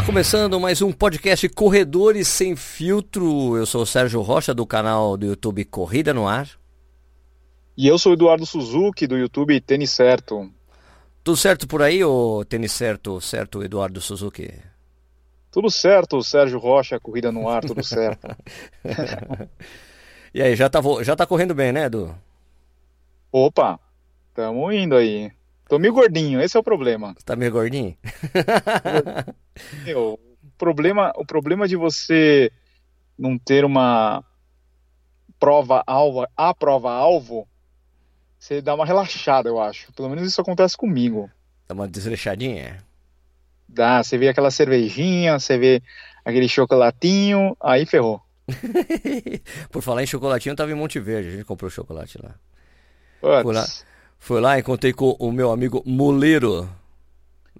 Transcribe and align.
Está 0.00 0.06
começando 0.06 0.58
mais 0.58 0.80
um 0.80 0.90
podcast 0.92 1.46
Corredores 1.50 2.26
Sem 2.26 2.56
Filtro. 2.56 3.54
Eu 3.58 3.66
sou 3.66 3.82
o 3.82 3.86
Sérgio 3.86 4.22
Rocha, 4.22 4.54
do 4.54 4.66
canal 4.66 5.14
do 5.14 5.26
YouTube 5.26 5.62
Corrida 5.66 6.14
no 6.14 6.26
Ar. 6.26 6.48
E 7.76 7.86
eu 7.86 7.98
sou 7.98 8.12
o 8.12 8.14
Eduardo 8.14 8.46
Suzuki, 8.46 9.06
do 9.06 9.18
YouTube 9.18 9.60
Tênis 9.60 9.90
Certo. 9.90 10.50
Tudo 11.22 11.36
certo 11.36 11.68
por 11.68 11.82
aí, 11.82 12.02
ou 12.02 12.42
tênis 12.46 12.72
certo, 12.72 13.20
certo, 13.20 13.62
Eduardo 13.62 14.00
Suzuki? 14.00 14.50
Tudo 15.52 15.68
certo, 15.68 16.22
Sérgio 16.22 16.58
Rocha, 16.58 16.98
Corrida 16.98 17.30
no 17.30 17.46
Ar, 17.46 17.62
tudo 17.62 17.84
certo. 17.84 18.26
e 20.32 20.40
aí, 20.40 20.56
já 20.56 20.70
tá, 20.70 20.80
já 21.02 21.14
tá 21.14 21.26
correndo 21.26 21.54
bem, 21.54 21.72
né, 21.72 21.84
Edu? 21.84 22.14
Opa, 23.30 23.78
tamo 24.34 24.72
indo 24.72 24.96
aí. 24.96 25.30
Tô 25.68 25.78
meio 25.78 25.92
gordinho, 25.92 26.40
esse 26.40 26.56
é 26.56 26.60
o 26.60 26.64
problema. 26.64 27.14
Tá 27.22 27.36
meio 27.36 27.52
gordinho? 27.52 27.94
Meu, 29.84 30.18
o 30.42 30.50
problema, 30.58 31.12
o 31.16 31.24
problema 31.24 31.66
de 31.66 31.76
você 31.76 32.50
não 33.18 33.38
ter 33.38 33.64
uma 33.64 34.24
prova 35.38 35.82
alvo, 35.86 36.26
a 36.36 36.54
prova 36.54 36.90
alvo, 36.90 37.48
você 38.38 38.60
dá 38.60 38.74
uma 38.74 38.86
relaxada, 38.86 39.48
eu 39.48 39.60
acho. 39.60 39.92
Pelo 39.92 40.08
menos 40.08 40.26
isso 40.26 40.40
acontece 40.40 40.76
comigo. 40.76 41.30
Dá 41.68 41.74
uma 41.74 41.86
desleixadinha? 41.86 42.82
Dá, 43.68 44.02
você 44.02 44.18
vê 44.18 44.28
aquela 44.28 44.50
cervejinha, 44.50 45.38
você 45.38 45.56
vê 45.56 45.82
aquele 46.24 46.48
chocolatinho, 46.48 47.56
aí 47.60 47.86
ferrou. 47.86 48.20
Por 49.70 49.82
falar 49.82 50.02
em 50.02 50.06
chocolatinho, 50.06 50.52
eu 50.52 50.56
tava 50.56 50.70
em 50.72 50.74
Monte 50.74 50.98
Verde, 50.98 51.28
a 51.28 51.32
gente 51.32 51.44
comprou 51.44 51.70
chocolate 51.70 52.18
lá. 52.20 52.34
Fui 53.42 53.54
lá, 53.54 53.66
fui 54.18 54.40
lá, 54.40 54.58
encontrei 54.58 54.92
com 54.92 55.10
o 55.18 55.30
meu 55.30 55.52
amigo 55.52 55.82
Moleiro, 55.86 56.68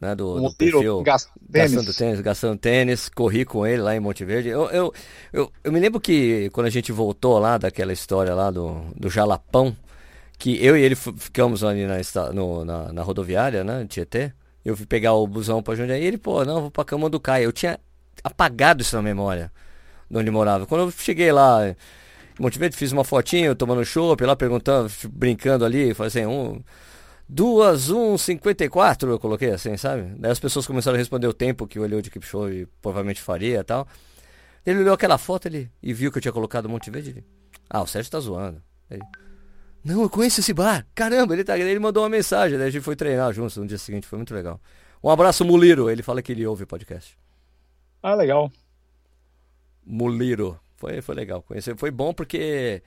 né, 0.00 0.14
do, 0.14 0.40
do 0.40 0.54
perfil 0.54 1.02
Gastando 1.48 1.94
Tênis, 1.94 2.20
Gastando 2.20 2.58
Tênis, 2.58 3.08
corri 3.08 3.44
com 3.44 3.66
ele 3.66 3.82
lá 3.82 3.94
em 3.94 4.00
Monte 4.00 4.24
Verde. 4.24 4.48
Eu, 4.48 4.70
eu, 4.70 4.94
eu, 5.32 5.52
eu, 5.62 5.72
me 5.72 5.78
lembro 5.78 6.00
que 6.00 6.48
quando 6.50 6.66
a 6.66 6.70
gente 6.70 6.90
voltou 6.90 7.38
lá 7.38 7.58
daquela 7.58 7.92
história 7.92 8.34
lá 8.34 8.50
do, 8.50 8.80
do 8.96 9.10
Jalapão, 9.10 9.76
que 10.38 10.64
eu 10.64 10.76
e 10.76 10.82
ele 10.82 10.94
ficamos 10.94 11.62
ali 11.62 11.86
na, 11.86 11.98
no, 12.32 12.64
na, 12.64 12.92
na 12.92 13.02
rodoviária, 13.02 13.62
né, 13.62 13.84
Tietê, 13.86 14.32
eu 14.64 14.76
fui 14.76 14.86
pegar 14.86 15.12
o 15.12 15.26
busão 15.26 15.62
pra 15.62 15.74
Jundiaí 15.74 16.02
e 16.02 16.06
ele, 16.06 16.18
pô, 16.18 16.44
não, 16.44 16.62
vou 16.62 16.70
pra 16.70 16.84
Cama 16.84 17.10
do 17.10 17.20
Caio. 17.20 17.44
Eu 17.44 17.52
tinha 17.52 17.78
apagado 18.24 18.82
isso 18.82 18.96
na 18.96 19.02
memória, 19.02 19.52
de 20.10 20.16
onde 20.16 20.30
morava. 20.30 20.66
Quando 20.66 20.82
eu 20.84 20.90
cheguei 20.90 21.30
lá 21.32 21.68
em 21.68 21.76
Monte 22.38 22.58
Verde, 22.58 22.76
fiz 22.76 22.92
uma 22.92 23.04
fotinho, 23.04 23.54
tomando 23.54 23.84
chopp, 23.84 24.22
lá 24.24 24.34
perguntando, 24.34 24.90
brincando 25.10 25.64
ali, 25.64 25.92
falei 25.92 26.08
assim, 26.08 26.26
um... 26.26 26.62
Duas, 27.32 27.90
um, 27.90 28.18
cinquenta 28.18 28.64
e 28.64 28.68
quatro, 28.68 29.08
eu 29.08 29.18
coloquei 29.18 29.50
assim, 29.50 29.76
sabe? 29.76 30.02
Daí 30.18 30.32
as 30.32 30.40
pessoas 30.40 30.66
começaram 30.66 30.96
a 30.96 30.98
responder 30.98 31.28
o 31.28 31.32
tempo 31.32 31.64
que 31.64 31.78
o 31.78 31.82
olhou 31.82 32.02
de 32.02 32.10
Kipchoge 32.10 32.66
provavelmente 32.82 33.22
faria 33.22 33.60
e 33.60 33.62
tal. 33.62 33.86
Ele 34.66 34.80
olhou 34.80 34.92
aquela 34.92 35.16
foto 35.16 35.46
ali 35.46 35.70
e 35.80 35.94
viu 35.94 36.10
que 36.10 36.18
eu 36.18 36.22
tinha 36.22 36.32
colocado 36.32 36.68
Monte 36.68 36.90
Verde. 36.90 37.10
Ele, 37.10 37.24
ah, 37.68 37.82
o 37.82 37.86
Sérgio 37.86 38.10
tá 38.10 38.18
zoando. 38.18 38.60
Ele, 38.90 39.02
não, 39.84 40.02
eu 40.02 40.10
conheço 40.10 40.40
esse 40.40 40.52
bar. 40.52 40.84
Caramba, 40.92 41.32
ele, 41.32 41.44
tá, 41.44 41.56
ele 41.56 41.78
mandou 41.78 42.02
uma 42.02 42.08
mensagem, 42.08 42.58
daí 42.58 42.66
a 42.66 42.70
gente 42.70 42.82
foi 42.82 42.96
treinar 42.96 43.32
juntos 43.32 43.56
no 43.56 43.64
dia 43.64 43.78
seguinte, 43.78 44.08
foi 44.08 44.18
muito 44.18 44.34
legal. 44.34 44.60
Um 45.00 45.08
abraço, 45.08 45.44
Muliro. 45.44 45.88
Ele 45.88 46.02
fala 46.02 46.20
que 46.20 46.32
ele 46.32 46.44
ouve 46.44 46.64
o 46.64 46.66
podcast. 46.66 47.16
Ah, 48.02 48.16
legal. 48.16 48.50
Muliro. 49.86 50.58
Foi, 50.76 51.00
foi 51.00 51.14
legal 51.14 51.42
conhecer. 51.42 51.76
Foi 51.76 51.92
bom 51.92 52.12
porque 52.12 52.82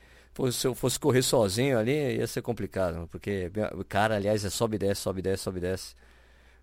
se 0.51 0.65
eu 0.65 0.73
fosse 0.73 0.99
correr 0.99 1.21
sozinho 1.21 1.77
ali, 1.77 2.17
ia 2.17 2.27
ser 2.27 2.41
complicado. 2.41 3.07
Porque, 3.09 3.51
cara, 3.87 4.15
aliás, 4.15 4.43
é 4.43 4.49
sobe 4.49 4.75
e 4.75 4.79
desce, 4.79 5.01
sobe 5.01 5.19
e 5.19 5.21
desce, 5.21 5.43
sobe 5.43 5.57
e 5.59 5.61
desce. 5.61 5.95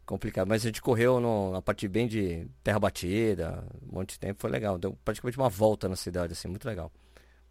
Complicado. 0.04 0.48
Mas 0.48 0.62
a 0.62 0.66
gente 0.66 0.82
correu 0.82 1.20
no, 1.20 1.52
na 1.52 1.62
parte 1.62 1.86
bem 1.86 2.08
de 2.08 2.46
terra 2.64 2.80
batida, 2.80 3.64
um 3.88 3.96
monte 3.96 4.14
de 4.14 4.18
tempo, 4.18 4.40
foi 4.40 4.50
legal. 4.50 4.76
Deu 4.76 4.98
praticamente 5.04 5.38
uma 5.38 5.48
volta 5.48 5.88
na 5.88 5.94
cidade, 5.94 6.32
assim, 6.32 6.48
muito 6.48 6.66
legal. 6.66 6.90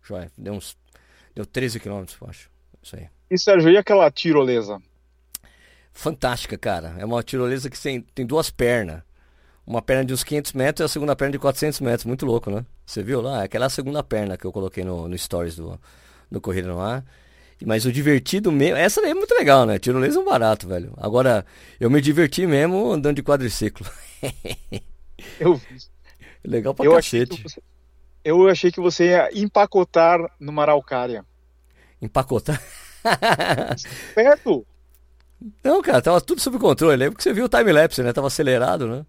Joia. 0.03 0.29
Deu 0.37 0.53
uns. 0.53 0.77
Deu 1.33 1.45
13 1.45 1.79
quilômetros, 1.79 2.17
eu 2.19 2.27
acho. 2.27 2.51
Isso 2.81 2.95
aí. 2.97 3.07
E 3.31 3.37
Sérgio, 3.37 3.71
e 3.71 3.77
aquela 3.77 4.11
tirolesa? 4.11 4.81
Fantástica, 5.93 6.57
cara. 6.57 6.95
É 6.97 7.05
uma 7.05 7.23
tirolesa 7.23 7.69
que 7.69 7.79
tem, 7.79 8.01
tem 8.01 8.25
duas 8.25 8.49
pernas. 8.49 9.03
Uma 9.65 9.81
perna 9.81 10.03
de 10.03 10.13
uns 10.13 10.23
500 10.23 10.53
metros 10.53 10.79
e 10.81 10.85
a 10.85 10.87
segunda 10.87 11.15
perna 11.15 11.33
de 11.33 11.39
400 11.39 11.79
metros. 11.79 12.05
Muito 12.05 12.25
louco, 12.25 12.49
né? 12.49 12.65
Você 12.85 13.03
viu 13.03 13.21
lá? 13.21 13.43
Aquela 13.43 13.67
é 13.67 13.69
segunda 13.69 14.03
perna 14.03 14.35
que 14.35 14.45
eu 14.45 14.51
coloquei 14.51 14.83
no, 14.83 15.07
no 15.07 15.17
stories 15.17 15.55
do, 15.55 15.79
do 16.31 16.41
Corrida 16.41 16.67
no 16.67 16.79
Ar. 16.79 17.03
Mas 17.65 17.85
o 17.85 17.91
divertido 17.91 18.51
mesmo. 18.51 18.77
Essa 18.77 19.01
daí 19.01 19.11
é 19.11 19.13
muito 19.13 19.33
legal, 19.35 19.65
né? 19.65 19.77
Tirolesa 19.77 20.17
é 20.17 20.21
um 20.21 20.25
barato, 20.25 20.67
velho. 20.67 20.93
Agora, 20.97 21.45
eu 21.79 21.89
me 21.89 21.99
diverti 21.99 22.47
mesmo 22.47 22.91
andando 22.91 23.17
de 23.17 23.23
quadriciclo. 23.23 23.85
eu 25.39 25.55
vi. 25.55 25.77
Legal 26.45 26.73
pra 26.73 26.85
eu 26.85 26.93
cacete. 26.93 27.33
Achei 27.33 27.43
você, 27.43 27.61
eu 28.23 28.47
achei 28.47 28.71
que 28.71 28.79
você 28.79 29.07
ia 29.09 29.29
empacotar 29.33 30.19
numa 30.39 30.61
araucária. 30.61 31.25
Empacotar? 32.01 32.61
Perto? 34.15 34.65
Não, 35.63 35.81
cara, 35.81 36.01
tava 36.01 36.21
tudo 36.21 36.39
sob 36.39 36.57
controle. 36.57 36.95
Lembra 36.95 37.17
que 37.17 37.23
você 37.23 37.33
viu 37.33 37.45
o 37.45 37.49
time-lapse, 37.49 38.01
né? 38.01 38.13
Tava 38.13 38.27
acelerado, 38.27 38.87
né? 38.87 39.05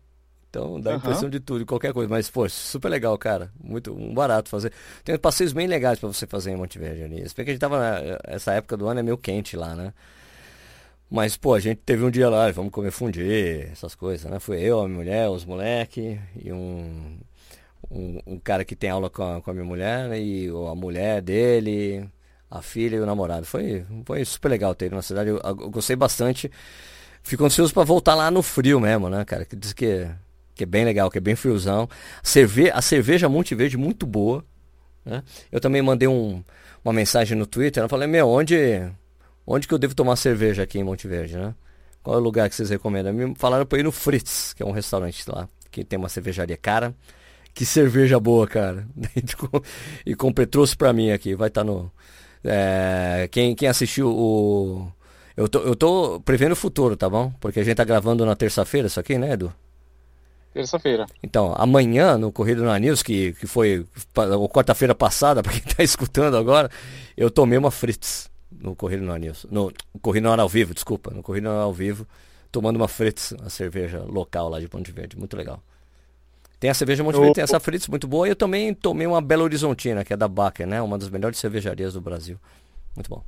Então 0.50 0.80
dá 0.80 0.94
a 0.94 0.96
impressão 0.96 1.30
de 1.30 1.38
tudo, 1.38 1.60
de 1.60 1.64
qualquer 1.64 1.92
coisa. 1.92 2.10
Mas, 2.10 2.28
pô, 2.28 2.48
super 2.48 2.88
legal, 2.88 3.16
cara. 3.16 3.50
Muito 3.62 3.94
um 3.94 4.12
barato 4.12 4.50
fazer. 4.50 4.72
Tem 5.04 5.16
passeios 5.16 5.52
bem 5.52 5.68
legais 5.68 5.98
para 6.00 6.08
você 6.08 6.26
fazer 6.26 6.50
em 6.50 6.56
Monte 6.56 6.78
Verde 6.78 7.04
ali. 7.04 7.28
Se 7.28 7.34
bem 7.34 7.44
que 7.44 7.52
a 7.52 7.54
gente 7.54 7.60
tava. 7.60 8.18
Essa 8.24 8.52
época 8.54 8.76
do 8.76 8.88
ano 8.88 9.00
é 9.00 9.02
meio 9.02 9.16
quente 9.16 9.56
lá, 9.56 9.76
né? 9.76 9.94
Mas, 11.08 11.36
pô, 11.36 11.54
a 11.54 11.60
gente 11.60 11.78
teve 11.78 12.04
um 12.04 12.10
dia 12.10 12.28
lá, 12.28 12.50
vamos 12.52 12.72
comer 12.72 12.90
fundir, 12.92 13.68
essas 13.72 13.94
coisas, 13.96 14.30
né? 14.30 14.38
Foi 14.38 14.60
eu, 14.60 14.80
a 14.80 14.86
minha 14.86 14.98
mulher, 14.98 15.28
os 15.28 15.44
moleques 15.44 16.18
e 16.36 16.52
um, 16.52 17.18
um, 17.90 18.20
um, 18.26 18.38
cara 18.38 18.64
que 18.64 18.76
tem 18.76 18.90
aula 18.90 19.10
com 19.10 19.22
a, 19.24 19.42
com 19.42 19.50
a 19.50 19.54
minha 19.54 19.64
mulher, 19.64 20.08
né? 20.08 20.20
E 20.20 20.48
a 20.48 20.74
mulher 20.74 21.20
dele, 21.20 22.08
a 22.50 22.62
filha 22.62 22.96
e 22.96 23.00
o 23.00 23.06
namorado. 23.06 23.46
Foi, 23.46 23.84
foi 24.04 24.24
super 24.24 24.48
legal 24.50 24.74
ter 24.74 24.86
ido 24.86 24.96
na 24.96 25.02
cidade. 25.02 25.30
Eu, 25.30 25.40
eu 25.44 25.70
gostei 25.70 25.96
bastante. 25.96 26.50
Fico 27.22 27.44
ansioso 27.44 27.74
para 27.74 27.84
voltar 27.84 28.14
lá 28.14 28.30
no 28.30 28.42
frio 28.42 28.80
mesmo, 28.80 29.08
né, 29.10 29.24
cara? 29.24 29.44
Que 29.44 29.56
diz 29.56 29.72
que 29.72 30.08
que 30.60 30.64
é 30.64 30.66
bem 30.66 30.84
legal, 30.84 31.10
que 31.10 31.16
é 31.16 31.20
bem 31.20 31.34
friozão. 31.34 31.88
Cerve 32.22 32.70
a 32.70 32.82
cerveja 32.82 33.30
Monte 33.30 33.54
Verde 33.54 33.78
muito 33.78 34.06
boa. 34.06 34.44
Né? 35.04 35.22
Eu 35.50 35.58
também 35.58 35.80
mandei 35.80 36.06
um, 36.06 36.44
uma 36.84 36.92
mensagem 36.92 37.36
no 37.36 37.46
Twitter, 37.46 37.82
eu 37.82 37.88
falei, 37.88 38.06
meu, 38.06 38.28
onde, 38.28 38.54
onde 39.46 39.66
que 39.66 39.72
eu 39.72 39.78
devo 39.78 39.94
tomar 39.94 40.16
cerveja 40.16 40.62
aqui 40.62 40.78
em 40.78 40.84
Monte 40.84 41.08
Verde, 41.08 41.36
né? 41.38 41.54
Qual 42.02 42.16
é 42.16 42.20
o 42.20 42.22
lugar 42.22 42.48
que 42.48 42.54
vocês 42.54 42.68
recomendam? 42.68 43.12
Me 43.12 43.34
falaram 43.36 43.64
para 43.64 43.78
ir 43.78 43.82
no 43.82 43.92
Fritz, 43.92 44.52
que 44.52 44.62
é 44.62 44.66
um 44.66 44.70
restaurante 44.70 45.24
lá, 45.30 45.48
que 45.70 45.82
tem 45.82 45.98
uma 45.98 46.10
cervejaria 46.10 46.56
cara. 46.58 46.94
Que 47.54 47.64
cerveja 47.64 48.20
boa, 48.20 48.46
cara. 48.46 48.86
e 50.04 50.14
comprei, 50.14 50.46
trouxe 50.46 50.76
para 50.76 50.92
mim 50.92 51.10
aqui, 51.10 51.34
vai 51.34 51.48
estar 51.48 51.62
tá 51.62 51.64
no... 51.64 51.90
É, 52.44 53.28
quem, 53.30 53.54
quem 53.54 53.68
assistiu 53.68 54.08
o... 54.08 54.92
Eu 55.36 55.48
tô, 55.48 55.60
eu 55.60 55.74
tô 55.74 56.20
prevendo 56.20 56.52
o 56.52 56.56
futuro, 56.56 56.96
tá 56.96 57.08
bom? 57.08 57.32
Porque 57.40 57.60
a 57.60 57.64
gente 57.64 57.76
tá 57.76 57.84
gravando 57.84 58.26
na 58.26 58.36
terça-feira 58.36 58.88
isso 58.88 59.00
aqui, 59.00 59.16
né, 59.16 59.32
Edu? 59.32 59.52
Terça-feira. 60.52 61.06
Então, 61.22 61.54
amanhã 61.56 62.18
no 62.18 62.32
Corrida 62.32 62.62
na 62.62 62.78
News, 62.78 63.02
que, 63.02 63.32
que 63.34 63.46
foi 63.46 63.86
quarta-feira 64.52 64.94
passada, 64.94 65.42
para 65.44 65.52
quem 65.52 65.62
está 65.64 65.82
escutando 65.82 66.36
agora, 66.36 66.70
eu 67.16 67.30
tomei 67.30 67.56
uma 67.56 67.70
Fritz 67.70 68.28
no 68.50 68.74
Corrida 68.74 69.02
na 69.02 69.18
News. 69.18 69.46
No 69.50 69.72
Corrida 70.02 70.26
na 70.26 70.32
Hora 70.32 70.42
ao 70.42 70.48
Vivo, 70.48 70.74
desculpa. 70.74 71.10
No 71.12 71.22
Corrida 71.22 71.48
na 71.48 71.54
Hora 71.54 71.64
ao 71.64 71.72
Vivo, 71.72 72.06
tomando 72.50 72.76
uma 72.76 72.88
Fritz, 72.88 73.32
uma 73.32 73.48
cerveja 73.48 74.00
local 74.00 74.48
lá 74.48 74.58
de 74.58 74.68
Ponte 74.68 74.90
Verde. 74.90 75.16
Muito 75.16 75.36
legal. 75.36 75.62
Tem 76.58 76.68
a 76.68 76.74
cerveja 76.74 77.02
Monte 77.02 77.18
Verde, 77.18 77.34
tem 77.34 77.44
essa 77.44 77.58
Fritz 77.58 77.88
muito 77.88 78.06
boa. 78.06 78.28
E 78.28 78.32
eu 78.32 78.36
também 78.36 78.74
tomei 78.74 79.06
uma 79.06 79.22
Belo 79.22 79.44
Horizontina, 79.44 80.04
que 80.04 80.12
é 80.12 80.16
da 80.16 80.28
Baker, 80.28 80.66
né? 80.66 80.82
Uma 80.82 80.98
das 80.98 81.08
melhores 81.08 81.38
cervejarias 81.38 81.94
do 81.94 82.02
Brasil. 82.02 82.38
Muito 82.94 83.08
bom. 83.08 83.24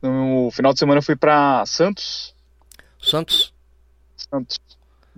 No 0.00 0.50
final 0.50 0.72
de 0.72 0.78
semana 0.78 0.98
eu 0.98 1.02
fui 1.02 1.14
para 1.14 1.64
Santos. 1.66 2.34
Santos? 2.98 3.52
Santos. 4.16 4.58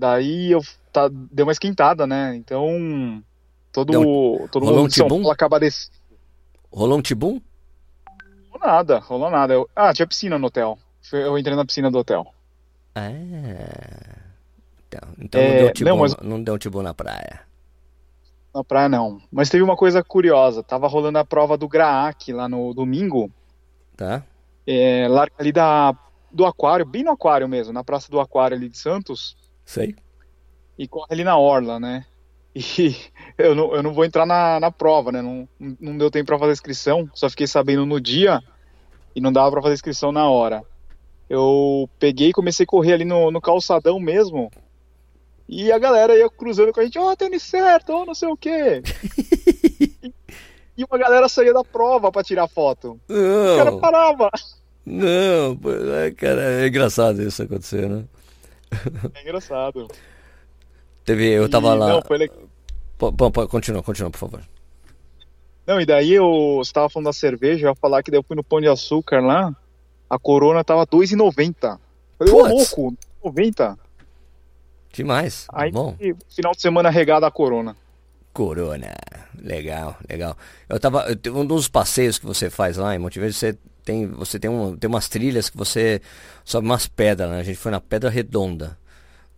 Daí 0.03 0.51
eu 0.51 0.61
tá, 0.93 1.09
deu 1.09 1.47
uma 1.47 1.53
esquentada, 1.53 2.09
né? 2.09 2.35
Então 2.35 3.23
todo, 3.71 4.49
todo 4.51 4.67
mundo 4.67 4.83
um 4.83 4.89
de 4.89 4.97
São 4.97 5.07
Paulo 5.07 5.31
acaba 5.31 5.61
descendo. 5.61 5.97
Rolou 6.73 6.99
um 6.99 7.03
tibum? 7.03 7.41
Rolou 8.51 8.67
nada, 8.67 8.99
rolou 8.99 9.31
nada. 9.31 9.55
Eu, 9.55 9.71
ah, 9.77 9.95
tinha 9.95 10.05
piscina 10.05 10.41
no 10.41 10.49
hotel. 10.49 10.77
Eu 11.13 11.39
entrei 11.39 11.55
na 11.55 11.65
piscina 11.65 11.89
do 11.89 11.99
hotel. 11.99 12.27
Ah. 12.97 13.11
Então, 14.89 15.09
então 15.21 15.41
é, 15.41 15.49
não, 15.49 15.57
deu 15.59 15.73
tibum, 15.73 15.91
não, 15.91 15.99
mas... 15.99 16.17
não 16.17 16.43
deu 16.43 16.59
tibum 16.59 16.83
na 16.83 16.93
praia. 16.93 17.43
Na 18.53 18.65
praia 18.65 18.89
não. 18.89 19.23
Mas 19.31 19.49
teve 19.49 19.63
uma 19.63 19.77
coisa 19.77 20.03
curiosa. 20.03 20.65
Tava 20.65 20.89
rolando 20.89 21.19
a 21.19 21.25
prova 21.25 21.57
do 21.57 21.69
Graac 21.69 22.33
lá 22.33 22.49
no 22.49 22.75
domingo. 22.75 23.31
Tá. 23.97 24.25
É, 24.67 25.07
lá 25.09 25.29
ali 25.39 25.53
da, 25.53 25.97
do 26.33 26.45
aquário, 26.45 26.85
bem 26.85 27.05
no 27.05 27.13
aquário 27.13 27.49
mesmo, 27.49 27.73
na 27.73 27.85
praça 27.85 28.11
do 28.11 28.19
aquário 28.19 28.57
ali 28.57 28.69
de 28.69 28.77
Santos. 28.77 29.41
Sei. 29.73 29.97
E 30.79 30.87
corre 30.87 31.07
ali 31.11 31.25
na 31.25 31.39
orla, 31.39 31.81
né? 31.81 32.05
E 32.55 32.95
eu 33.39 33.55
não, 33.55 33.75
eu 33.75 33.83
não 33.83 33.95
vou 33.95 34.05
entrar 34.05 34.27
na, 34.27 34.61
na 34.61 34.71
prova, 34.71 35.11
né? 35.11 35.23
Não, 35.23 35.49
não 35.81 35.97
deu 35.97 36.11
tempo 36.11 36.27
para 36.27 36.39
fazer 36.39 36.53
inscrição, 36.53 37.09
só 37.15 37.31
fiquei 37.31 37.47
sabendo 37.47 37.87
no 37.87 37.99
dia 37.99 38.43
e 39.17 39.21
não 39.23 39.33
dava 39.33 39.51
para 39.51 39.63
fazer 39.63 39.73
inscrição 39.73 40.13
na 40.13 40.29
hora. 40.29 40.63
Eu 41.31 41.89
peguei 41.99 42.29
e 42.29 42.33
comecei 42.35 42.65
a 42.65 42.67
correr 42.67 42.93
ali 42.93 43.07
no, 43.07 43.31
no 43.31 43.41
calçadão 43.41 43.99
mesmo. 43.99 44.51
E 45.49 45.73
a 45.73 45.79
galera 45.79 46.15
ia 46.15 46.29
cruzando 46.29 46.75
com 46.75 46.81
a 46.81 46.85
gente, 46.85 46.99
ó, 46.99 47.11
oh, 47.11 47.17
tênis 47.17 47.43
certo, 47.43 47.95
ó, 47.95 48.03
oh, 48.03 48.05
não 48.05 48.15
sei 48.15 48.29
o 48.29 48.37
quê. 48.37 48.83
e 50.77 50.85
uma 50.85 50.99
galera 50.99 51.31
saía 51.31 51.55
da 51.55 51.65
prova 51.65 52.13
para 52.13 52.23
tirar 52.23 52.47
foto. 52.47 53.01
Não. 53.09 53.55
O 53.55 53.57
cara 53.57 53.73
parava. 53.79 54.31
Não, 54.85 55.59
é, 56.05 56.11
cara, 56.11 56.43
é 56.63 56.69
engraçado 56.69 57.23
isso 57.23 57.43
acontecer, 57.43 57.89
né? 57.89 58.05
É 59.15 59.23
engraçado. 59.23 59.89
Teve, 61.05 61.29
eu 61.29 61.49
tava 61.49 61.69
e, 61.69 61.79
lá. 61.79 61.89
Não, 61.89 62.03
foi 62.03 62.19
legal. 62.19 62.39
Continua, 63.49 63.83
continua, 63.83 64.11
por 64.11 64.19
favor. 64.19 64.41
Não, 65.67 65.81
e 65.81 65.87
daí 65.87 66.13
eu 66.13 66.61
estava 66.63 66.89
falando 66.89 67.07
da 67.07 67.13
cerveja, 67.13 67.67
eu 67.67 67.71
ia 67.71 67.75
falar 67.75 68.03
que 68.03 68.11
daí 68.11 68.19
eu 68.19 68.23
fui 68.23 68.37
no 68.37 68.45
Pão 68.45 68.61
de 68.61 68.69
Açúcar 68.69 69.21
lá, 69.21 69.55
a 70.09 70.19
Corona 70.19 70.65
tava 70.65 70.87
2,90. 70.87 71.79
Falei, 72.19 72.33
ô 72.33 72.47
louco, 72.47 72.97
90. 73.25 73.79
Demais. 74.93 75.47
Aí, 75.53 75.71
Bom. 75.71 75.97
final 76.29 76.53
de 76.53 76.61
semana 76.61 76.91
regada 76.91 77.27
a 77.27 77.31
Corona. 77.31 77.77
Corona, 78.33 78.95
legal, 79.39 79.97
legal. 80.09 80.37
Eu 80.69 80.81
tava, 80.81 81.07
um 81.35 81.45
dos 81.45 81.69
passeios 81.69 82.19
que 82.19 82.27
você 82.27 82.49
faz 82.49 82.77
lá 82.77 82.95
em 82.95 82.99
Montevideo, 82.99 83.33
você 83.33 83.57
tem, 83.85 84.07
você 84.07 84.39
tem, 84.39 84.51
um, 84.51 84.77
tem 84.77 84.89
umas 84.89 85.09
trilhas 85.09 85.51
que 85.51 85.57
você 85.57 86.01
sobe 86.45 86.67
umas 86.67 86.87
pedras, 86.87 87.31
né? 87.31 87.41
A 87.41 87.43
gente 87.43 87.59
foi 87.59 87.71
na 87.71 87.81
Pedra 87.81 88.11
Redonda, 88.11 88.79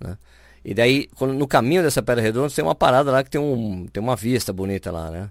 né? 0.01 0.19
E 0.65 0.73
daí, 0.73 1.09
quando, 1.17 1.35
no 1.35 1.47
caminho 1.47 1.83
dessa 1.83 2.03
Pedra 2.03 2.23
Redonda, 2.23 2.51
tem 2.51 2.65
uma 2.65 2.75
parada 2.75 3.11
lá 3.11 3.23
que 3.23 3.31
tem, 3.31 3.41
um, 3.41 3.87
tem 3.87 4.03
uma 4.03 4.17
vista 4.17 4.53
bonita 4.53 4.91
lá, 4.91 5.11
né? 5.11 5.31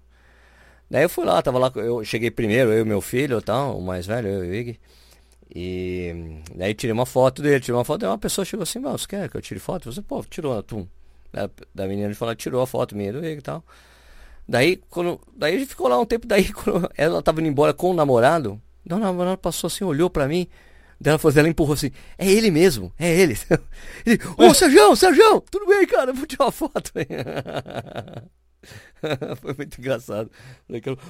Daí 0.89 1.03
eu 1.03 1.09
fui 1.09 1.25
lá, 1.25 1.41
tava 1.41 1.57
lá, 1.57 1.71
eu 1.75 2.03
cheguei 2.03 2.29
primeiro, 2.29 2.71
eu 2.71 2.81
e 2.81 2.85
meu 2.85 3.01
filho, 3.01 3.41
tal, 3.41 3.79
o 3.79 3.81
mais 3.81 4.05
velho, 4.05 4.27
eu 4.27 4.45
e 4.45 4.49
o 4.49 4.55
Ig. 4.55 4.79
E 5.55 6.41
daí 6.55 6.73
tirei 6.73 6.93
uma 6.93 7.05
foto 7.05 7.41
dele, 7.41 7.59
tirei 7.59 7.75
uma 7.75 7.85
foto, 7.85 8.03
e 8.03 8.07
uma 8.07 8.17
pessoa 8.17 8.45
chegou 8.45 8.63
assim, 8.63 8.79
você 8.79 9.07
quer 9.07 9.29
que 9.29 9.37
eu 9.37 9.41
tire 9.41 9.59
foto? 9.59 9.91
Você, 9.91 10.01
pô, 10.01 10.23
tirou, 10.23 10.61
tu. 10.61 10.87
Da, 11.31 11.49
da 11.73 11.87
menina 11.87 12.07
ele 12.07 12.13
falou, 12.13 12.35
tirou 12.35 12.61
a 12.61 12.67
foto 12.67 12.95
minha 12.95 13.11
do 13.11 13.25
Ig 13.25 13.39
e 13.39 13.41
tal. 13.41 13.63
Daí, 14.47 14.77
quando, 14.89 15.19
daí 15.35 15.55
a 15.55 15.59
gente 15.59 15.69
ficou 15.69 15.87
lá 15.87 15.99
um 15.99 16.05
tempo, 16.05 16.27
daí 16.27 16.51
quando 16.53 16.89
ela 16.95 17.21
tava 17.23 17.41
indo 17.41 17.49
embora 17.49 17.73
com 17.73 17.91
o 17.91 17.93
namorado, 17.93 18.61
o 18.89 18.97
namorado 18.97 19.37
passou 19.37 19.67
assim, 19.67 19.83
olhou 19.83 20.09
pra 20.09 20.27
mim, 20.27 20.47
ela, 21.03 21.17
falou, 21.17 21.37
ela 21.37 21.49
empurrou 21.49 21.73
assim, 21.73 21.91
é 22.17 22.29
ele 22.29 22.49
mesmo, 22.49 22.93
é 22.97 23.13
ele. 23.13 23.35
ele 24.05 24.19
Ô, 24.37 24.47
oh, 24.49 24.53
Sérgio, 24.53 24.95
Sérgio, 24.95 25.41
tudo 25.51 25.65
bem, 25.65 25.85
cara, 25.85 26.13
vou 26.13 26.25
tirar 26.25 26.45
uma 26.45 26.51
foto. 26.51 26.91
Foi 29.41 29.53
muito 29.57 29.79
engraçado. 29.79 30.31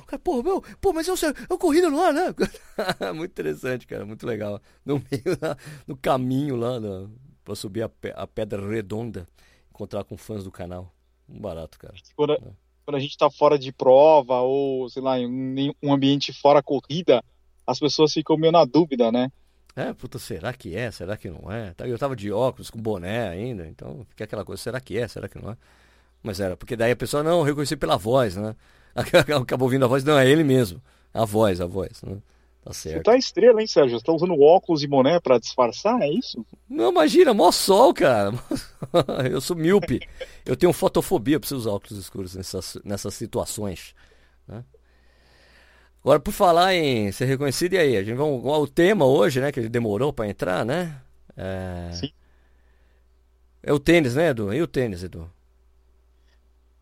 Cara, 0.08 0.20
pô, 0.20 0.42
meu, 0.42 0.62
pô, 0.82 0.92
mas 0.94 1.08
eu, 1.08 1.16
eu 1.50 1.58
corrida 1.58 1.90
no 1.90 2.02
ar, 2.02 2.12
né? 2.12 2.34
muito 3.14 3.32
interessante, 3.32 3.86
cara, 3.86 4.06
muito 4.06 4.26
legal. 4.26 4.60
No 4.84 4.96
meio, 4.96 5.38
no 5.86 5.96
caminho 5.96 6.56
lá, 6.56 6.80
na, 6.80 7.08
pra 7.44 7.56
subir 7.56 7.84
a, 7.84 7.92
a 8.16 8.26
Pedra 8.26 8.68
Redonda, 8.68 9.28
encontrar 9.70 10.04
com 10.04 10.18
fãs 10.18 10.44
do 10.44 10.52
canal. 10.52 10.92
Um 11.30 11.40
barato, 11.40 11.78
cara. 11.78 11.94
Quando, 12.16 12.34
é. 12.34 12.40
quando 12.86 12.96
a 12.96 13.00
gente 13.00 13.18
tá 13.18 13.30
fora 13.30 13.60
de 13.60 13.72
prova, 13.72 14.42
ou, 14.42 14.90
sei 14.90 15.02
lá, 15.02 15.20
em 15.20 15.74
um 15.82 15.94
ambiente 15.94 16.34
fora 16.34 16.64
corrida, 16.64 17.24
as 17.66 17.80
pessoas 17.80 18.14
ficam 18.14 18.38
meio 18.38 18.52
na 18.52 18.66
dúvida, 18.66 19.12
né? 19.12 19.32
É, 19.76 19.92
puta, 19.94 20.20
será 20.20 20.54
que 20.54 20.76
é? 20.76 20.92
Será 20.92 21.18
que 21.18 21.30
não 21.30 21.52
é? 21.52 21.74
Eu 21.80 21.98
tava 21.98 22.16
de 22.16 22.32
óculos, 22.32 22.70
com 22.70 22.80
boné 22.80 23.30
ainda, 23.30 23.68
então 23.68 24.06
fica 24.10 24.24
aquela 24.24 24.46
coisa, 24.46 24.62
será 24.62 24.80
que 24.80 24.98
é? 24.98 25.08
Será 25.08 25.28
que 25.28 25.42
não 25.42 25.52
é? 25.52 25.58
Mas 26.22 26.40
era, 26.40 26.56
porque 26.56 26.76
daí 26.76 26.92
a 26.92 26.96
pessoa, 26.96 27.24
não, 27.24 27.42
reconheci 27.42 27.76
pela 27.76 27.98
voz, 27.98 28.36
né? 28.36 28.56
Acabou 29.42 29.66
ouvindo 29.66 29.86
a 29.86 29.88
voz, 29.88 30.04
não, 30.04 30.18
é 30.18 30.30
ele 30.30 30.44
mesmo. 30.44 30.82
A 31.14 31.26
voz, 31.26 31.60
a 31.60 31.66
voz, 31.66 32.02
né? 32.04 32.18
Tá 32.64 32.72
certo. 32.72 32.98
Você 32.98 33.04
tá 33.04 33.18
estrela, 33.18 33.60
hein, 33.60 33.68
Sérgio? 33.68 34.00
Você 34.00 34.06
tá 34.06 34.14
usando 34.14 34.40
óculos 34.42 34.84
e 34.84 34.88
boné 34.88 35.20
pra 35.20 35.38
disfarçar, 35.38 36.02
é 36.02 36.10
isso? 36.10 36.46
Não, 36.70 36.92
imagina, 36.92 37.34
mó 37.34 37.52
sol, 37.52 37.94
cara. 37.94 38.32
eu 39.30 39.42
sou 39.42 39.56
míope. 39.56 40.00
eu 40.46 40.56
tenho 40.56 40.72
fotofobia, 40.72 41.40
preciso 41.40 41.60
usar 41.60 41.72
óculos 41.72 42.00
escuros 42.00 42.36
nessas, 42.36 42.78
nessas 42.86 43.16
situações. 43.16 43.94
Né? 44.48 44.64
Agora, 46.04 46.20
por 46.20 46.34
falar 46.34 46.76
em 46.76 47.12
ser 47.14 47.26
reconhecido, 47.26 47.74
e 47.74 47.78
aí? 47.78 47.96
A 47.96 48.04
gente 48.04 48.18
vai 48.18 48.28
ao 48.28 48.68
tema 48.68 49.06
hoje, 49.06 49.40
né? 49.40 49.52
Que 49.52 49.62
ele 49.62 49.70
demorou 49.70 50.12
para 50.12 50.28
entrar, 50.28 50.66
né? 50.66 51.00
É... 51.38 51.90
Sim. 51.94 52.12
É 53.64 53.72
o 53.72 53.80
tênis, 53.80 54.14
né, 54.14 54.30
Edu? 54.30 54.54
E 54.54 54.62
o 54.62 54.68
tênis, 54.68 55.04
Edu? 55.04 55.32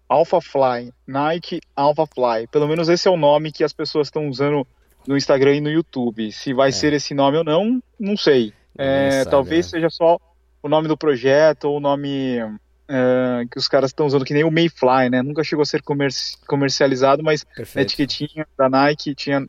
Alpha 0.10 0.42
Fly, 0.42 0.92
Nike 1.08 1.62
Alpha 1.76 2.06
Fly. 2.08 2.48
Pelo 2.48 2.68
menos 2.68 2.90
esse 2.90 3.08
é 3.08 3.12
o 3.12 3.16
nome 3.16 3.52
que 3.52 3.64
as 3.64 3.72
pessoas 3.72 4.08
estão 4.08 4.28
usando 4.28 4.68
no 5.08 5.16
Instagram 5.16 5.56
e 5.56 5.62
no 5.62 5.70
YouTube. 5.70 6.32
Se 6.32 6.54
vai 6.54 6.70
é. 6.70 6.72
ser 6.72 6.92
esse 6.92 7.14
nome 7.14 7.38
ou 7.38 7.44
não, 7.44 7.82
não 8.00 8.18
sei. 8.18 8.54
É, 8.78 9.24
talvez 9.26 9.68
né? 9.68 9.70
seja 9.72 9.90
só 9.90 10.20
o 10.64 10.68
nome 10.68 10.88
do 10.88 10.98
projeto 10.98 11.66
ou 11.66 11.78
o 11.78 11.80
nome 11.80 12.40
uh, 12.92 13.48
que 13.50 13.58
os 13.58 13.68
caras 13.68 13.92
estão 13.92 14.06
usando, 14.06 14.26
que 14.26 14.34
nem 14.34 14.44
o 14.44 14.52
Mayfly, 14.52 15.10
né? 15.10 15.22
Nunca 15.22 15.44
chegou 15.44 15.64
a 15.64 15.66
ser 15.66 15.82
comerci 15.82 16.36
comercializado, 16.46 17.24
mas 17.24 17.44
Perfeito. 17.44 17.76
na 17.76 17.82
etiquetinha 17.82 18.48
da 18.58 18.70
Nike 18.70 19.16
tinha 19.16 19.48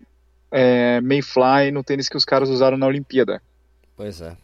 é, 0.51 1.01
Mayfly 1.01 1.73
no 1.73 1.83
tênis 1.83 2.09
que 2.09 2.17
os 2.17 2.25
caras 2.25 2.49
usaram 2.49 2.77
na 2.77 2.87
Olimpíada. 2.87 3.43
Pois 3.97 4.21
é. 4.21 4.37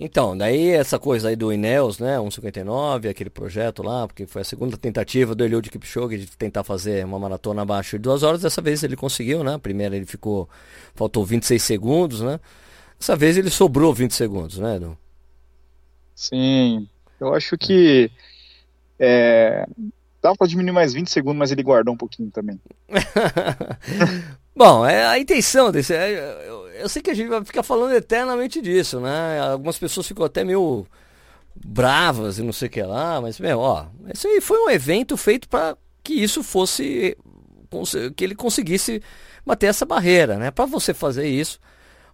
Então, 0.00 0.36
daí 0.36 0.68
essa 0.70 0.96
coisa 0.96 1.28
aí 1.28 1.34
do 1.34 1.52
Ineos, 1.52 1.98
né, 1.98 2.18
1,59, 2.18 3.10
aquele 3.10 3.30
projeto 3.30 3.82
lá, 3.82 4.06
porque 4.06 4.26
foi 4.26 4.42
a 4.42 4.44
segunda 4.44 4.76
tentativa 4.76 5.34
do 5.34 5.44
Eliud 5.44 5.68
Kipchoge 5.68 6.18
de 6.18 6.26
tentar 6.36 6.62
fazer 6.62 7.04
uma 7.04 7.18
maratona 7.18 7.62
abaixo 7.62 7.98
de 7.98 8.02
duas 8.02 8.22
horas, 8.22 8.42
dessa 8.42 8.62
vez 8.62 8.84
ele 8.84 8.94
conseguiu, 8.94 9.42
né, 9.42 9.54
a 9.54 9.58
primeira 9.58 9.96
ele 9.96 10.06
ficou, 10.06 10.48
faltou 10.94 11.24
26 11.24 11.60
segundos, 11.60 12.20
né, 12.20 12.38
dessa 12.96 13.16
vez 13.16 13.36
ele 13.36 13.50
sobrou 13.50 13.92
20 13.92 14.14
segundos, 14.14 14.58
né, 14.60 14.76
Edu? 14.76 14.96
Sim, 16.14 16.88
eu 17.20 17.34
acho 17.34 17.56
que 17.56 18.10
é, 18.98 19.66
dava 20.20 20.36
para 20.36 20.46
diminuir 20.46 20.72
mais 20.72 20.92
20 20.92 21.08
segundos, 21.08 21.38
mas 21.38 21.52
ele 21.52 21.62
guardou 21.62 21.94
um 21.94 21.96
pouquinho 21.96 22.30
também. 22.30 22.60
Bom, 24.54 24.84
é 24.84 25.06
a 25.06 25.18
intenção 25.18 25.70
desse. 25.70 25.94
É, 25.94 26.44
eu, 26.46 26.68
eu, 26.68 26.88
sei 26.88 27.00
que 27.00 27.10
a 27.10 27.14
gente 27.14 27.28
vai 27.28 27.44
ficar 27.44 27.62
falando 27.62 27.94
eternamente 27.94 28.60
disso, 28.60 28.98
né? 29.00 29.40
Algumas 29.40 29.78
pessoas 29.78 30.06
ficam 30.06 30.24
até 30.24 30.42
meio 30.42 30.86
bravas 31.54 32.38
e 32.38 32.42
não 32.42 32.52
sei 32.52 32.68
o 32.68 32.70
que 32.70 32.82
lá, 32.82 33.20
mas, 33.20 33.38
meu, 33.38 33.58
ó, 33.58 33.86
esse 34.12 34.26
aí 34.26 34.40
foi 34.40 34.58
um 34.58 34.70
evento 34.70 35.16
feito 35.16 35.48
para 35.48 35.76
que 36.02 36.14
isso 36.14 36.42
fosse. 36.42 37.16
que 38.16 38.24
ele 38.24 38.34
conseguisse 38.34 39.00
bater 39.46 39.66
essa 39.66 39.86
barreira, 39.86 40.36
né? 40.36 40.50
Para 40.50 40.66
você 40.66 40.92
fazer 40.92 41.28
isso, 41.28 41.60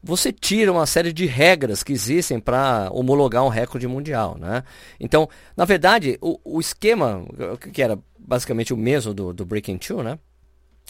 você 0.04 0.30
tira 0.30 0.70
uma 0.70 0.84
série 0.84 1.12
de 1.12 1.24
regras 1.24 1.82
que 1.82 1.92
existem 1.92 2.38
para 2.38 2.90
homologar 2.92 3.42
um 3.42 3.48
recorde 3.48 3.88
mundial, 3.88 4.36
né? 4.38 4.62
Então, 5.00 5.28
na 5.56 5.64
verdade, 5.64 6.18
o, 6.20 6.38
o 6.44 6.60
esquema, 6.60 7.24
que 7.72 7.82
era 7.82 7.98
basicamente 8.18 8.74
o 8.74 8.76
mesmo 8.76 9.14
do, 9.14 9.32
do 9.32 9.46
Breaking 9.46 9.78
Two, 9.78 10.02
né? 10.02 10.18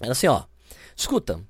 Era 0.03 0.13
assim, 0.13 0.27
ó. 0.27 0.43
Escuta, 0.97 1.41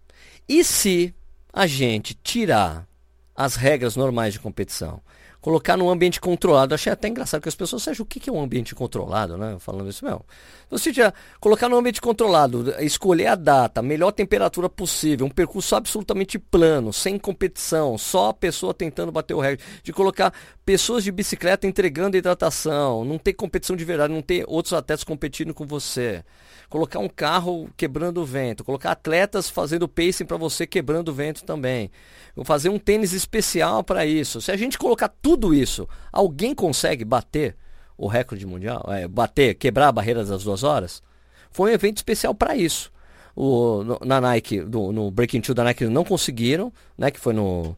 e 0.47 0.63
se 0.63 1.15
a 1.51 1.67
gente 1.67 2.15
tirar 2.23 2.87
as 3.35 3.57
regras 3.57 3.97
normais 3.97 4.35
de 4.35 4.41
competição? 4.41 5.01
Colocar 5.45 5.77
num 5.77 5.91
ambiente 5.91 6.23
controlado. 6.23 6.75
Achei 6.75 6.91
até 6.91 7.07
engraçado 7.07 7.43
que 7.43 7.49
as 7.51 7.55
pessoas 7.55 7.87
acham 7.87 8.03
o 8.03 8.07
que 8.07 8.31
é 8.31 8.33
um 8.33 8.43
ambiente 8.43 8.75
controlado, 8.75 9.37
né? 9.37 9.59
Falando 9.59 9.91
isso, 9.91 10.03
meu. 10.03 10.25
Você 10.71 10.91
já 10.91 11.13
colocar 11.39 11.69
num 11.69 11.77
ambiente 11.77 12.01
controlado, 12.01 12.75
escolher 12.81 13.27
a 13.27 13.35
data, 13.35 13.83
melhor 13.83 14.11
temperatura 14.11 14.71
possível, 14.71 15.27
um 15.27 15.31
percurso 15.31 15.77
absolutamente 15.77 16.39
plano, 16.39 16.95
sem 16.95 17.19
competição, 17.19 17.99
só 17.99 18.31
a 18.31 18.35
pessoa 18.35 18.73
tentando 18.73 19.13
bater 19.13 19.35
o 19.35 19.41
recorde, 19.41 19.63
de 19.83 19.93
colocar 19.93 20.33
pessoas 20.65 21.05
de 21.05 21.13
bicicleta 21.13 21.67
entregando 21.67 22.17
hidratação, 22.17 23.05
não 23.05 23.19
ter 23.19 23.35
competição 23.35 23.77
de 23.77 23.85
verdade, 23.85 24.15
não 24.15 24.23
ter 24.23 24.47
outros 24.49 24.73
atletas 24.73 25.05
competindo 25.05 25.53
com 25.53 25.67
você. 25.67 26.25
Colocar 26.71 26.99
um 26.99 27.09
carro 27.09 27.69
quebrando 27.77 28.23
o 28.23 28.25
vento, 28.25 28.65
colocar 28.65 28.93
atletas 28.93 29.51
fazendo 29.51 29.87
pacing 29.87 30.25
para 30.25 30.39
você 30.39 30.67
quebrando 30.67 31.09
o 31.11 31.15
vento 31.15 31.45
também. 31.45 31.91
Vou 32.35 32.45
fazer 32.45 32.69
um 32.69 32.79
tênis 32.79 33.13
especial 33.13 33.85
para 33.85 34.07
isso. 34.07 34.41
Se 34.41 34.51
a 34.51 34.57
gente 34.57 34.79
colocar 34.79 35.09
tudo 35.09 35.34
isso, 35.55 35.89
alguém 36.13 36.55
consegue 36.55 37.05
bater 37.05 37.57
o 37.97 38.07
recorde 38.07 38.47
mundial? 38.47 38.85
É, 38.89 39.07
bater, 39.07 39.55
quebrar 39.55 39.89
a 39.89 39.93
barreira 39.93 40.25
das 40.25 40.45
duas 40.45 40.63
horas? 40.63 41.03
Foi 41.51 41.71
um 41.71 41.75
evento 41.75 41.99
especial 41.99 42.35
para 42.35 42.57
isso. 42.57 42.93
O, 43.37 43.83
no, 43.83 43.99
na 44.05 44.21
Nike, 44.21 44.61
no, 44.61 44.93
no 44.93 45.11
Breaking 45.11 45.41
Two 45.41 45.55
da 45.55 45.65
Nike 45.65 45.87
não 45.87 46.05
conseguiram, 46.05 46.73
né? 46.97 47.11
Que 47.11 47.19
foi 47.19 47.33
no, 47.33 47.77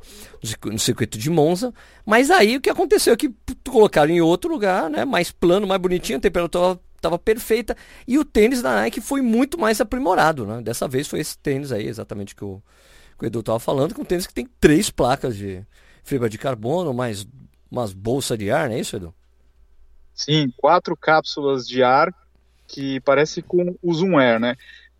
no 0.64 0.78
circuito 0.78 1.18
de 1.18 1.30
Monza. 1.30 1.72
Mas 2.04 2.30
aí 2.30 2.56
o 2.56 2.60
que 2.60 2.68
aconteceu 2.68 3.14
é 3.14 3.16
que 3.16 3.34
colocaram 3.68 4.10
em 4.10 4.20
outro 4.20 4.50
lugar, 4.50 4.90
né? 4.90 5.04
Mais 5.04 5.30
plano, 5.30 5.66
mais 5.66 5.80
bonitinho, 5.80 6.18
a 6.18 6.20
temperatura 6.20 6.78
estava 6.96 7.18
perfeita. 7.18 7.76
E 8.06 8.18
o 8.18 8.24
tênis 8.24 8.60
da 8.60 8.74
Nike 8.74 9.00
foi 9.00 9.22
muito 9.22 9.58
mais 9.58 9.80
aprimorado, 9.80 10.46
né? 10.46 10.60
Dessa 10.60 10.86
vez 10.86 11.08
foi 11.08 11.20
esse 11.20 11.38
tênis 11.38 11.72
aí, 11.72 11.86
exatamente 11.86 12.34
que 12.34 12.44
o, 12.44 12.62
que 13.18 13.24
o 13.24 13.26
Edu 13.26 13.40
estava 13.40 13.58
falando, 13.58 13.94
com 13.94 14.02
um 14.02 14.06
tênis 14.06 14.26
que 14.26 14.34
tem 14.34 14.46
três 14.60 14.90
placas 14.90 15.36
de 15.36 15.64
fibra 16.04 16.28
de 16.28 16.38
carbono, 16.38 16.92
mais 16.92 17.26
umas 17.70 17.92
bolsas 17.92 18.38
de 18.38 18.50
ar, 18.50 18.68
não 18.68 18.76
é 18.76 18.80
isso, 18.80 18.96
Edu? 18.96 19.14
Sim, 20.14 20.52
quatro 20.56 20.96
cápsulas 20.96 21.66
de 21.66 21.82
ar 21.82 22.12
que 22.66 23.00
parece 23.00 23.42
com 23.42 23.76
o 23.82 23.94
Zoom 23.94 24.18
Air, 24.18 24.40
né? 24.40 24.56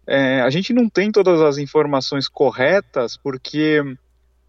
É, 0.06 0.40
a 0.40 0.50
gente 0.50 0.72
não 0.72 0.88
tem 0.88 1.10
todas 1.10 1.40
as 1.40 1.58
informações 1.58 2.28
corretas 2.28 3.16
porque 3.16 3.82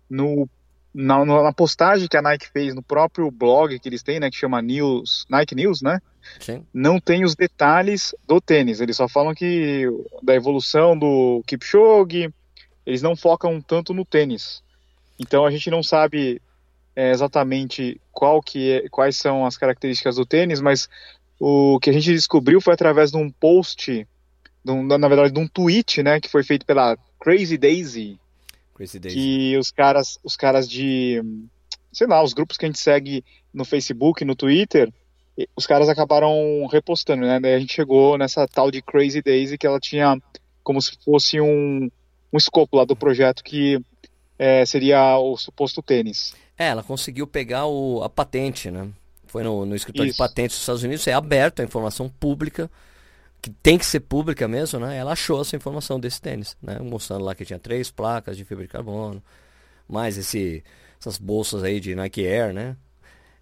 no, 0.09 0.47
na, 0.93 1.25
na, 1.25 1.53
postagem 1.53 2.07
que 2.07 2.15
a 2.15 2.21
Nike 2.21 2.47
fez 2.51 2.75
no 2.75 2.83
próprio 2.83 3.31
blog 3.31 3.79
que 3.79 3.89
eles 3.89 4.03
têm, 4.03 4.19
né, 4.19 4.29
que 4.29 4.37
chama 4.37 4.61
News, 4.61 5.25
Nike 5.29 5.55
News, 5.55 5.81
né? 5.81 5.99
Sim. 6.39 6.65
não 6.73 6.99
tem 6.99 7.23
os 7.23 7.35
detalhes 7.35 8.13
do 8.27 8.41
tênis. 8.41 8.81
Eles 8.81 8.97
só 8.97 9.07
falam 9.07 9.33
que 9.33 9.85
da 10.21 10.35
evolução 10.35 10.97
do 10.97 11.41
Kipchoge, 11.47 12.33
eles 12.85 13.01
não 13.01 13.15
focam 13.15 13.61
tanto 13.61 13.93
no 13.93 14.05
tênis. 14.05 14.61
Então 15.19 15.45
a 15.45 15.51
gente 15.51 15.69
não 15.69 15.81
sabe 15.81 16.41
é, 16.97 17.11
exatamente 17.11 18.01
qual 18.11 18.41
que 18.41 18.71
é, 18.71 18.89
quais 18.89 19.15
são 19.15 19.45
as 19.45 19.55
características 19.55 20.15
do 20.15 20.25
tênis, 20.25 20.59
mas 20.59 20.89
o 21.39 21.79
que 21.79 21.91
a 21.91 21.93
gente 21.93 22.11
descobriu 22.11 22.59
foi 22.59 22.73
através 22.73 23.11
de 23.11 23.17
um 23.17 23.29
post, 23.29 24.07
de 24.65 24.71
um, 24.71 24.83
na 24.83 25.07
verdade 25.07 25.31
de 25.31 25.39
um 25.39 25.47
tweet, 25.47 26.01
né, 26.01 26.19
que 26.19 26.27
foi 26.27 26.41
feito 26.43 26.65
pela 26.65 26.97
Crazy 27.19 27.55
Daisy, 27.55 28.19
Crazy 28.73 28.97
Daisy. 28.97 29.15
que 29.15 29.57
os 29.59 29.69
caras, 29.69 30.17
os 30.23 30.35
caras 30.35 30.67
de, 30.67 31.21
sei 31.93 32.07
lá, 32.07 32.23
os 32.23 32.33
grupos 32.33 32.57
que 32.57 32.65
a 32.65 32.67
gente 32.67 32.79
segue 32.79 33.23
no 33.53 33.63
Facebook, 33.63 34.25
no 34.25 34.35
Twitter, 34.35 34.91
os 35.55 35.67
caras 35.67 35.89
acabaram 35.89 36.65
repostando, 36.65 37.27
né? 37.27 37.39
Daí 37.39 37.53
a 37.53 37.59
gente 37.59 37.75
chegou 37.75 38.17
nessa 38.17 38.47
tal 38.47 38.71
de 38.71 38.81
Crazy 38.81 39.21
Daisy 39.21 39.55
que 39.55 39.67
ela 39.67 39.79
tinha 39.79 40.19
como 40.63 40.81
se 40.81 40.97
fosse 41.05 41.39
um, 41.39 41.91
um 42.33 42.37
escopo 42.37 42.75
lá 42.75 42.85
do 42.85 42.95
projeto 42.95 43.43
que 43.43 43.79
é, 44.39 44.65
seria 44.65 45.19
o 45.19 45.37
suposto 45.37 45.83
tênis. 45.83 46.33
É, 46.57 46.67
ela 46.67 46.83
conseguiu 46.83 47.27
pegar 47.27 47.65
o, 47.67 48.03
a 48.03 48.09
patente, 48.09 48.71
né? 48.71 48.89
Foi 49.27 49.43
no, 49.43 49.65
no 49.65 49.75
escritório 49.75 50.09
Isso. 50.09 50.15
de 50.15 50.17
patentes 50.17 50.55
dos 50.55 50.61
Estados 50.61 50.83
Unidos, 50.83 51.05
é 51.07 51.13
aberto 51.13 51.59
a 51.59 51.63
informação 51.63 52.09
pública, 52.09 52.71
que 53.41 53.49
tem 53.49 53.77
que 53.77 53.85
ser 53.85 53.99
pública 53.99 54.47
mesmo, 54.47 54.79
né? 54.79 54.97
Ela 54.97 55.11
achou 55.11 55.41
essa 55.41 55.55
informação 55.55 55.99
desse 55.99 56.21
tênis, 56.21 56.57
né? 56.61 56.79
Mostrando 56.79 57.23
lá 57.23 57.35
que 57.35 57.45
tinha 57.45 57.59
três 57.59 57.91
placas 57.91 58.35
de 58.35 58.43
fibra 58.43 58.63
de 58.63 58.69
carbono, 58.69 59.21
mais 59.87 60.17
esse, 60.17 60.63
essas 60.99 61.17
bolsas 61.17 61.63
aí 61.63 61.79
de 61.79 61.93
Nike 61.93 62.25
Air, 62.25 62.53
né? 62.53 62.75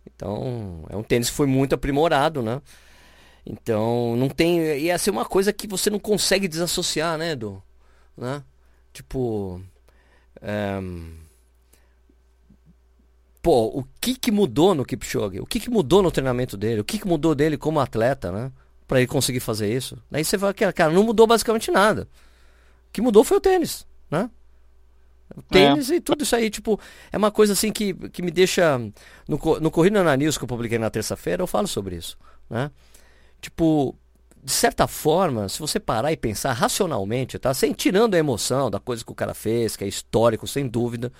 Então, 0.06 0.86
é 0.90 0.96
um 0.96 1.04
tênis 1.04 1.30
que 1.30 1.36
foi 1.36 1.48
muito 1.48 1.74
aprimorado, 1.74 2.42
né? 2.42 2.62
Então, 3.46 4.16
não 4.16 4.28
tem. 4.28 4.60
Ia 4.80 4.98
ser 4.98 5.12
uma 5.12 5.26
coisa 5.26 5.54
que 5.54 5.68
você 5.68 5.90
não 5.90 6.00
consegue 6.00 6.48
desassociar, 6.48 7.18
né, 7.18 7.32
Edu? 7.32 7.62
Né? 8.18 8.44
Tipo. 8.92 9.62
É... 10.42 10.80
Pô, 13.46 13.68
o 13.68 13.86
que 14.02 14.16
que 14.16 14.32
mudou 14.32 14.74
no 14.74 14.84
Kipchoge? 14.84 15.40
O 15.40 15.46
que 15.46 15.60
que 15.60 15.70
mudou 15.70 16.02
no 16.02 16.10
treinamento 16.10 16.58
dele? 16.58 16.82
O 16.82 16.84
que 16.84 16.98
que 16.98 17.08
mudou 17.08 17.36
dele 17.36 17.60
como 17.60 17.80
atleta, 17.80 18.32
né? 18.32 18.52
Pra 18.88 18.98
ele 18.98 19.06
conseguir 19.06 19.40
fazer 19.40 19.72
isso. 19.72 20.02
Daí 20.10 20.26
você 20.26 20.36
vai, 20.36 20.52
cara, 20.52 20.92
não 20.92 21.04
mudou 21.04 21.28
basicamente 21.28 21.70
nada. 21.70 22.08
O 22.90 22.92
que 22.92 23.02
mudou 23.04 23.24
foi 23.24 23.38
o 23.38 23.40
tênis, 23.40 23.86
né? 24.10 24.32
O 25.38 25.44
tênis 25.44 25.92
é. 25.92 25.98
e 25.98 26.02
tudo 26.02 26.24
isso 26.24 26.36
aí, 26.36 26.50
tipo, 26.50 26.80
é 27.12 27.18
uma 27.20 27.30
coisa 27.30 27.54
assim 27.54 27.72
que, 27.72 27.94
que 28.10 28.24
me 28.24 28.32
deixa. 28.32 28.80
No, 29.28 29.38
no 29.60 29.70
Corrida 29.70 30.04
na 30.04 30.18
News 30.18 30.40
que 30.40 30.44
eu 30.44 30.48
publiquei 30.48 30.80
na 30.80 30.90
terça-feira, 30.90 31.44
eu 31.44 31.48
falo 31.48 31.68
sobre 31.68 31.98
isso, 31.98 32.18
né? 32.50 32.72
Tipo, 33.40 33.96
de 34.44 34.52
certa 34.52 34.88
forma, 34.88 35.48
se 35.50 35.60
você 35.60 35.80
parar 35.80 36.12
e 36.12 36.18
pensar 36.18 36.52
racionalmente, 36.52 37.38
tá? 37.38 37.54
Sem 37.54 37.74
tirando 37.74 38.16
a 38.16 38.18
emoção 38.18 38.72
da 38.72 38.80
coisa 38.80 39.06
que 39.06 39.12
o 39.12 39.16
cara 39.16 39.36
fez, 39.36 39.76
que 39.76 39.84
é 39.84 39.88
histórico, 39.88 40.48
sem 40.48 40.68
dúvida. 40.68 41.14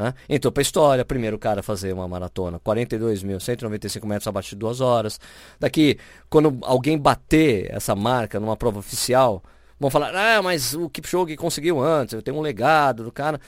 Né? 0.00 0.14
Entrou 0.30 0.50
pra 0.50 0.62
história, 0.62 1.04
primeiro 1.04 1.38
cara 1.38 1.60
a 1.60 1.62
fazer 1.62 1.92
uma 1.92 2.08
maratona, 2.08 2.58
42.195 2.58 4.06
metros 4.06 4.26
abaixo 4.26 4.48
de 4.50 4.56
duas 4.56 4.80
horas. 4.80 5.20
Daqui, 5.58 5.98
quando 6.30 6.56
alguém 6.62 6.96
bater 6.96 7.70
essa 7.70 7.94
marca 7.94 8.40
numa 8.40 8.56
prova 8.56 8.78
oficial, 8.78 9.42
vão 9.78 9.90
falar, 9.90 10.16
ah, 10.16 10.40
mas 10.40 10.72
o 10.72 10.88
Kipchoge 10.88 11.36
conseguiu 11.36 11.78
antes, 11.78 12.14
eu 12.14 12.22
tenho 12.22 12.38
um 12.38 12.40
legado 12.40 13.04
do 13.04 13.12
cara. 13.12 13.38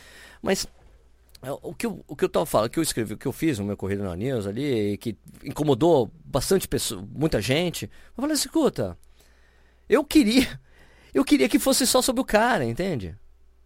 Mas 0.42 0.66
é, 1.42 1.50
o 1.62 1.72
que, 1.72 1.86
eu, 1.86 2.04
o 2.06 2.14
que 2.14 2.26
eu 2.26 2.28
tava 2.28 2.44
falando, 2.44 2.68
que 2.68 2.78
eu 2.78 2.82
escrevi, 2.82 3.16
que 3.16 3.26
eu 3.26 3.32
fiz 3.32 3.58
no 3.58 3.64
meu 3.64 3.74
Corrida 3.74 4.04
na 4.04 4.14
News 4.14 4.46
ali, 4.46 4.98
que 4.98 5.16
incomodou 5.42 6.10
bastante 6.22 6.68
pessoa, 6.68 7.02
muita 7.14 7.40
gente, 7.40 7.86
eu 7.86 8.20
falei, 8.20 8.34
escuta, 8.34 8.98
eu 9.88 10.04
queria, 10.04 10.60
eu 11.14 11.24
queria 11.24 11.48
que 11.48 11.58
fosse 11.58 11.86
só 11.86 12.02
sobre 12.02 12.20
o 12.20 12.26
cara, 12.26 12.62
entende? 12.62 13.16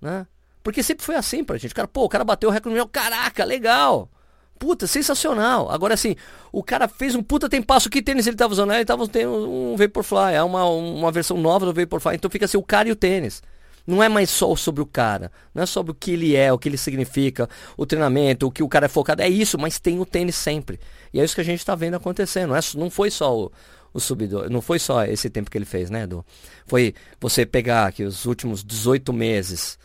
Né? 0.00 0.24
Porque 0.66 0.82
sempre 0.82 1.06
foi 1.06 1.14
assim 1.14 1.44
pra 1.44 1.56
gente. 1.58 1.70
O 1.70 1.74
cara, 1.76 1.86
pô, 1.86 2.02
o 2.02 2.08
cara 2.08 2.24
bateu 2.24 2.48
o 2.48 2.52
recorde 2.52 2.70
mundial, 2.70 2.88
caraca, 2.88 3.44
legal. 3.44 4.10
Puta, 4.58 4.88
sensacional. 4.88 5.70
Agora 5.70 5.94
assim, 5.94 6.16
o 6.50 6.60
cara 6.60 6.88
fez 6.88 7.14
um 7.14 7.22
puta 7.22 7.48
tempasso. 7.48 7.88
Que 7.88 8.02
tênis 8.02 8.26
ele 8.26 8.36
tava 8.36 8.52
usando? 8.52 8.72
Ele 8.72 8.84
tava 8.84 9.04
usando 9.04 9.48
um 9.48 9.76
Vaporfly, 9.76 10.34
é 10.34 10.42
uma, 10.42 10.64
uma 10.64 11.12
versão 11.12 11.38
nova 11.38 11.64
do 11.64 11.72
Vaporfly. 11.72 12.16
Então 12.16 12.28
fica 12.28 12.46
assim, 12.46 12.56
o 12.56 12.64
cara 12.64 12.88
e 12.88 12.90
o 12.90 12.96
tênis. 12.96 13.44
Não 13.86 14.02
é 14.02 14.08
mais 14.08 14.28
só 14.28 14.56
sobre 14.56 14.82
o 14.82 14.86
cara, 14.86 15.30
não 15.54 15.62
é 15.62 15.66
sobre 15.66 15.92
o 15.92 15.94
que 15.94 16.10
ele 16.10 16.34
é, 16.34 16.52
o 16.52 16.58
que 16.58 16.68
ele 16.68 16.76
significa, 16.76 17.48
o 17.76 17.86
treinamento, 17.86 18.48
o 18.48 18.50
que 18.50 18.64
o 18.64 18.68
cara 18.68 18.86
é 18.86 18.88
focado. 18.88 19.22
É 19.22 19.28
isso, 19.28 19.56
mas 19.56 19.78
tem 19.78 20.00
o 20.00 20.04
tênis 20.04 20.34
sempre. 20.34 20.80
E 21.14 21.20
é 21.20 21.24
isso 21.24 21.36
que 21.36 21.42
a 21.42 21.44
gente 21.44 21.60
está 21.60 21.76
vendo 21.76 21.94
acontecendo. 21.94 22.48
Não, 22.48 22.56
é, 22.56 22.60
não 22.74 22.90
foi 22.90 23.08
só 23.08 23.38
o, 23.38 23.52
o 23.94 24.00
subidor, 24.00 24.50
não 24.50 24.60
foi 24.60 24.80
só 24.80 25.04
esse 25.04 25.30
tempo 25.30 25.48
que 25.48 25.56
ele 25.56 25.64
fez, 25.64 25.90
né, 25.90 26.02
Edu? 26.02 26.26
Foi 26.66 26.92
você 27.20 27.46
pegar 27.46 27.86
aqui 27.86 28.02
os 28.02 28.24
últimos 28.24 28.64
18 28.64 29.12
meses, 29.12 29.78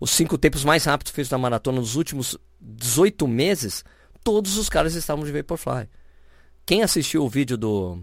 os 0.00 0.10
cinco 0.10 0.38
tempos 0.38 0.64
mais 0.64 0.84
rápidos 0.84 1.12
feitos 1.12 1.30
na 1.30 1.38
maratona 1.38 1.78
nos 1.78 1.94
últimos 1.94 2.36
18 2.60 3.28
meses 3.28 3.84
todos 4.24 4.56
os 4.56 4.68
caras 4.68 4.94
estavam 4.94 5.24
de 5.24 5.32
Vaporfly. 5.32 5.88
Quem 6.64 6.82
assistiu 6.82 7.24
o 7.24 7.28
vídeo 7.28 7.56
do, 7.56 7.98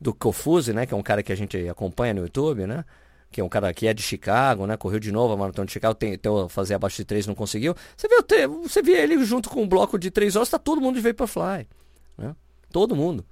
do 0.00 0.14
Confuse, 0.14 0.72
né? 0.72 0.86
Que 0.86 0.94
é 0.94 0.96
um 0.96 1.02
cara 1.02 1.22
que 1.22 1.32
a 1.32 1.36
gente 1.36 1.68
acompanha 1.68 2.14
no 2.14 2.22
YouTube, 2.22 2.66
né? 2.66 2.84
Que 3.30 3.40
é 3.40 3.44
um 3.44 3.48
cara 3.48 3.72
que 3.72 3.86
é 3.86 3.94
de 3.94 4.02
Chicago, 4.02 4.66
né? 4.66 4.76
Correu 4.76 5.00
de 5.00 5.10
novo 5.12 5.34
a 5.34 5.36
maratona 5.36 5.66
de 5.66 5.72
Chicago, 5.72 5.94
tentou 5.94 6.48
fazer 6.48 6.74
abaixo 6.74 6.96
de 6.96 7.04
3, 7.04 7.26
não 7.26 7.34
conseguiu. 7.34 7.74
Você 7.96 8.08
vê, 8.08 8.46
você 8.46 8.82
vê 8.82 8.92
ele 8.92 9.22
junto 9.24 9.48
com 9.48 9.62
um 9.62 9.68
bloco 9.68 9.98
de 9.98 10.10
3 10.10 10.36
horas, 10.36 10.48
tá 10.48 10.58
todo 10.58 10.80
mundo 10.80 10.96
de 10.96 11.00
Vaporfly. 11.00 11.66
Né? 12.18 12.34
Todo 12.70 12.94
mundo. 12.94 13.24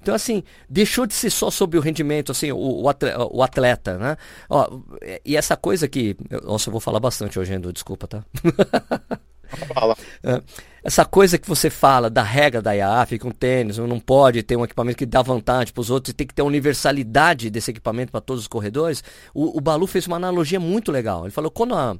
Então, 0.00 0.14
assim, 0.14 0.42
deixou 0.68 1.06
de 1.06 1.14
ser 1.14 1.30
só 1.30 1.50
sobre 1.50 1.78
o 1.78 1.80
rendimento, 1.80 2.32
assim, 2.32 2.52
o, 2.52 2.82
o, 2.82 3.42
atleta, 3.42 3.98
né? 3.98 4.16
Ó, 4.48 4.80
e 5.24 5.36
essa 5.36 5.56
coisa 5.56 5.88
que. 5.88 6.16
Nossa, 6.44 6.68
eu 6.68 6.72
vou 6.72 6.80
falar 6.80 7.00
bastante 7.00 7.38
hoje, 7.38 7.54
Endo, 7.54 7.72
desculpa, 7.72 8.06
tá? 8.06 8.24
Fala. 9.74 9.96
É, 10.22 10.42
essa 10.82 11.04
coisa 11.04 11.38
que 11.38 11.48
você 11.48 11.70
fala 11.70 12.10
da 12.10 12.22
regra 12.22 12.60
da 12.60 12.72
IAAF 12.72 13.18
com 13.18 13.30
tênis, 13.30 13.78
não 13.78 14.00
pode 14.00 14.42
ter 14.42 14.56
um 14.56 14.64
equipamento 14.64 14.98
que 14.98 15.06
dá 15.06 15.22
vantagem 15.22 15.72
para 15.72 15.80
os 15.80 15.90
outros, 15.90 16.14
tem 16.14 16.26
que 16.26 16.34
ter 16.34 16.42
universalidade 16.42 17.50
desse 17.50 17.70
equipamento 17.70 18.12
para 18.12 18.20
todos 18.20 18.42
os 18.42 18.48
corredores. 18.48 19.02
O, 19.34 19.56
o, 19.56 19.60
Balu 19.60 19.86
fez 19.86 20.06
uma 20.06 20.16
analogia 20.16 20.60
muito 20.60 20.92
legal. 20.92 21.24
Ele 21.24 21.32
falou 21.32 21.50
quando 21.50 21.74
a, 21.74 21.96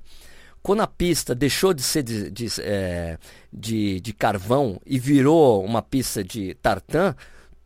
quando 0.62 0.82
a 0.82 0.86
pista 0.86 1.34
deixou 1.34 1.72
de 1.72 1.82
ser 1.82 2.02
de, 2.02 2.30
de, 2.30 2.46
é, 2.60 3.18
de, 3.52 4.00
de 4.00 4.12
carvão 4.12 4.80
e 4.84 4.98
virou 4.98 5.64
uma 5.64 5.82
pista 5.82 6.22
de 6.22 6.54
tartan, 6.54 7.14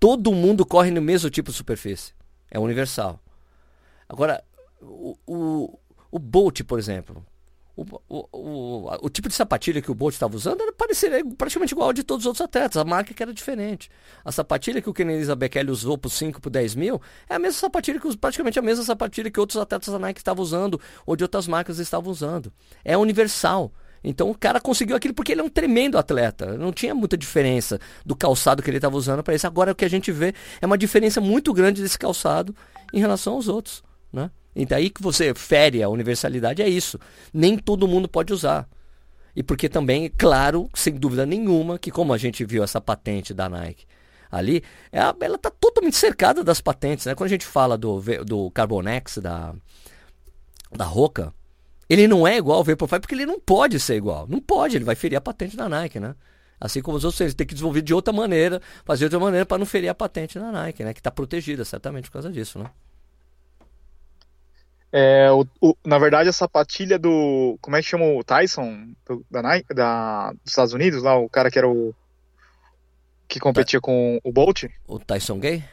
todo 0.01 0.33
mundo 0.33 0.65
corre 0.65 0.91
no 0.91 1.03
mesmo 1.03 1.29
tipo 1.29 1.51
de 1.51 1.57
superfície. 1.57 2.15
É 2.51 2.59
universal. 2.59 3.21
Agora, 4.09 4.43
o, 4.81 5.17
o, 5.27 5.79
o 6.11 6.19
Bolt, 6.19 6.63
por 6.65 6.79
exemplo, 6.79 7.25
o, 7.77 7.85
o, 8.09 8.29
o, 8.33 9.07
o, 9.07 9.11
tipo 9.11 9.29
de 9.29 9.35
sapatilha 9.35 9.81
que 9.81 9.91
o 9.91 9.95
Bolt 9.95 10.15
estava 10.15 10.35
usando 10.35 10.61
era 10.63 10.73
parecer, 10.73 11.25
praticamente 11.37 11.73
igual 11.73 11.89
ao 11.89 11.93
de 11.93 12.03
todos 12.03 12.25
os 12.25 12.27
outros 12.27 12.45
atletas. 12.45 12.77
A 12.77 12.85
marca 12.85 13.15
que 13.15 13.23
era 13.23 13.33
diferente. 13.33 13.91
A 14.25 14.33
sapatilha 14.33 14.83
que 14.83 14.91
o 14.91 14.93
Kenenisa 14.93 15.37
Bekele 15.37 15.71
usou 15.71 15.97
por 15.97 16.11
5, 16.11 16.41
por 16.41 16.51
10 16.51 16.75
mil 16.75 17.01
é 17.29 17.35
a 17.35 17.39
mesma 17.39 17.61
sapatilha 17.61 18.01
que 18.01 18.17
praticamente 18.17 18.59
a 18.59 18.63
mesma 18.63 18.85
sapatilha 18.85 19.31
que 19.31 19.39
outros 19.39 19.59
atletas 19.59 19.93
da 19.93 19.99
Nike 19.99 20.21
estavam 20.21 20.43
usando 20.43 20.81
ou 21.07 21.15
de 21.15 21.25
outras 21.25 21.47
marcas 21.47 21.79
estavam 21.79 22.11
usando. 22.11 22.53
É 22.85 22.97
universal. 22.97 23.71
Então 24.03 24.31
o 24.31 24.35
cara 24.35 24.61
conseguiu 24.61 24.97
aquilo 24.97 25.15
porque 25.15 25.33
ele 25.33 25.41
é 25.41 25.45
um 25.45 25.49
tremendo 25.49 25.99
atleta. 25.99 26.57
Não 26.57 26.73
tinha 26.73 26.95
muita 26.95 27.17
diferença 27.17 27.79
do 28.05 28.17
calçado 28.17 28.63
que 28.63 28.71
ele 28.71 28.79
estava 28.79 28.97
usando 28.97 29.23
para 29.23 29.35
isso. 29.35 29.47
Agora 29.47 29.73
o 29.73 29.75
que 29.75 29.85
a 29.85 29.91
gente 29.91 30.11
vê 30.11 30.35
é 30.61 30.67
uma 30.67 30.79
diferença 30.79 31.21
muito 31.21 31.53
grande 31.53 31.83
desse 31.83 31.99
calçado 31.99 32.55
em 32.93 33.01
relação 33.01 33.35
aos 33.35 33.49
outros, 33.49 33.83
né? 34.13 34.31
E 34.55 34.67
daí 34.67 34.91
que 34.91 35.03
você 35.03 35.33
fere 35.35 35.83
a 35.83 35.89
universalidade 35.89 36.63
é 36.63 36.69
isso. 36.69 36.99
Nem 37.33 37.57
todo 37.57 37.87
mundo 37.87 38.09
pode 38.09 38.33
usar. 38.33 38.69
E 39.35 39.43
porque 39.43 39.69
também, 39.69 40.11
claro, 40.19 40.69
sem 40.75 40.95
dúvida 40.95 41.25
nenhuma, 41.25 41.79
que 41.79 41.91
como 41.91 42.13
a 42.13 42.19
gente 42.19 42.45
viu 42.45 42.65
essa 42.65 42.81
patente 42.81 43.33
da 43.33 43.49
Nike 43.49 43.87
ali, 44.31 44.63
é 44.93 44.99
ela 44.99 45.37
está 45.37 45.51
totalmente 45.51 45.97
cercada 45.97 46.43
das 46.43 46.61
patentes. 46.61 47.07
Né? 47.07 47.15
Quando 47.15 47.29
a 47.29 47.31
gente 47.31 47.47
fala 47.47 47.77
do, 47.77 48.01
do 48.25 48.51
Carbonex, 48.51 49.19
da, 49.19 49.55
da 50.73 50.85
Roca, 50.85 51.33
ele 51.91 52.07
não 52.07 52.25
é 52.25 52.37
igual 52.37 52.59
ao 52.59 52.65
Vaporfly 52.65 53.01
porque 53.01 53.17
ele 53.17 53.27
não 53.27 53.41
pode 53.41 53.81
ser 53.81 53.97
igual. 53.97 54.25
Não 54.29 54.41
pode, 54.41 54.77
ele 54.77 54.85
vai 54.85 54.95
ferir 54.95 55.17
a 55.17 55.21
patente 55.21 55.57
da 55.57 55.69
Nike, 55.69 55.99
né? 55.99 56.15
Assim 56.61 56.81
como 56.81 56.97
os 56.97 57.05
outros, 57.05 57.21
eles 57.21 57.35
têm 57.35 57.45
que 57.45 57.53
desenvolver 57.53 57.83
de 57.83 57.93
outra 57.93 58.13
maneira, 58.13 58.63
fazer 58.85 59.01
de 59.01 59.05
outra 59.07 59.19
maneira 59.19 59.45
para 59.45 59.59
não 59.59 59.67
ferir 59.67 59.89
a 59.89 59.95
patente 59.95 60.39
da 60.39 60.53
Nike, 60.53 60.85
né? 60.85 60.95
Que 60.95 61.01
está 61.01 61.11
protegida, 61.11 61.65
certamente 61.65 62.05
por 62.05 62.13
causa 62.13 62.31
disso, 62.31 62.61
né? 62.61 62.71
É, 64.93 65.33
o, 65.33 65.45
o, 65.61 65.75
na 65.85 65.99
verdade, 65.99 66.29
a 66.29 66.33
sapatilha 66.33 66.97
do. 66.97 67.59
Como 67.61 67.77
é 67.77 67.83
que 67.83 67.89
chama 67.89 68.05
o 68.05 68.23
Tyson? 68.23 68.93
Da, 69.29 69.43
Nike, 69.43 69.75
da, 69.75 70.31
dos 70.31 70.53
Estados 70.53 70.73
Unidos, 70.73 71.03
lá, 71.03 71.17
o 71.17 71.29
cara 71.29 71.51
que 71.51 71.59
era 71.59 71.69
o. 71.69 71.93
Que 73.27 73.41
competia 73.41 73.81
com 73.81 74.21
o 74.23 74.33
Bolt? 74.33 74.65
O 74.87 74.99
Tyson 75.01 75.41
Gay? 75.41 75.65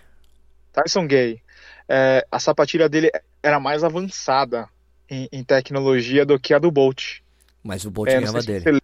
Tyson 0.73 1.05
Gay. 1.05 1.41
É, 1.87 2.25
a 2.31 2.39
sapatilha 2.39 2.89
dele 2.89 3.11
era 3.43 3.59
mais 3.59 3.83
avançada 3.83 4.67
em, 5.09 5.27
em, 5.31 5.43
tecnologia 5.43 6.25
do 6.25 6.39
que 6.39 6.53
a 6.53 6.59
do 6.59 6.71
Bolt. 6.71 7.19
Mas 7.63 7.85
o 7.85 7.91
Bolt 7.91 8.09
é, 8.09 8.19
ganhava 8.19 8.41
dele. 8.41 8.81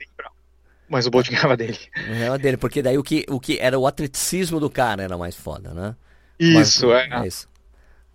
Mas 0.89 1.05
o 1.05 1.11
Bolt 1.11 1.29
ganhava 1.29 1.57
dele. 1.57 1.79
Ganhava 2.07 2.37
dele, 2.37 2.57
porque 2.57 2.81
daí 2.81 2.97
o 2.97 3.03
que, 3.03 3.25
o 3.29 3.39
que 3.39 3.57
era 3.59 3.79
o 3.79 3.87
atleticismo 3.87 4.59
do 4.59 4.69
cara 4.69 5.01
era 5.01 5.17
mais 5.17 5.35
foda, 5.35 5.73
né? 5.73 5.95
Isso, 6.37 6.87
Mas, 6.87 7.11
é. 7.11 7.23
é 7.23 7.27
isso. 7.27 7.49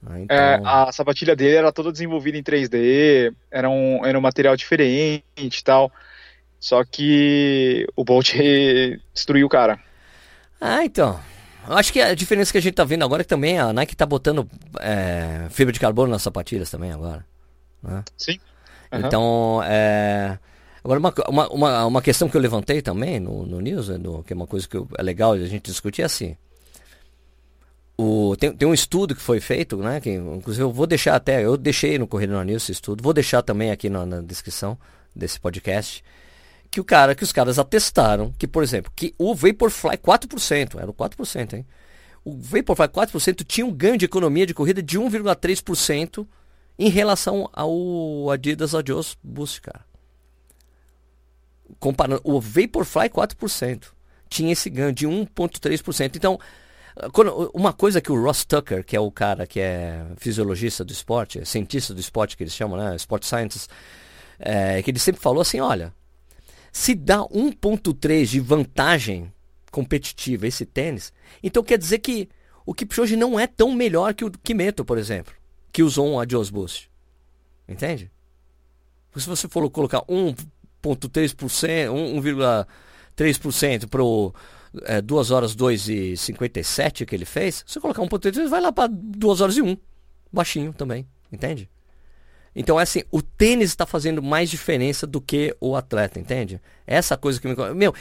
Ah, 0.06 0.20
então... 0.20 0.36
é, 0.36 0.60
a 0.64 0.92
sapatilha 0.92 1.34
dele 1.34 1.56
era 1.56 1.72
toda 1.72 1.90
desenvolvida 1.90 2.38
em 2.38 2.42
3D, 2.42 3.34
era 3.50 3.68
um, 3.68 4.04
era 4.04 4.16
um 4.16 4.22
material 4.22 4.56
diferente 4.56 5.24
e 5.38 5.64
tal. 5.64 5.90
Só 6.60 6.84
que 6.84 7.86
o 7.96 8.04
Bolt 8.04 8.34
destruiu 9.12 9.46
o 9.46 9.50
cara. 9.50 9.78
Ah, 10.60 10.84
então. 10.84 11.18
Eu 11.68 11.76
acho 11.76 11.92
que 11.92 12.00
a 12.00 12.14
diferença 12.14 12.50
que 12.50 12.58
a 12.58 12.62
gente 12.62 12.74
tá 12.74 12.84
vendo 12.84 13.04
agora 13.04 13.22
é 13.22 13.24
que 13.24 13.28
também 13.28 13.58
a 13.58 13.72
Nike 13.72 13.94
tá 13.94 14.06
botando 14.06 14.48
é, 14.80 15.46
fibra 15.50 15.72
de 15.72 15.78
carbono 15.78 16.10
nas 16.10 16.22
sapatilhas 16.22 16.70
também 16.70 16.90
agora. 16.90 17.24
Né? 17.82 18.04
Sim. 18.16 18.38
Uhum. 18.92 18.98
Então, 19.00 19.60
é... 19.64 20.38
Agora, 20.82 21.00
uma, 21.00 21.48
uma, 21.50 21.86
uma, 21.86 22.02
questão 22.02 22.28
que 22.28 22.36
eu 22.36 22.40
levantei 22.40 22.80
também 22.80 23.20
no, 23.20 23.44
no 23.44 23.60
News, 23.60 23.88
né, 23.88 23.98
no, 23.98 24.22
que 24.22 24.32
é 24.32 24.36
uma 24.36 24.46
coisa 24.46 24.66
que 24.66 24.76
eu, 24.76 24.88
é 24.96 25.02
legal 25.02 25.32
a 25.32 25.38
gente 25.38 25.64
discutir, 25.64 26.02
é 26.02 26.04
assim. 26.04 26.36
O, 27.96 28.36
tem, 28.36 28.52
tem 28.54 28.66
um 28.66 28.72
estudo 28.72 29.14
que 29.14 29.20
foi 29.20 29.40
feito, 29.40 29.76
né? 29.78 30.00
Que, 30.00 30.12
inclusive 30.12 30.62
eu 30.62 30.72
vou 30.72 30.86
deixar 30.86 31.16
até, 31.16 31.44
eu 31.44 31.56
deixei 31.56 31.98
no 31.98 32.06
Correio 32.06 32.42
News 32.44 32.62
esse 32.62 32.72
estudo, 32.72 33.02
vou 33.02 33.12
deixar 33.12 33.42
também 33.42 33.72
aqui 33.72 33.90
na, 33.90 34.06
na 34.06 34.20
descrição 34.20 34.78
desse 35.14 35.38
podcast 35.40 36.04
que 36.70 36.80
o 36.80 36.84
cara, 36.84 37.14
que 37.14 37.24
os 37.24 37.32
caras 37.32 37.58
atestaram 37.58 38.32
que, 38.38 38.46
por 38.46 38.62
exemplo, 38.62 38.92
que 38.94 39.14
o 39.18 39.34
Vaporfly 39.34 39.96
4%, 39.96 40.78
era 40.78 40.90
o 40.90 40.94
4%, 40.94 41.54
hein? 41.54 41.66
O 42.24 42.36
Vaporfly 42.36 42.88
4% 42.88 43.44
tinha 43.44 43.66
um 43.66 43.72
ganho 43.72 43.96
de 43.96 44.04
economia 44.04 44.46
de 44.46 44.54
corrida 44.54 44.82
de 44.82 44.98
1,3% 44.98 46.26
em 46.78 46.88
relação 46.88 47.48
ao 47.52 48.30
Adidas 48.30 48.74
Adios 48.74 49.16
Boost, 49.22 49.60
cara. 49.60 49.84
Comparando 51.80 52.20
o 52.24 52.40
Vaporfly 52.40 53.10
4%, 53.10 53.84
tinha 54.28 54.52
esse 54.52 54.70
ganho 54.70 54.92
de 54.92 55.06
1,3%. 55.06 56.16
Então, 56.16 56.38
quando, 57.12 57.50
uma 57.54 57.72
coisa 57.72 58.00
que 58.00 58.10
o 58.10 58.22
Ross 58.22 58.44
Tucker, 58.44 58.84
que 58.84 58.96
é 58.96 59.00
o 59.00 59.10
cara 59.10 59.46
que 59.46 59.60
é 59.60 60.04
fisiologista 60.16 60.84
do 60.84 60.92
esporte, 60.92 61.44
cientista 61.44 61.94
do 61.94 62.00
esporte 62.00 62.36
que 62.36 62.42
eles 62.42 62.54
chamam, 62.54 62.78
né, 62.78 62.96
Sport 62.96 63.24
Scientist, 63.24 63.68
é, 64.38 64.82
que 64.82 64.90
ele 64.90 64.98
sempre 64.98 65.20
falou 65.20 65.40
assim, 65.40 65.60
olha, 65.60 65.92
se 66.72 66.94
dá 66.94 67.18
1.3 67.18 68.24
de 68.26 68.40
vantagem 68.40 69.32
competitiva 69.70 70.46
esse 70.46 70.64
tênis, 70.64 71.12
então 71.42 71.62
quer 71.62 71.78
dizer 71.78 71.98
que 71.98 72.28
o 72.64 72.74
Kipchoge 72.74 73.16
não 73.16 73.38
é 73.38 73.46
tão 73.46 73.72
melhor 73.72 74.14
que 74.14 74.24
o 74.24 74.30
Kimeto, 74.30 74.84
por 74.84 74.98
exemplo, 74.98 75.32
que 75.78 75.82
usou 75.84 76.08
um 76.08 76.18
Adios 76.18 76.50
Boost. 76.50 76.90
Entende? 77.68 78.10
Se 79.14 79.28
você 79.28 79.46
for 79.46 79.70
colocar 79.70 80.00
1.3%, 80.06 82.66
1,3% 83.16 83.86
para 83.86 84.02
é, 84.92 85.00
2 85.00 85.30
horas 85.30 85.54
2 85.54 85.88
e 85.88 86.16
57 86.16 87.06
que 87.06 87.14
ele 87.14 87.24
fez, 87.24 87.62
você 87.64 87.78
colocar 87.78 88.02
1.3, 88.02 88.48
vai 88.48 88.60
lá 88.60 88.72
para 88.72 88.90
2 88.92 89.40
horas 89.40 89.56
e 89.56 89.62
1. 89.62 89.76
Baixinho 90.32 90.72
também, 90.72 91.06
entende? 91.30 91.70
Então, 92.56 92.80
é 92.80 92.82
assim, 92.82 93.04
o 93.12 93.22
tênis 93.22 93.70
está 93.70 93.86
fazendo 93.86 94.20
mais 94.20 94.50
diferença 94.50 95.06
do 95.06 95.20
que 95.20 95.56
o 95.60 95.76
atleta, 95.76 96.18
entende? 96.18 96.60
Essa 96.88 97.16
coisa 97.16 97.40
que 97.40 97.46
me. 97.46 97.54
Meu, 97.72 97.94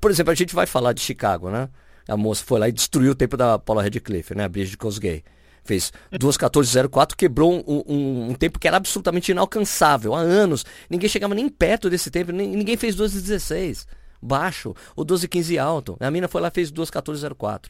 por 0.00 0.10
exemplo, 0.10 0.32
a 0.32 0.34
gente 0.34 0.56
vai 0.56 0.66
falar 0.66 0.92
de 0.92 1.00
Chicago, 1.00 1.50
né? 1.50 1.68
A 2.08 2.16
moça 2.16 2.42
foi 2.44 2.58
lá 2.58 2.68
e 2.68 2.72
destruiu 2.72 3.12
o 3.12 3.14
tempo 3.14 3.36
da 3.36 3.60
Paula 3.60 3.84
Redcliffe, 3.84 4.34
né? 4.34 4.42
A 4.42 4.48
Bridget 4.48 4.76
Kosgei. 4.76 5.22
Fez 5.66 5.92
2.14.04, 6.12 7.14
quebrou 7.14 7.52
um, 7.52 7.84
um, 7.86 8.30
um, 8.30 8.34
tempo 8.34 8.58
que 8.58 8.68
era 8.68 8.76
absolutamente 8.76 9.32
inalcançável. 9.32 10.14
Há 10.14 10.20
anos. 10.20 10.64
Ninguém 10.88 11.08
chegava 11.08 11.34
nem 11.34 11.48
perto 11.48 11.90
desse 11.90 12.10
tempo. 12.10 12.32
Ninguém 12.32 12.76
fez 12.76 12.96
12.16 12.96 13.86
baixo. 14.20 14.74
O 14.94 15.04
12.15 15.04 15.62
alto. 15.62 15.96
A 16.00 16.10
mina 16.10 16.28
foi 16.28 16.40
lá 16.40 16.48
e 16.48 16.50
fez 16.50 16.72
2.14.04. 16.72 17.66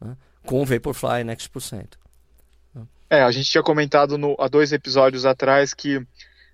Né? 0.00 0.16
Com 0.44 0.62
o 0.62 0.64
Vaporfly 0.64 1.24
Next 1.24 1.48
por 1.50 1.60
cento. 1.60 1.98
É, 3.08 3.22
a 3.22 3.30
gente 3.32 3.50
tinha 3.50 3.62
comentado 3.62 4.16
no, 4.16 4.36
há 4.38 4.46
dois 4.46 4.72
episódios 4.72 5.26
atrás 5.26 5.74
que 5.74 6.00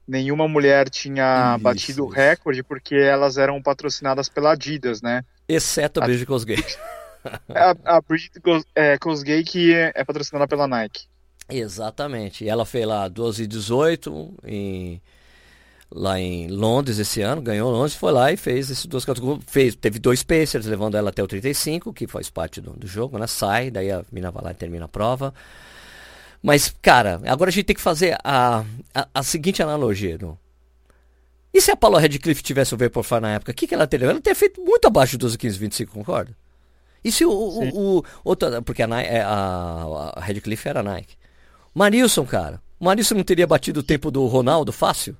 nenhuma 0.09 0.49
mulher 0.49 0.89
tinha 0.89 1.55
isso, 1.55 1.63
batido 1.63 2.05
o 2.05 2.09
recorde 2.09 2.63
porque 2.63 2.95
elas 2.95 3.37
eram 3.37 3.61
patrocinadas 3.61 4.29
pela 4.29 4.53
Adidas, 4.53 5.03
né? 5.03 5.23
Exceto 5.47 6.01
a 6.01 6.05
Bridget 6.05 6.27
Kosgei. 6.27 6.57
a, 7.49 7.97
a 7.97 8.01
Bridget 8.01 8.33
é, 8.75 8.99
Kosgei 8.99 9.43
que 9.45 9.75
é, 9.75 9.93
é 9.95 10.05
patrocinada 10.05 10.47
pela 10.47 10.67
Nike. 10.67 11.07
Exatamente. 11.49 12.49
Ela 12.49 12.65
fez 12.65 12.87
lá 12.87 13.09
12 13.09 13.45
e 13.45 13.47
18 13.47 14.35
em, 14.45 15.01
lá 15.91 16.19
em 16.19 16.49
Londres 16.49 16.99
esse 16.99 17.23
ano, 17.23 17.41
ganhou 17.41 17.71
Londres, 17.71 17.95
foi 17.95 18.13
lá 18.13 18.33
e 18.33 18.37
fez 18.37 18.71
esses 18.71 18.87
duas 18.87 19.05
categorias. 19.05 19.45
Fez, 19.47 19.75
teve 19.77 19.99
dois 19.99 20.23
Pacers, 20.23 20.67
levando 20.67 20.97
ela 20.97 21.11
até 21.11 21.23
o 21.23 21.27
35, 21.27 21.93
que 21.93 22.07
faz 22.07 22.29
parte 22.31 22.61
do, 22.61 22.73
do 22.73 22.87
jogo, 22.87 23.19
né? 23.19 23.27
Sai, 23.27 23.71
daí 23.71 23.91
a 23.91 24.05
mina 24.11 24.31
vai 24.31 24.45
lá 24.45 24.51
e 24.51 24.55
termina 24.55 24.87
a 24.87 24.89
prova. 24.89 25.33
Mas, 26.43 26.75
cara, 26.83 27.21
agora 27.27 27.51
a 27.51 27.53
gente 27.53 27.65
tem 27.65 27.77
que 27.77 27.83
fazer 27.83 28.17
a, 28.23 28.65
a, 28.95 29.09
a 29.15 29.23
seguinte 29.23 29.63
analogia. 29.63 30.19
Não? 30.21 30.39
E 31.53 31.61
se 31.61 31.71
a 31.71 31.77
Paula 31.77 32.01
Redcliffe 32.01 32.43
tivesse 32.43 32.75
o 32.75 32.77
Vaporfly 32.77 33.21
na 33.21 33.35
época, 33.35 33.53
o 33.53 33.55
que, 33.55 33.67
que 33.67 33.75
ela 33.75 33.87
teria? 33.87 34.11
Ela 34.11 34.21
teria 34.21 34.37
feito 34.37 34.61
muito 34.61 34.87
abaixo 34.87 35.17
12, 35.17 35.39
15, 35.39 35.59
25, 35.59 35.93
concorda? 35.93 36.37
E 37.07 37.13
se 37.13 37.25
o, 37.25 37.31
o, 37.31 38.05
o 38.25 38.37
porque 38.65 38.83
a, 38.83 39.01
é, 39.01 39.23
a, 39.23 40.13
a 40.17 40.21
Redcliffe 40.21 40.69
era 40.69 40.81
a 40.81 40.83
Nike. 40.83 41.15
Marilson, 41.73 42.27
cara. 42.27 42.61
O 42.81 42.85
Marilson 42.85 43.15
não 43.15 43.23
teria 43.23 43.47
batido 43.47 43.79
o 43.79 43.83
tempo 43.85 44.11
do 44.11 44.27
Ronaldo 44.27 44.73
fácil? 44.73 45.17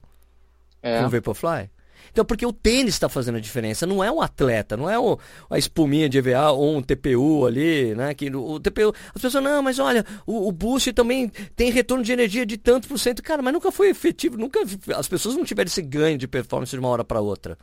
É. 0.83 0.99
Com 0.99 1.07
o 1.07 1.11
Vaporfly? 1.11 1.71
Então, 2.11 2.25
porque 2.25 2.45
o 2.45 2.53
tênis 2.53 2.95
está 2.95 3.09
fazendo 3.09 3.37
a 3.37 3.41
diferença, 3.41 3.87
não 3.87 4.03
é 4.03 4.11
um 4.11 4.21
atleta, 4.21 4.77
não 4.77 4.91
é 4.91 4.99
o, 4.99 5.17
a 5.49 5.59
espuminha 5.59 6.09
de 6.09 6.19
EVA 6.19 6.51
ou 6.51 6.77
um 6.77 6.83
TPU 6.83 7.47
ali, 7.47 7.95
né? 7.95 8.15
Que 8.15 8.35
o 8.35 8.59
TPU, 8.59 8.93
as 9.15 9.23
pessoas, 9.23 9.45
não, 9.45 9.63
mas 9.63 9.79
olha, 9.79 10.05
o, 10.27 10.49
o 10.49 10.51
boost 10.51 10.93
também 10.93 11.31
tem 11.55 11.71
retorno 11.71 12.03
de 12.03 12.13
energia 12.13 12.45
de 12.45 12.57
tanto 12.57 12.89
por 12.89 12.99
cento. 12.99 13.23
Cara, 13.23 13.43
mas 13.43 13.53
nunca 13.53 13.71
foi 13.71 13.91
efetivo, 13.91 14.37
nunca 14.37 14.59
as 14.97 15.07
pessoas 15.07 15.37
não 15.37 15.45
tiveram 15.45 15.69
esse 15.69 15.83
ganho 15.83 16.19
de 16.19 16.27
performance 16.27 16.73
de 16.73 16.81
uma 16.81 16.89
hora 16.89 17.05
para 17.05 17.21
outra 17.21 17.57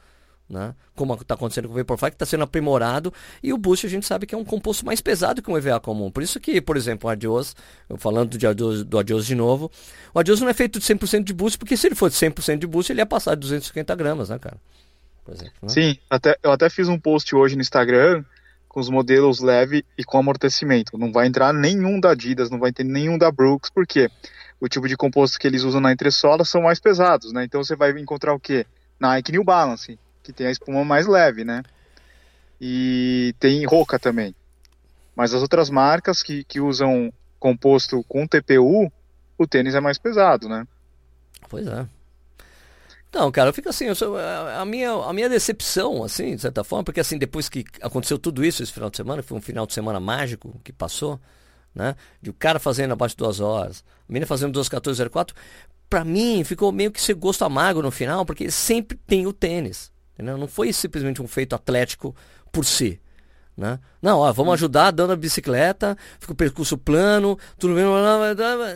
né? 0.54 0.74
Como 0.96 1.14
está 1.16 1.34
acontecendo 1.34 1.68
com 1.68 1.74
o 1.74 1.78
Vaporfly, 1.78 2.12
que 2.12 2.16
está 2.16 2.26
sendo 2.26 2.44
aprimorado, 2.44 3.14
e 3.42 3.52
o 3.52 3.58
Boost 3.58 3.86
a 3.86 3.90
gente 3.90 4.06
sabe 4.06 4.26
que 4.26 4.34
é 4.34 4.38
um 4.38 4.46
composto 4.46 4.86
mais 4.86 5.02
pesado 5.02 5.42
que 5.42 5.52
um 5.52 5.58
EVA 5.58 5.80
comum. 5.80 6.10
Por 6.10 6.24
isso 6.24 6.40
que, 6.40 6.62
por 6.62 6.78
exemplo, 6.78 7.10
o 7.10 7.12
Adios, 7.12 7.56
falando 7.98 8.38
do 8.38 8.48
Adios, 8.48 8.84
do 8.84 9.00
Adios 9.00 9.26
de 9.26 9.36
novo, 9.36 9.72
o 10.14 10.20
Adios 10.20 10.40
não 10.40 10.48
é 10.48 10.54
feito 10.54 10.80
de 10.80 10.86
100% 10.86 11.24
de 11.24 11.34
Boost, 11.34 11.58
porque 11.58 11.76
se 11.76 11.88
ele 11.88 11.96
fosse 11.96 12.26
100% 12.26 12.60
de 12.60 12.68
Boost, 12.68 12.92
ele 12.92 13.02
ia 13.02 13.06
passar 13.06 13.36
de 13.36 13.42
250 13.42 13.96
gramas, 13.96 14.30
né, 14.30 14.40
cara? 14.40 14.58
Exemplo, 15.28 15.54
né? 15.64 15.70
Sim, 15.70 15.98
até, 16.10 16.38
eu 16.44 16.52
até 16.52 16.70
fiz 16.70 16.88
um 16.88 17.00
post 17.00 17.36
hoje 17.36 17.56
no 17.56 17.62
Instagram 17.62 18.24
com 18.68 18.80
os 18.80 18.90
modelos 18.90 19.40
leve 19.40 19.86
e 19.98 20.04
com 20.04 20.18
amortecimento. 20.18 20.98
Não 20.98 21.12
vai 21.12 21.28
entrar 21.28 21.54
nenhum 21.54 22.00
da 22.00 22.12
Adidas, 22.12 22.50
não 22.50 22.60
vai 22.60 22.72
ter 22.72 22.84
nenhum 22.84 23.18
da 23.18 23.32
Brooks, 23.32 23.70
porque 23.70 24.10
o 24.60 24.68
tipo 24.68 24.88
de 24.88 24.98
composto 24.98 25.38
que 25.38 25.46
eles 25.46 25.64
usam 25.64 25.80
na 25.80 25.92
entressola 25.92 26.44
são 26.44 26.64
mais 26.64 26.80
pesados, 26.80 27.32
né? 27.32 27.44
Então 27.44 27.64
você 27.64 27.76
vai 27.76 27.92
encontrar 28.00 28.34
o 28.34 28.40
quê? 28.40 28.66
Nike 29.00 29.32
New 29.32 29.44
Balance, 29.44 30.00
que 30.24 30.34
tem 30.34 30.48
a 30.48 30.52
espuma 30.52 30.84
mais 30.86 31.06
leve, 31.06 31.44
né? 31.44 31.62
E 32.60 33.36
tem 33.40 33.66
Roca 33.66 34.00
também. 34.00 34.34
Mas 35.16 35.34
as 35.34 35.42
outras 35.42 35.70
marcas 35.70 36.24
que, 36.24 36.44
que 36.46 36.60
usam 36.60 37.14
composto 37.40 38.04
com 38.08 38.26
TPU, 38.26 38.92
o 39.38 39.48
tênis 39.48 39.76
é 39.76 39.82
mais 39.82 39.98
pesado, 39.98 40.48
né? 40.48 40.66
Pois 41.50 41.68
é. 41.68 41.86
Não, 43.14 43.32
cara, 43.32 43.50
eu 43.50 43.54
fico 43.54 43.70
assim, 43.70 43.86
eu 43.86 43.94
sou, 43.94 44.18
a, 44.18 44.66
minha, 44.66 44.92
a 44.92 45.14
minha 45.14 45.30
decepção, 45.30 46.04
assim, 46.04 46.36
de 46.36 46.42
certa 46.42 46.64
forma, 46.64 46.84
porque 46.84 47.00
assim, 47.00 47.20
depois 47.20 47.48
que 47.48 47.64
aconteceu 47.80 48.18
tudo 48.18 48.44
isso 48.44 48.64
esse 48.64 48.74
final 48.74 48.90
de 48.90 48.98
semana, 48.98 49.22
foi 49.22 49.38
um 49.38 49.42
final 49.42 49.68
de 49.68 49.74
semana 49.74 50.00
mágico 50.00 50.60
que 50.64 50.74
passou, 50.74 51.20
né? 51.76 51.96
De 52.20 52.32
o 52.32 52.34
cara 52.34 52.60
fazendo 52.60 52.94
abaixo 52.94 53.14
de 53.14 53.20
duas 53.20 53.40
horas, 53.40 53.84
a 54.10 54.12
menina 54.12 54.26
fazendo 54.26 54.60
2.14.04, 54.60 55.32
pra 55.88 56.04
mim 56.04 56.44
ficou 56.44 56.72
meio 56.72 56.92
que 56.92 57.00
ser 57.00 57.14
gosto 57.14 57.46
amargo 57.46 57.84
no 57.84 57.92
final, 57.92 58.26
porque 58.26 58.50
sempre 58.50 58.98
tem 58.98 59.28
o 59.28 59.34
tênis. 59.34 59.93
Entendeu? 60.14 60.38
Não 60.38 60.48
foi 60.48 60.72
simplesmente 60.72 61.22
um 61.22 61.28
feito 61.28 61.56
atlético 61.56 62.16
por 62.52 62.66
si. 62.66 63.00
Né? 63.56 63.80
Não, 64.02 64.20
ó, 64.20 64.34
vamos 64.34 64.56
ajudar 64.56 64.90
dando 64.90 65.14
a 65.14 65.16
bicicleta, 65.16 65.96
fica 66.20 66.34
o 66.34 66.36
percurso 66.36 66.76
plano, 66.76 67.38
tudo 67.58 67.76
bem. 67.76 67.84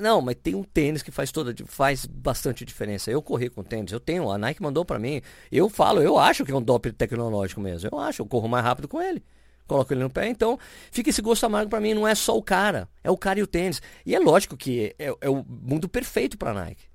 Não, 0.01 0.21
mas 0.21 0.35
tem 0.35 0.53
um 0.53 0.63
tênis 0.63 1.01
que 1.01 1.09
faz 1.09 1.31
toda, 1.31 1.53
faz 1.65 2.05
bastante 2.05 2.63
diferença. 2.63 3.09
Eu 3.09 3.21
corri 3.21 3.49
com 3.49 3.63
tênis, 3.63 3.91
eu 3.91 3.99
tenho, 3.99 4.29
a 4.29 4.37
Nike 4.37 4.61
mandou 4.61 4.85
para 4.85 4.99
mim. 4.99 5.21
Eu 5.51 5.67
falo, 5.67 6.01
eu 6.01 6.19
acho 6.19 6.45
que 6.45 6.51
é 6.51 6.55
um 6.55 6.61
doping 6.61 6.91
tecnológico 6.91 7.59
mesmo. 7.59 7.89
Eu 7.91 7.99
acho, 7.99 8.21
eu 8.21 8.25
corro 8.27 8.47
mais 8.47 8.63
rápido 8.63 8.87
com 8.87 9.01
ele. 9.01 9.23
Coloco 9.67 9.91
ele 9.93 10.01
no 10.01 10.09
pé, 10.09 10.29
então 10.29 10.57
fica 10.91 11.09
esse 11.09 11.21
gosto 11.21 11.45
amargo 11.45 11.69
para 11.69 11.81
mim. 11.81 11.93
Não 11.93 12.07
é 12.07 12.15
só 12.15 12.37
o 12.37 12.41
cara, 12.41 12.87
é 13.03 13.11
o 13.11 13.17
cara 13.17 13.39
e 13.39 13.43
o 13.43 13.47
tênis. 13.47 13.81
E 14.05 14.15
é 14.15 14.19
lógico 14.19 14.55
que 14.55 14.95
é, 14.97 15.13
é 15.19 15.29
o 15.29 15.43
mundo 15.43 15.89
perfeito 15.89 16.37
para 16.37 16.53
Nike. 16.53 16.86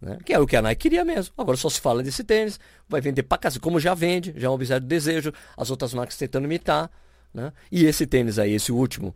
Né? 0.00 0.18
Que 0.24 0.32
era 0.34 0.42
o 0.42 0.46
que 0.46 0.56
a 0.56 0.62
Nike 0.62 0.82
queria 0.82 1.04
mesmo. 1.04 1.32
Agora 1.36 1.56
só 1.56 1.68
se 1.68 1.80
fala 1.80 2.02
desse 2.02 2.22
tênis, 2.24 2.58
vai 2.88 3.00
vender 3.00 3.22
pra 3.22 3.38
casa, 3.38 3.58
como 3.58 3.80
já 3.80 3.94
vende, 3.94 4.34
já 4.36 4.46
é 4.46 4.50
um 4.50 4.54
objeto 4.54 4.82
de 4.82 4.88
desejo, 4.88 5.32
as 5.56 5.70
outras 5.70 5.94
marcas 5.94 6.16
tentando 6.16 6.44
imitar. 6.44 6.90
Né? 7.32 7.52
E 7.70 7.84
esse 7.84 8.06
tênis 8.06 8.38
aí, 8.38 8.52
esse 8.52 8.70
último, 8.70 9.14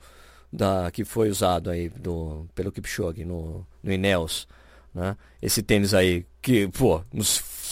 da, 0.52 0.90
que 0.90 1.04
foi 1.04 1.30
usado 1.30 1.70
aí 1.70 1.88
do, 1.88 2.46
pelo 2.54 2.72
Kipchoge 2.72 3.24
no, 3.24 3.66
no 3.82 3.92
Ineos, 3.92 4.48
né? 4.94 5.16
esse 5.40 5.62
tênis 5.62 5.94
aí 5.94 6.26
que 6.40 6.68
pô, 6.68 7.02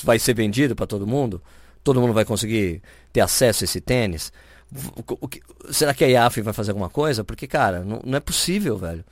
vai 0.04 0.18
ser 0.18 0.34
vendido 0.34 0.76
para 0.76 0.86
todo 0.86 1.06
mundo, 1.06 1.42
todo 1.82 2.00
mundo 2.00 2.12
vai 2.12 2.24
conseguir 2.24 2.82
ter 3.12 3.20
acesso 3.20 3.64
a 3.64 3.66
esse 3.66 3.80
tênis, 3.80 4.32
o 5.20 5.28
que, 5.28 5.40
será 5.70 5.94
que 5.94 6.04
a 6.04 6.08
IAF 6.08 6.40
vai 6.40 6.52
fazer 6.52 6.72
alguma 6.72 6.90
coisa? 6.90 7.22
Porque, 7.22 7.46
cara, 7.46 7.84
não, 7.84 8.00
não 8.04 8.16
é 8.16 8.20
possível, 8.20 8.76
velho. 8.76 9.04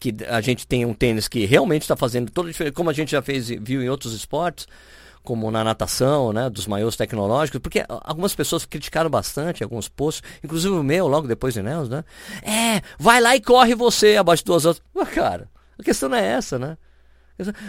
Que 0.00 0.14
a 0.28 0.40
gente 0.40 0.66
tenha 0.66 0.86
um 0.86 0.94
tênis 0.94 1.28
que 1.28 1.44
realmente 1.44 1.82
está 1.82 1.96
fazendo 1.96 2.30
toda 2.30 2.48
a 2.48 2.52
diferença, 2.52 2.74
como 2.74 2.90
a 2.90 2.92
gente 2.92 3.10
já 3.10 3.20
fez, 3.20 3.48
viu 3.48 3.82
em 3.82 3.88
outros 3.88 4.12
esportes, 4.12 4.66
como 5.22 5.50
na 5.50 5.62
natação, 5.62 6.32
né, 6.32 6.48
dos 6.48 6.66
maiores 6.66 6.96
tecnológicos, 6.96 7.60
porque 7.60 7.84
algumas 7.88 8.34
pessoas 8.34 8.64
criticaram 8.64 9.10
bastante 9.10 9.62
alguns 9.62 9.88
posts, 9.88 10.22
inclusive 10.42 10.72
o 10.74 10.82
meu, 10.82 11.06
logo 11.06 11.26
depois 11.26 11.52
de 11.52 11.62
Nels, 11.62 11.88
né? 11.88 12.04
É, 12.42 12.80
vai 12.98 13.20
lá 13.20 13.36
e 13.36 13.40
corre 13.40 13.74
você 13.74 14.16
abaixo 14.16 14.42
de 14.42 14.46
duas 14.46 14.64
horas. 14.64 14.80
Mas, 14.94 15.08
cara, 15.10 15.50
a 15.78 15.82
questão 15.82 16.08
não 16.08 16.16
é 16.16 16.26
essa, 16.26 16.58
né? 16.58 16.78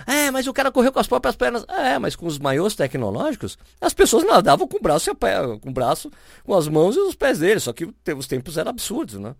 É, 0.07 0.31
mas 0.31 0.47
o 0.47 0.53
cara 0.53 0.71
correu 0.71 0.91
com 0.91 0.99
as 0.99 1.07
próprias 1.07 1.35
pernas. 1.35 1.63
É, 1.67 1.99
mas 1.99 2.15
com 2.15 2.25
os 2.25 2.39
maiores 2.39 2.75
tecnológicos, 2.75 3.57
as 3.79 3.93
pessoas 3.93 4.23
nadavam 4.23 4.67
com 4.67 4.77
o 4.77 4.81
braço 4.81 5.09
e 5.09 5.11
a 5.11 5.15
pé, 5.15 5.35
com 5.59 5.69
o 5.69 5.73
braço, 5.73 6.09
com 6.43 6.55
as 6.55 6.67
mãos 6.67 6.95
e 6.95 6.99
os 6.99 7.15
pés 7.15 7.39
deles. 7.39 7.63
Só 7.63 7.73
que 7.73 7.85
os 7.85 8.27
tempos 8.27 8.57
eram 8.57 8.69
absurdos, 8.71 9.19
né? 9.19 9.35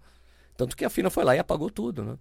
Tanto 0.56 0.76
que 0.76 0.86
a 0.86 0.90
FINA 0.90 1.10
foi 1.10 1.24
lá 1.24 1.36
e 1.36 1.40
apagou 1.40 1.70
tudo, 1.70 2.04
né? 2.04 2.16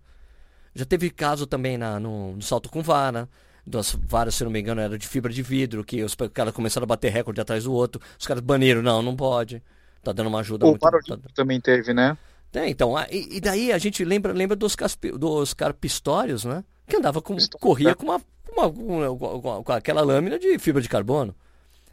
Já 0.78 0.84
teve 0.84 1.10
caso 1.10 1.44
também 1.44 1.76
na, 1.76 1.98
no, 1.98 2.36
no 2.36 2.42
salto 2.42 2.68
com 2.68 2.82
vara. 2.82 3.28
Das 3.66 3.92
varas, 4.00 4.34
se 4.34 4.44
não 4.44 4.50
me 4.50 4.60
engano, 4.60 4.80
era 4.80 4.96
de 4.96 5.06
fibra 5.06 5.30
de 5.30 5.42
vidro, 5.42 5.84
que 5.84 6.02
os 6.02 6.14
caras 6.32 6.54
começaram 6.54 6.84
a 6.84 6.86
bater 6.86 7.12
recorde 7.12 7.40
atrás 7.40 7.64
do 7.64 7.72
outro. 7.72 8.00
Os 8.18 8.26
caras 8.26 8.42
baniram, 8.42 8.80
não, 8.80 9.02
não 9.02 9.14
pode. 9.14 9.62
Tá 10.02 10.12
dando 10.12 10.28
uma 10.28 10.38
ajuda 10.38 10.64
o 10.64 10.70
muito. 10.70 10.80
Tá... 10.80 11.18
também 11.34 11.60
teve, 11.60 11.92
né? 11.92 12.16
É, 12.54 12.68
então, 12.68 12.94
e, 13.10 13.36
e, 13.36 13.40
daí 13.40 13.72
a 13.72 13.76
gente 13.76 14.02
lembra, 14.04 14.32
lembra 14.32 14.56
dos, 14.56 14.74
dos 15.18 15.52
caras 15.52 15.76
pistórios, 15.78 16.44
né? 16.44 16.64
que 16.86 16.96
andava 16.96 17.20
com, 17.20 17.36
corria 17.60 17.94
com 17.94 18.04
uma, 18.04 18.22
uma, 18.50 18.66
uma, 18.68 19.62
com 19.62 19.72
aquela 19.72 20.00
lâmina 20.00 20.38
de 20.38 20.58
fibra 20.58 20.80
de 20.80 20.88
carbono. 20.88 21.34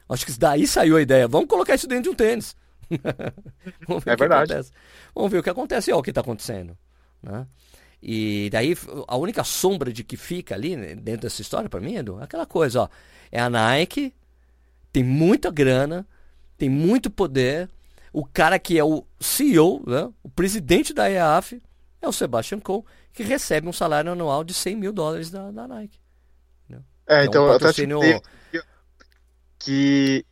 Acho 0.07 0.25
que 0.25 0.39
daí 0.39 0.65
saiu 0.65 0.95
a 0.95 1.01
ideia. 1.01 1.27
Vamos 1.27 1.49
colocar 1.49 1.75
isso 1.75 1.87
dentro 1.87 2.03
de 2.03 2.09
um 2.09 2.15
tênis. 2.15 2.55
é 2.89 4.15
verdade. 4.15 4.53
Acontece. 4.53 4.71
Vamos 5.13 5.31
ver 5.31 5.39
o 5.39 5.43
que 5.43 5.49
acontece. 5.49 5.91
Olha 5.91 5.99
o 5.99 6.03
que 6.03 6.11
está 6.11 6.21
acontecendo. 6.21 6.77
Né? 7.21 7.45
E 8.07 8.51
daí 8.51 8.77
a 9.07 9.17
única 9.17 9.43
sombra 9.43 9.91
de 9.91 10.03
que 10.03 10.15
fica 10.15 10.53
ali 10.53 10.75
né, 10.75 10.93
dentro 10.93 11.21
dessa 11.21 11.41
história 11.41 11.67
para 11.67 11.79
mim 11.79 11.95
é 11.95 12.03
aquela 12.21 12.45
coisa, 12.45 12.83
ó. 12.83 12.89
É 13.31 13.39
a 13.39 13.49
Nike, 13.49 14.13
tem 14.93 15.03
muita 15.03 15.49
grana, 15.49 16.05
tem 16.55 16.69
muito 16.69 17.09
poder. 17.09 17.67
O 18.13 18.23
cara 18.23 18.59
que 18.59 18.77
é 18.77 18.83
o 18.83 19.03
CEO, 19.19 19.83
né, 19.87 20.07
o 20.21 20.29
presidente 20.29 20.93
da 20.93 21.09
EAF, 21.09 21.59
é 21.99 22.07
o 22.07 22.13
Sebastian 22.13 22.59
Coe, 22.59 22.83
que 23.11 23.23
recebe 23.23 23.67
um 23.67 23.73
salário 23.73 24.11
anual 24.11 24.43
de 24.43 24.53
100 24.53 24.75
mil 24.75 24.93
dólares 24.93 25.31
da, 25.31 25.49
da 25.49 25.67
Nike. 25.67 25.97
Né? 26.69 26.77
É, 27.07 27.25
então, 27.25 27.47
é 27.47 27.49
um 27.49 27.53
patrocínio... 27.53 28.03
eu 28.03 28.17
até 28.17 28.35
que, 29.57 30.23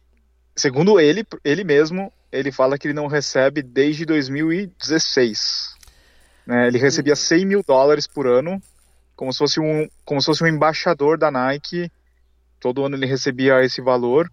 segundo 0.56 1.00
ele, 1.00 1.26
ele 1.44 1.64
mesmo, 1.64 2.14
ele 2.32 2.52
fala 2.52 2.78
que 2.78 2.88
ele 2.88 2.94
não 2.94 3.08
recebe 3.08 3.64
desde 3.64 4.06
2016. 4.06 5.73
Né? 6.46 6.68
Ele 6.68 6.78
recebia 6.78 7.16
100 7.16 7.46
mil 7.46 7.64
dólares 7.66 8.08
por 8.08 8.28
ano, 8.28 8.62
como 9.16 9.32
se 9.32 9.40
fosse 9.40 9.60
um, 9.60 9.88
como 10.06 10.22
se 10.22 10.26
fosse 10.26 10.44
um 10.44 10.48
embaixador 10.48 11.18
da 11.18 11.32
Nike. 11.32 11.92
Todo 12.60 12.86
ano 12.86 12.96
ele 12.96 13.06
recebia 13.06 13.64
esse 13.64 13.82
valor. 13.82 14.32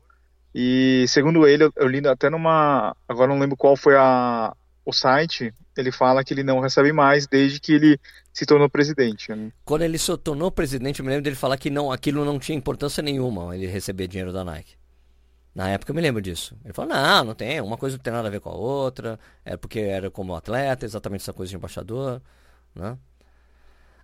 E 0.55 1.05
segundo 1.09 1.47
ele, 1.47 1.65
eu, 1.65 1.73
eu 1.77 1.89
li 1.89 2.07
até 2.07 2.29
numa. 2.29 2.95
Agora 3.09 3.29
não 3.29 3.39
lembro 3.39 3.57
qual 3.57 3.77
foi 3.77 3.97
a, 3.97 4.53
o 4.85 4.93
site, 4.93 5.55
ele 5.77 5.93
fala 5.93 6.25
que 6.25 6.35
ele 6.35 6.43
não 6.43 6.61
recebe 6.61 6.93
mais 6.93 7.27
desde 7.27 7.61
que 7.61 7.73
ele 7.73 7.99
se 8.33 8.45
tornou 8.45 8.69
presidente. 8.69 9.33
Né? 9.33 9.51
Quando 9.65 9.83
ele 9.83 9.99
se 9.99 10.17
tornou 10.19 10.51
presidente, 10.51 11.01
eu 11.01 11.05
me 11.05 11.11
lembro 11.11 11.25
dele 11.25 11.37
falar 11.37 11.57
que 11.57 11.71
não, 11.71 11.91
aquilo 11.91 12.25
não 12.25 12.39
tinha 12.39 12.57
importância 12.57 13.03
nenhuma, 13.03 13.55
ele 13.55 13.67
receber 13.67 14.09
dinheiro 14.09 14.33
da 14.33 14.45
Nike. 14.45 14.80
Na 15.55 15.69
época 15.69 15.91
eu 15.91 15.95
me 15.95 16.01
lembro 16.01 16.23
disso. 16.23 16.57
Ele 16.65 16.73
falou, 16.73 16.95
não, 16.95 17.25
não 17.25 17.35
tem, 17.35 17.61
uma 17.61 17.77
coisa 17.77 17.97
não 17.97 18.03
tem 18.03 18.13
nada 18.13 18.29
a 18.29 18.31
ver 18.31 18.41
com 18.41 18.51
a 18.51 18.55
outra, 18.55 19.19
é 19.45 19.57
porque 19.57 19.81
era 19.81 20.11
como 20.11 20.35
atleta, 20.35 20.85
exatamente 20.85 21.23
essa 21.23 21.33
coisa 21.33 21.51
de 21.51 21.57
embaixador, 21.57 22.23
né? 22.75 22.97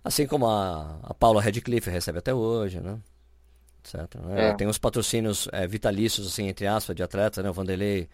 Assim 0.03 0.25
como 0.27 0.47
a, 0.47 0.99
a 1.03 1.13
Paula 1.13 1.41
Redcliffe 1.41 1.89
recebe 1.89 2.19
até 2.19 2.33
hoje, 2.33 2.79
né? 2.79 2.99
Certo, 3.83 4.19
né? 4.19 4.49
É. 4.49 4.53
Tem 4.53 4.67
os 4.67 4.77
patrocínios 4.77 5.47
é, 5.51 5.65
vitalícios, 5.65 6.27
assim, 6.27 6.47
entre 6.47 6.67
aspas, 6.67 6.95
de 6.95 7.03
atletas, 7.03 7.43
né? 7.43 7.49
O 7.49 7.53
Vanderlei 7.53 8.09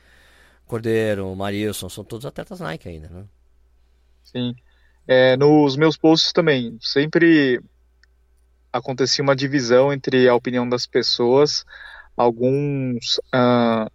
Cordeiro, 0.67 1.31
o 1.31 1.35
Marilson, 1.35 1.89
são 1.89 2.03
todos 2.03 2.25
atletas 2.25 2.59
Nike 2.59 2.87
ainda, 2.87 3.09
né? 3.09 3.25
Sim. 4.23 4.55
É, 5.07 5.35
nos 5.35 5.75
meus 5.75 5.97
posts 5.97 6.31
também, 6.31 6.77
sempre 6.79 7.61
acontecia 8.71 9.23
uma 9.23 9.35
divisão 9.35 9.91
entre 9.91 10.27
a 10.27 10.35
opinião 10.35 10.67
das 10.67 10.87
pessoas. 10.87 11.65
Alguns 12.15 13.17
uh, 13.33 13.91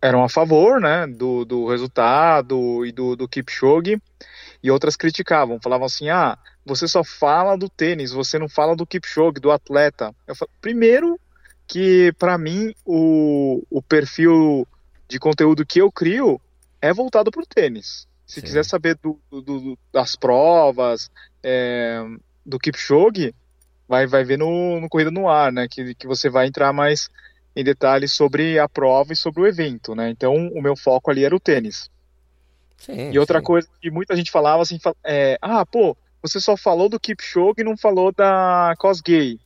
eram 0.00 0.24
a 0.24 0.28
favor 0.28 0.80
né, 0.80 1.06
do, 1.06 1.44
do 1.44 1.68
resultado 1.68 2.84
e 2.84 2.92
do, 2.92 3.16
do 3.16 3.28
Kipchoge, 3.28 4.00
e 4.62 4.70
outras 4.70 4.96
criticavam, 4.96 5.60
falavam 5.62 5.86
assim: 5.86 6.08
ah, 6.08 6.36
você 6.64 6.86
só 6.88 7.04
fala 7.04 7.56
do 7.56 7.68
tênis, 7.68 8.12
você 8.12 8.38
não 8.38 8.48
fala 8.48 8.74
do 8.74 8.86
Kipchoge, 8.86 9.40
do 9.40 9.50
atleta. 9.50 10.14
Eu 10.26 10.34
falo, 10.34 10.50
primeiro, 10.60 11.18
que 11.66 12.12
para 12.18 12.36
mim 12.38 12.74
o, 12.84 13.62
o 13.70 13.82
perfil 13.82 14.66
de 15.08 15.18
conteúdo 15.18 15.66
que 15.66 15.80
eu 15.80 15.90
crio 15.90 16.40
é 16.80 16.92
voltado 16.92 17.30
para 17.30 17.42
o 17.42 17.46
tênis. 17.46 18.06
Se 18.26 18.40
Sim. 18.40 18.46
quiser 18.46 18.64
saber 18.64 18.98
do, 19.02 19.18
do, 19.30 19.40
do, 19.40 19.78
das 19.92 20.14
provas, 20.14 21.10
é, 21.42 22.04
do 22.44 22.58
Kipchoge, 22.58 23.34
vai, 23.88 24.06
vai 24.06 24.22
ver 24.22 24.38
no, 24.38 24.80
no 24.80 24.88
Corrida 24.88 25.10
no 25.10 25.28
Ar, 25.28 25.50
né? 25.50 25.66
Que, 25.68 25.94
que 25.94 26.06
você 26.06 26.28
vai 26.28 26.46
entrar 26.46 26.72
mais 26.72 27.08
em 27.56 27.64
detalhes 27.64 28.12
sobre 28.12 28.58
a 28.58 28.68
prova 28.68 29.12
e 29.12 29.16
sobre 29.16 29.42
o 29.42 29.46
evento, 29.46 29.94
né? 29.94 30.10
Então, 30.10 30.34
o 30.48 30.62
meu 30.62 30.76
foco 30.76 31.10
ali 31.10 31.24
era 31.24 31.34
o 31.34 31.40
tênis. 31.40 31.90
Sim, 32.76 33.10
e 33.10 33.18
outra 33.18 33.40
sim. 33.40 33.44
coisa 33.44 33.68
que 33.80 33.90
muita 33.90 34.14
gente 34.14 34.30
falava 34.30 34.62
assim, 34.62 34.78
é, 35.04 35.36
ah, 35.42 35.66
pô, 35.66 35.96
você 36.22 36.40
só 36.40 36.56
falou 36.56 36.88
do 36.88 37.00
Kipchoge 37.00 37.54
e 37.58 37.64
não 37.64 37.76
falou 37.76 38.12
da 38.12 38.74
Cosgay. 38.78 39.40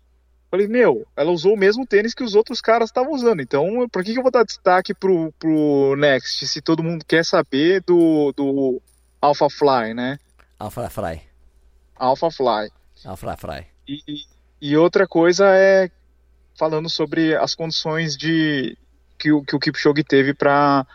Falei, 0.50 0.68
meu, 0.68 1.07
ela 1.16 1.31
usou 1.31 1.55
o 1.55 1.59
mesmo 1.59 1.87
tênis 1.87 2.12
que 2.12 2.22
os 2.22 2.35
outros 2.35 2.61
caras 2.61 2.90
estavam 2.90 3.12
usando. 3.12 3.40
Então, 3.40 3.88
por 3.90 4.05
que, 4.05 4.12
que 4.12 4.18
eu 4.18 4.22
vou 4.22 4.31
dar 4.31 4.44
destaque 4.44 4.92
pro, 4.92 5.33
pro 5.38 5.96
Next 5.96 6.46
se 6.46 6.61
todo 6.61 6.83
mundo 6.83 7.07
quer 7.07 7.24
saber 7.24 7.83
do, 7.87 8.33
do 8.37 8.83
Alpha 9.18 9.48
Fly, 9.48 9.94
né? 9.94 10.18
Alpha 10.59 10.90
Fly. 10.90 11.22
Alpha 11.96 12.31
Fly. 12.31 12.70
Alpha 13.07 13.37
Fly. 13.38 13.71
E, 14.07 14.24
e 14.61 14.76
outra 14.76 15.07
coisa 15.07 15.46
é 15.55 15.90
falando 16.59 16.88
sobre 16.88 17.35
as 17.37 17.55
condições 17.55 18.16
de 18.16 18.76
que 19.18 19.33
o, 19.33 19.42
que 19.42 19.57
o 19.57 19.59
Kipchoge 19.59 20.05
teve 20.05 20.35
para 20.35 20.87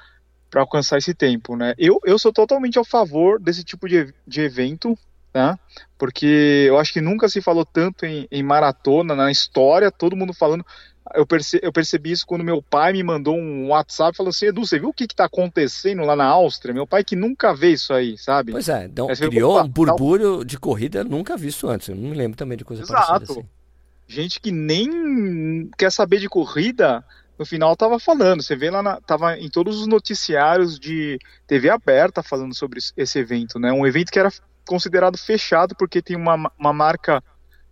para 0.49 0.61
alcançar 0.61 0.97
esse 0.97 1.13
tempo, 1.13 1.57
né? 1.57 1.73
Eu, 1.77 1.99
eu 2.05 2.17
sou 2.17 2.31
totalmente 2.31 2.79
a 2.79 2.83
favor 2.83 3.37
desse 3.37 3.65
tipo 3.65 3.87
de, 3.87 4.13
de 4.25 4.41
evento, 4.41 4.97
né? 5.33 5.59
Porque 5.97 6.65
eu 6.67 6.77
acho 6.77 6.93
que 6.93 7.01
nunca 7.01 7.27
se 7.27 7.41
falou 7.41 7.65
tanto 7.65 8.05
em, 8.05 8.27
em 8.31 8.41
maratona 8.41 9.13
na 9.13 9.29
história, 9.29 9.91
todo 9.91 10.15
mundo 10.15 10.33
falando. 10.33 10.65
Eu, 11.13 11.25
perce, 11.25 11.59
eu 11.61 11.71
percebi 11.71 12.11
isso 12.11 12.25
quando 12.25 12.43
meu 12.43 12.61
pai 12.61 12.93
me 12.93 13.03
mandou 13.03 13.35
um 13.35 13.69
WhatsApp 13.69 14.13
e 14.13 14.17
falou 14.17 14.29
assim: 14.29 14.47
Edu, 14.47 14.65
você 14.65 14.79
viu 14.79 14.89
o 14.89 14.93
que 14.93 15.05
está 15.05 15.25
acontecendo 15.25 16.03
lá 16.03 16.15
na 16.15 16.25
Áustria? 16.25 16.73
Meu 16.73 16.87
pai 16.87 17.03
que 17.03 17.15
nunca 17.15 17.53
vê 17.53 17.71
isso 17.71 17.93
aí, 17.93 18.17
sabe? 18.17 18.51
Pois 18.51 18.69
é, 18.69 18.85
então, 18.85 19.07
criou 19.07 19.61
um 19.61 19.67
burbúrio 19.67 20.43
de 20.43 20.57
corrida 20.57 21.03
nunca 21.03 21.37
visto 21.37 21.67
antes. 21.67 21.89
Eu 21.89 21.95
não 21.95 22.09
me 22.09 22.15
lembro 22.15 22.37
também 22.37 22.57
de 22.57 22.65
coisa 22.65 22.83
Exato. 22.83 23.07
parecida. 23.07 23.39
Assim. 23.39 23.49
Gente 24.07 24.39
que 24.39 24.51
nem 24.51 25.69
quer 25.77 25.91
saber 25.91 26.19
de 26.19 26.29
corrida, 26.29 27.03
no 27.37 27.45
final 27.45 27.75
tava 27.75 27.99
falando. 27.99 28.41
Você 28.41 28.55
vê 28.55 28.69
lá, 28.69 28.81
na, 28.81 29.01
tava 29.01 29.37
em 29.37 29.49
todos 29.49 29.81
os 29.81 29.87
noticiários 29.87 30.79
de 30.79 31.19
TV 31.45 31.69
aberta 31.69 32.23
falando 32.23 32.55
sobre 32.55 32.79
esse 32.95 33.19
evento, 33.19 33.59
né? 33.59 33.71
Um 33.71 33.85
evento 33.85 34.11
que 34.11 34.19
era 34.19 34.31
considerado 34.65 35.17
fechado 35.17 35.75
porque 35.75 36.01
tem 36.01 36.15
uma, 36.15 36.51
uma 36.57 36.73
marca 36.73 37.23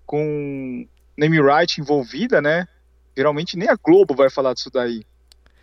com 0.05 0.87
name 1.17 1.41
right 1.41 1.79
envolvida, 1.79 2.41
né? 2.41 2.67
Geralmente 3.15 3.57
nem 3.57 3.69
a 3.69 3.75
Globo 3.75 4.15
vai 4.15 4.29
falar 4.29 4.53
disso 4.53 4.69
daí. 4.71 5.03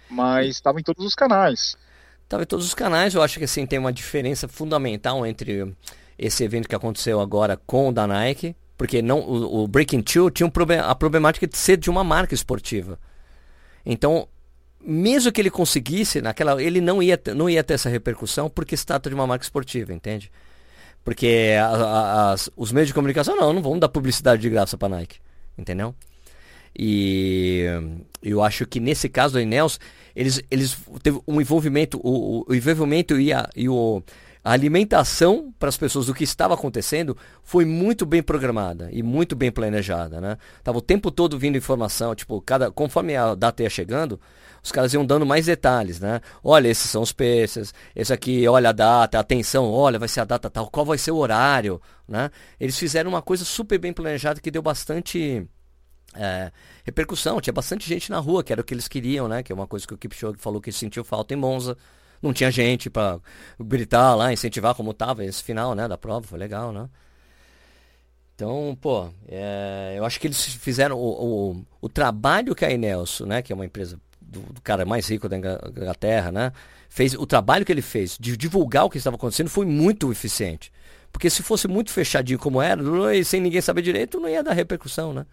Mas 0.09 0.49
estava 0.49 0.81
em 0.81 0.83
todos 0.83 1.05
os 1.05 1.15
canais. 1.15 1.77
Estava 2.25 2.43
em 2.43 2.47
todos 2.47 2.67
os 2.67 2.75
canais. 2.75 3.15
Eu 3.15 3.23
acho 3.23 3.39
que 3.39 3.45
assim 3.45 3.67
tem 3.67 3.79
uma 3.79 3.93
diferença 3.93 4.49
fundamental 4.49 5.27
entre 5.27 5.75
esse 6.19 6.45
evento 6.45 6.69
que 6.69 6.75
aconteceu 6.75 7.21
agora 7.21 7.59
com 7.67 7.89
o 7.89 7.93
da 7.93 8.07
Nike, 8.07 8.55
porque 8.77 9.03
não 9.03 9.21
o, 9.21 9.65
o 9.65 9.69
Breaking 9.69 10.03
Two 10.03 10.31
tinha 10.31 10.47
um 10.47 10.51
problema, 10.51 10.85
a 10.85 10.95
problemática 10.95 11.47
de 11.47 11.57
ser 11.57 11.77
de 11.77 11.91
uma 11.91 12.05
marca 12.05 12.35
esportiva. 12.35 12.99
Então, 13.85 14.29
mesmo 14.81 15.33
que 15.33 15.41
ele 15.41 15.51
conseguisse 15.51 16.21
naquela, 16.21 16.63
ele 16.63 16.81
não 16.81 17.03
ia 17.03 17.21
não 17.35 17.49
ia 17.49 17.63
ter 17.63 17.75
essa 17.75 17.89
repercussão 17.89 18.49
porque 18.49 18.77
se 18.77 18.87
trata 18.87 19.09
de 19.09 19.15
uma 19.15 19.27
marca 19.27 19.45
esportiva, 19.45 19.93
entende? 19.93 20.31
Porque 21.05 21.55
as, 21.61 22.49
os 22.57 22.71
meios 22.71 22.89
de 22.89 22.95
comunicação 22.95 23.37
não, 23.37 23.53
não 23.53 23.63
vão 23.63 23.79
dar 23.79 23.89
publicidade 23.89 24.43
de 24.43 24.49
graça 24.49 24.79
para 24.79 24.89
Nike, 24.89 25.19
entendeu? 25.59 25.95
E 26.79 27.65
eu 28.23 28.43
acho 28.43 28.67
que 28.67 28.81
nesse 28.81 29.09
caso 29.09 29.35
da 29.35 29.43
Ineos, 29.43 29.79
eles, 30.15 30.43
eles 30.51 30.77
teve 31.03 31.21
um 31.27 31.41
envolvimento, 31.41 32.01
o, 32.03 32.45
o 32.49 32.55
envolvimento 32.55 33.19
e, 33.19 33.33
a, 33.33 33.49
e 33.57 33.69
o, 33.69 34.03
a 34.45 34.53
alimentação 34.53 35.55
para 35.59 35.69
as 35.69 35.77
pessoas 35.77 36.07
do 36.07 36.15
que 36.15 36.25
estava 36.25 36.55
acontecendo 36.55 37.17
foi 37.43 37.65
muito 37.65 38.05
bem 38.05 38.23
programada 38.23 38.89
e 38.93 39.03
muito 39.03 39.37
bem 39.37 39.53
planejada, 39.53 40.21
né? 40.21 40.37
Tava 40.65 40.79
o 40.79 40.83
tempo 40.83 41.11
todo 41.11 41.39
vindo 41.39 41.57
informação, 41.57 42.15
tipo, 42.15 42.41
cada 42.41 42.71
conforme 42.71 43.17
a 43.17 43.35
data 43.35 43.63
ia 43.63 43.71
chegando, 43.71 44.21
os 44.63 44.71
caras 44.71 44.93
iam 44.95 45.05
dando 45.05 45.25
mais 45.25 45.47
detalhes, 45.47 46.01
né? 46.01 46.21
Olha, 46.43 46.69
esses 46.69 46.91
são 46.91 47.03
os 47.03 47.13
peças, 47.13 47.73
esse 47.95 48.13
aqui, 48.13 48.47
olha 48.49 48.71
a 48.71 48.73
data, 48.73 49.19
atenção, 49.19 49.71
olha, 49.71 49.99
vai 49.99 50.09
ser 50.09 50.21
a 50.21 50.25
data 50.25 50.51
tal, 50.51 50.71
qual 50.71 50.87
vai 50.87 50.99
ser 50.99 51.13
o 51.13 51.17
horário, 51.17 51.81
né? 52.07 52.31
Eles 52.59 52.79
fizeram 52.79 53.11
uma 53.11 53.23
coisa 53.23 53.45
super 53.45 53.79
bem 53.79 53.93
planejada 53.93 54.41
que 54.41 54.51
deu 54.51 54.63
bastante 54.63 55.47
é, 56.15 56.53
repercussão, 56.85 57.41
tinha 57.41 57.53
bastante 57.53 57.89
gente 57.89 58.11
na 58.11 58.19
rua, 58.19 58.43
que 58.43 58.53
era 58.53 58.61
o 58.61 58.65
que 58.65 58.75
eles 58.75 58.89
queriam, 58.89 59.29
né? 59.29 59.43
Que 59.43 59.53
é 59.53 59.55
uma 59.55 59.67
coisa 59.67 59.87
que 59.87 59.95
o 59.95 59.99
Kipchoge 59.99 60.39
falou 60.39 60.61
que 60.61 60.73
sentiu 60.73 61.05
falta 61.05 61.35
em 61.35 61.37
Monza 61.37 61.77
não 62.23 62.33
tinha 62.33 62.51
gente 62.51 62.89
para 62.89 63.19
gritar 63.59 64.15
lá, 64.15 64.33
incentivar 64.33 64.75
como 64.75 64.95
tava 64.95 65.25
esse 65.25 65.43
final, 65.43 65.75
né, 65.75 65.89
da 65.89 65.99
prova, 65.99 66.27
foi 66.27 66.39
legal, 66.39 66.73
né? 66.73 66.89
Então, 68.35 68.77
pô, 68.81 69.11
é, 69.29 69.95
eu 69.97 70.05
acho 70.05 70.19
que 70.19 70.27
eles 70.27 70.43
fizeram 70.43 70.97
o, 70.97 71.51
o, 71.51 71.67
o, 71.83 71.89
trabalho 71.89 72.55
que 72.55 72.65
a 72.65 72.71
Ineos, 72.71 73.21
né, 73.21 73.43
que 73.43 73.53
é 73.53 73.55
uma 73.55 73.67
empresa 73.67 74.01
do, 74.21 74.41
do, 74.41 74.61
cara 74.63 74.85
mais 74.85 75.07
rico 75.09 75.29
da 75.29 75.37
Inglaterra, 75.37 76.33
né, 76.33 76.53
fez 76.89 77.15
o 77.15 77.27
trabalho 77.27 77.65
que 77.65 77.71
ele 77.71 77.83
fez 77.83 78.17
de 78.19 78.37
divulgar 78.37 78.85
o 78.85 78.91
que 78.91 78.99
estava 78.99 79.17
acontecendo 79.17 79.51
foi 79.51 79.67
muito 79.67 80.11
eficiente. 80.11 80.73
Porque 81.13 81.29
se 81.29 81.43
fosse 81.43 81.69
muito 81.69 81.91
fechadinho 81.91 82.39
como 82.39 82.63
era, 82.63 82.83
sem 83.25 83.41
ninguém 83.41 83.61
saber 83.61 83.83
direito, 83.83 84.19
não 84.19 84.29
ia 84.29 84.43
dar 84.43 84.55
repercussão, 84.55 85.13
né? 85.13 85.27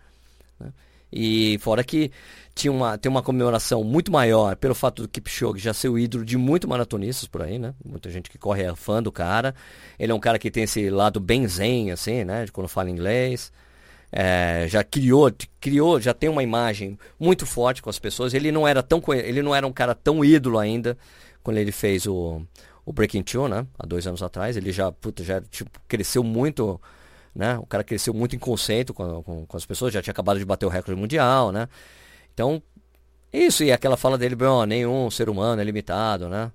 E 1.12 1.58
fora 1.60 1.84
que 1.84 2.12
tinha 2.54 2.72
uma, 2.72 2.98
tem 2.98 3.10
uma 3.10 3.24
comemoração 3.24 3.84
muito 3.84 4.12
maior 4.12 4.56
pelo 4.56 4.76
fato 4.76 5.02
do 5.02 5.08
Kipchoge 5.08 5.63
já 5.63 5.74
ser 5.74 5.89
o 5.89 5.98
ídolo 5.98 6.24
de 6.24 6.38
muito 6.38 6.67
maratonistas 6.67 7.28
por 7.28 7.41
aí, 7.41 7.58
né? 7.58 7.74
Muita 7.84 8.10
gente 8.10 8.30
que 8.30 8.38
corre 8.38 8.63
é 8.63 8.76
fã 8.76 9.02
do 9.02 9.12
cara. 9.12 9.56
Ele 9.98 10.12
é 10.12 10.15
um 10.15 10.19
cara 10.19 10.38
que 10.38 10.52
tem 10.52 10.63
esse 10.63 10.89
lado 10.89 11.19
bem 11.19 11.48
zen, 11.48 11.91
assim, 11.91 12.24
né? 12.24 12.45
De 12.45 12.52
quando 12.52 12.67
fala 12.67 12.89
inglês. 12.89 13.52
É, 14.12 14.65
já 14.67 14.84
criou, 14.84 15.32
criou, 15.60 16.00
já 16.00 16.13
tem 16.13 16.30
uma 16.30 16.41
imagem 16.43 16.98
muito 17.19 17.45
forte 17.45 17.82
com 17.82 17.89
as 17.89 18.00
pessoas. 18.00 18.34
Ele 18.34 18.52
não 18.52 18.67
era 18.67 18.84
tão, 18.84 19.02
ele 19.13 19.41
não 19.41 19.56
era 19.56 19.65
um 19.65 19.74
cara 19.74 19.95
tão 19.95 20.24
ídolo 20.24 20.60
ainda 20.60 20.98
quando 21.41 21.58
ele 21.58 21.72
fez 21.72 22.06
o, 22.06 22.41
o 22.86 22.93
Breaking 22.93 23.24
Two, 23.24 23.48
né? 23.48 23.65
Há 23.80 23.86
dois 23.86 24.06
anos 24.06 24.22
atrás. 24.22 24.58
Ele 24.58 24.72
já, 24.72 24.91
puta, 24.91 25.24
já 25.24 25.41
tipo, 25.41 25.72
cresceu 25.88 26.24
muito 26.24 26.80
né? 27.39 27.58
O 27.58 27.65
cara 27.65 27.86
cresceu 27.86 28.13
muito 28.13 28.36
em 28.36 28.39
conceito 28.39 28.93
com, 28.93 29.23
com, 29.23 29.45
com, 29.45 29.58
as 29.58 29.65
pessoas, 29.65 29.93
já 29.93 30.02
tinha 30.02 30.12
acabado 30.12 30.38
de 30.38 30.43
bater 30.43 30.65
o 30.65 30.69
recorde 30.69 30.99
mundial, 30.99 31.54
né? 31.54 31.69
Então, 32.34 32.62
isso, 33.32 33.63
e 33.63 33.71
aquela 33.71 33.95
fala 33.95 34.17
dele, 34.17 34.36
bom, 34.36 34.65
nenhum 34.65 35.10
ser 35.10 35.30
humano 35.30 35.62
é 35.62 35.63
limitado, 35.63 36.28
né? 36.28 36.52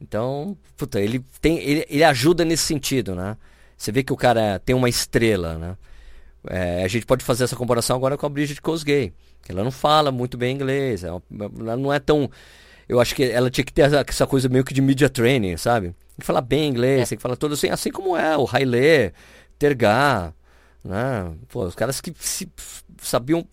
Então, 0.00 0.58
puta, 0.76 1.00
ele 1.00 1.24
tem. 1.40 1.58
Ele, 1.60 1.86
ele 1.88 2.02
ajuda 2.02 2.44
nesse 2.44 2.64
sentido, 2.64 3.14
né? 3.14 3.36
Você 3.76 3.92
vê 3.92 4.02
que 4.02 4.12
o 4.12 4.16
cara 4.16 4.58
tem 4.58 4.74
uma 4.74 4.88
estrela, 4.88 5.56
né? 5.56 5.76
É, 6.48 6.82
a 6.82 6.88
gente 6.88 7.06
pode 7.06 7.24
fazer 7.24 7.44
essa 7.44 7.54
comparação 7.54 7.94
agora 7.94 8.16
com 8.18 8.26
a 8.26 8.28
Bridget 8.28 8.60
Kosgei, 8.60 9.12
que 9.44 9.52
ela 9.52 9.62
não 9.62 9.70
fala 9.70 10.10
muito 10.10 10.36
bem 10.36 10.52
inglês, 10.52 11.04
ela 11.04 11.22
não 11.76 11.92
é 11.92 12.00
tão. 12.00 12.28
Eu 12.88 12.98
acho 13.00 13.14
que 13.14 13.22
ela 13.22 13.50
tinha 13.50 13.64
que 13.64 13.72
ter 13.72 13.82
essa 13.82 14.26
coisa 14.26 14.48
meio 14.48 14.64
que 14.64 14.74
de 14.74 14.80
media 14.80 15.08
training, 15.08 15.56
sabe? 15.56 15.88
Tem 15.88 16.20
que 16.22 16.26
falar 16.26 16.40
bem 16.40 16.68
inglês, 16.68 17.02
é. 17.02 17.06
tem 17.06 17.18
que 17.18 17.22
falar 17.22 17.36
tudo 17.36 17.54
assim, 17.54 17.68
assim 17.68 17.92
como 17.92 18.16
é 18.16 18.36
o 18.36 18.48
Haile, 18.50 19.12
Tergar, 19.58 20.34
né? 20.84 21.32
Pô, 21.48 21.64
os 21.64 21.74
caras 21.74 22.00
que 22.00 22.12
se, 22.18 22.48
sabiam 23.02 23.46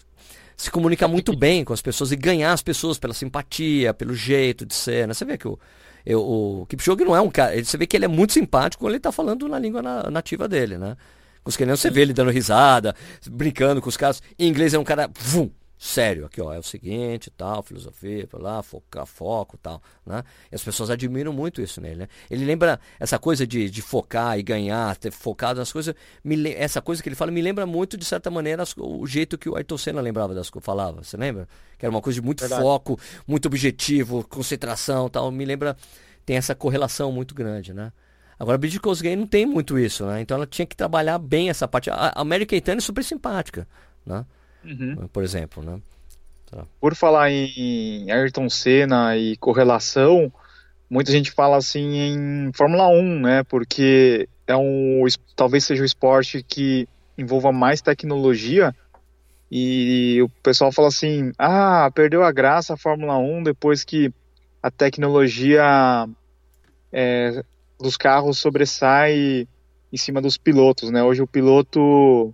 se 0.55 0.71
comunicar 0.71 1.07
muito 1.07 1.35
bem 1.35 1.65
com 1.65 1.73
as 1.73 1.81
pessoas 1.81 2.11
e 2.11 2.15
ganhar 2.15 2.53
as 2.53 2.61
pessoas 2.61 2.97
pela 2.97 3.13
simpatia, 3.13 3.93
pelo 3.93 4.15
jeito 4.15 4.65
de 4.65 4.73
ser, 4.73 5.07
né? 5.07 5.13
Você 5.13 5.25
vê 5.25 5.37
que 5.37 5.47
o, 5.47 5.59
eu, 6.05 6.21
o 6.21 6.65
Kipchoge 6.67 7.03
não 7.03 7.15
é 7.15 7.21
um 7.21 7.29
cara, 7.29 7.61
você 7.63 7.77
vê 7.77 7.85
que 7.85 7.97
ele 7.97 8.05
é 8.05 8.09
muito 8.09 8.33
simpático 8.33 8.83
quando 8.83 8.91
ele 8.91 8.97
está 8.97 9.11
falando 9.11 9.47
na 9.47 9.59
língua 9.59 9.81
na, 9.81 10.09
nativa 10.09 10.47
dele, 10.47 10.77
né? 10.77 10.95
Com 11.43 11.49
os 11.49 11.57
que 11.57 11.65
nem 11.65 11.75
você 11.75 11.89
vê 11.91 12.01
ele 12.01 12.13
dando 12.13 12.31
risada, 12.31 12.95
brincando 13.29 13.81
com 13.81 13.89
os 13.89 13.97
caras. 13.97 14.21
Em 14.39 14.47
inglês 14.47 14.73
é 14.73 14.79
um 14.79 14.83
cara, 14.83 15.09
vum, 15.19 15.49
sério 15.77 16.25
aqui, 16.25 16.41
ó, 16.41 16.53
é 16.53 16.59
o 16.59 16.63
seguinte, 16.63 17.29
tal, 17.29 17.61
filosofia, 17.61 18.27
lá, 18.33 18.63
focar, 18.63 19.05
foco, 19.05 19.57
tal, 19.57 19.81
né? 20.05 20.23
E 20.51 20.55
as 20.55 20.63
pessoas 20.63 20.89
admiram 20.89 21.33
muito 21.33 21.61
isso 21.61 21.81
nele, 21.81 21.95
né? 21.97 22.07
Ele 22.29 22.45
lembra 22.45 22.79
essa 22.99 23.19
coisa 23.19 23.45
de, 23.45 23.69
de 23.69 23.81
focar 23.81 24.39
e 24.39 24.43
ganhar, 24.43 24.95
ter 24.95 25.11
focado 25.11 25.59
nas 25.59 25.71
coisas, 25.71 25.93
me, 26.23 26.53
essa 26.53 26.81
coisa 26.81 27.03
que 27.03 27.09
ele 27.09 27.15
fala 27.15 27.31
me 27.31 27.41
lembra 27.41 27.65
muito 27.65 27.97
de 27.97 28.05
certa 28.05 28.31
maneira 28.31 28.63
as, 28.63 28.73
o 28.77 29.05
jeito 29.05 29.37
que 29.37 29.49
o 29.49 29.55
Ayrton 29.55 29.77
Senna 29.77 30.01
lembrava 30.01 30.33
das 30.33 30.49
coisas, 30.49 30.65
falava, 30.65 31.03
você 31.03 31.17
lembra? 31.17 31.47
Que 31.77 31.85
era 31.85 31.91
uma 31.91 32.01
coisa 32.01 32.19
de 32.19 32.25
muito 32.25 32.41
Verdade. 32.41 32.61
foco, 32.61 32.99
muito 33.27 33.47
objetivo, 33.47 34.25
concentração, 34.27 35.09
tal, 35.09 35.29
me 35.31 35.43
lembra 35.43 35.75
tem 36.25 36.37
essa 36.37 36.55
correlação 36.55 37.11
muito 37.11 37.35
grande, 37.35 37.73
né? 37.73 37.91
Agora, 38.37 38.55
a 38.55 38.57
Bridget 38.57 38.81
Kosgei 38.81 39.15
não 39.15 39.27
tem 39.27 39.45
muito 39.45 39.79
isso, 39.79 40.05
né? 40.05 40.21
Então 40.21 40.35
ela 40.35 40.47
tinha 40.47 40.65
que 40.65 40.75
trabalhar 40.75 41.17
bem 41.17 41.49
essa 41.49 41.67
parte. 41.67 41.89
A, 41.89 42.11
a 42.15 42.23
Mary 42.25 42.45
é 42.49 42.79
super 42.81 43.03
simpática, 43.03 43.67
né? 44.05 44.25
Uhum. 44.65 45.07
por 45.07 45.23
exemplo, 45.23 45.63
né? 45.63 45.79
Tá. 46.49 46.65
Por 46.79 46.95
falar 46.95 47.31
em 47.31 48.11
Ayrton 48.11 48.49
Senna 48.49 49.17
e 49.17 49.35
correlação, 49.37 50.31
muita 50.89 51.11
gente 51.11 51.31
fala 51.31 51.57
assim 51.57 51.97
em 51.97 52.51
Fórmula 52.53 52.87
1, 52.87 53.19
né? 53.21 53.43
Porque 53.43 54.27
é 54.47 54.55
um 54.55 55.03
talvez 55.35 55.63
seja 55.63 55.81
o 55.81 55.85
esporte 55.85 56.43
que 56.43 56.87
envolva 57.17 57.51
mais 57.51 57.81
tecnologia 57.81 58.75
e 59.51 60.21
o 60.21 60.29
pessoal 60.43 60.71
fala 60.71 60.89
assim: 60.89 61.31
"Ah, 61.37 61.89
perdeu 61.93 62.23
a 62.23 62.31
graça 62.31 62.73
a 62.73 62.77
Fórmula 62.77 63.17
1 63.17 63.43
depois 63.43 63.83
que 63.83 64.13
a 64.61 64.69
tecnologia 64.69 66.07
é, 66.91 67.43
dos 67.79 67.97
carros 67.97 68.37
sobressai 68.37 69.47
em 69.91 69.97
cima 69.97 70.21
dos 70.21 70.37
pilotos, 70.37 70.91
né? 70.91 71.03
Hoje 71.03 71.21
o 71.21 71.27
piloto 71.27 72.33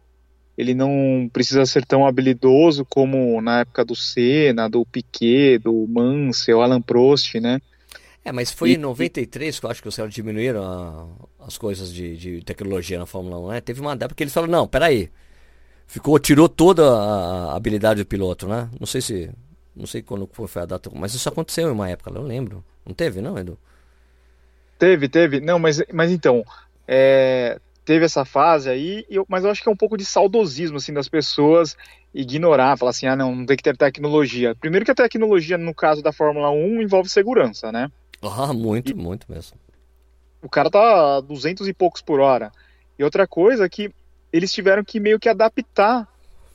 ele 0.62 0.76
não 0.76 1.28
precisa 1.34 1.65
ser 1.65 1.84
tão 1.84 2.06
habilidoso 2.06 2.86
como 2.86 3.41
na 3.41 3.62
época 3.62 3.84
do 3.84 3.95
Senna, 3.95 4.69
do 4.69 4.86
Piquet, 4.86 5.58
do 5.58 5.88
Mansell, 5.88 6.62
Alan 6.62 6.80
Prost, 6.80 7.34
né? 7.39 7.60
É, 8.24 8.32
mas 8.32 8.52
foi 8.52 8.69
e, 8.69 8.74
em 8.76 8.78
93 8.78 9.60
que 9.60 9.65
eu 9.65 9.71
acho 9.71 9.82
que 9.82 9.88
os 9.88 9.95
caras 9.95 10.13
diminuíram 10.13 10.63
a, 10.63 11.08
as 11.47 11.58
coisas 11.58 11.91
de, 11.91 12.15
de, 12.15 12.43
tecnologia 12.43 13.00
na 13.00 13.08
Fórmula 13.08 13.39
1, 13.39 13.47
né? 13.47 13.62
Teve 13.62 13.82
uma 13.82 13.93
época 13.93 14.13
que 14.13 14.21
eles 14.21 14.34
falaram, 14.34 14.52
não, 14.52 14.67
peraí, 14.67 15.10
ficou, 15.88 16.19
tirou 16.19 16.47
toda 16.47 16.88
a 16.88 17.56
habilidade 17.56 18.04
do 18.04 18.06
piloto, 18.06 18.47
né? 18.47 18.69
Não 18.80 18.86
sei 18.86 19.02
se, 19.02 19.32
não 19.76 19.88
sei 19.88 20.04
quando 20.04 20.30
foi 20.32 20.62
a 20.62 20.65
data, 20.67 20.91
mas 20.93 21.15
isso 21.15 21.28
aconteceu 21.28 21.69
em 21.69 21.71
uma 21.71 21.89
época, 21.89 22.12
eu 22.12 22.21
lembro. 22.21 22.63
Não 22.86 22.93
teve, 22.93 23.19
não, 23.19 23.36
Edu? 23.36 23.58
Teve, 24.78 25.10
teve. 25.10 25.39
Não, 25.39 25.58
mas, 25.58 25.82
mas 25.91 26.12
então, 26.12 26.45
é, 26.88 27.60
teve 27.92 28.06
essa 28.06 28.24
fase 28.24 28.70
aí, 28.70 29.06
eu, 29.10 29.26
mas 29.28 29.44
eu 29.44 29.52
acho 29.52 29.62
que 29.62 29.68
é 29.68 29.72
um 29.72 29.76
pouco 29.76 29.98
de 29.98 30.06
saudosismo 30.06 30.78
assim 30.78 30.94
das 30.94 31.10
pessoas 31.10 31.76
ignorar, 32.14 32.78
falar 32.78 32.92
assim, 32.92 33.06
ah 33.06 33.18
não, 33.18 33.36
não 33.36 33.46
tem 33.46 33.58
que 33.58 33.64
ter 33.64 33.76
tecnologia. 33.76 34.56
Primeiro 34.56 34.86
que 34.86 34.92
a 34.92 34.96
tecnologia 34.96 35.58
no 35.58 35.76
caso 35.76 36.02
da 36.02 36.14
Fórmula 36.14 36.50
1 36.52 36.82
envolve 36.82 37.10
segurança, 37.10 37.70
né? 37.70 37.92
Ah, 38.22 38.54
muito, 38.54 38.94
e 38.94 38.96
muito 38.96 39.30
mesmo. 39.30 39.58
O 40.42 40.48
cara 40.48 40.70
tá 40.72 41.18
a 41.18 41.20
200 41.20 41.68
e 41.68 41.74
poucos 41.74 42.02
por 42.02 42.22
hora. 42.22 42.50
E 42.98 43.04
outra 43.04 43.28
coisa 43.28 43.66
é 43.66 43.70
que 43.70 43.92
eles 44.32 44.54
tiveram 44.54 44.86
que 44.86 44.98
meio 44.98 45.20
que 45.20 45.28
adaptar 45.28 46.08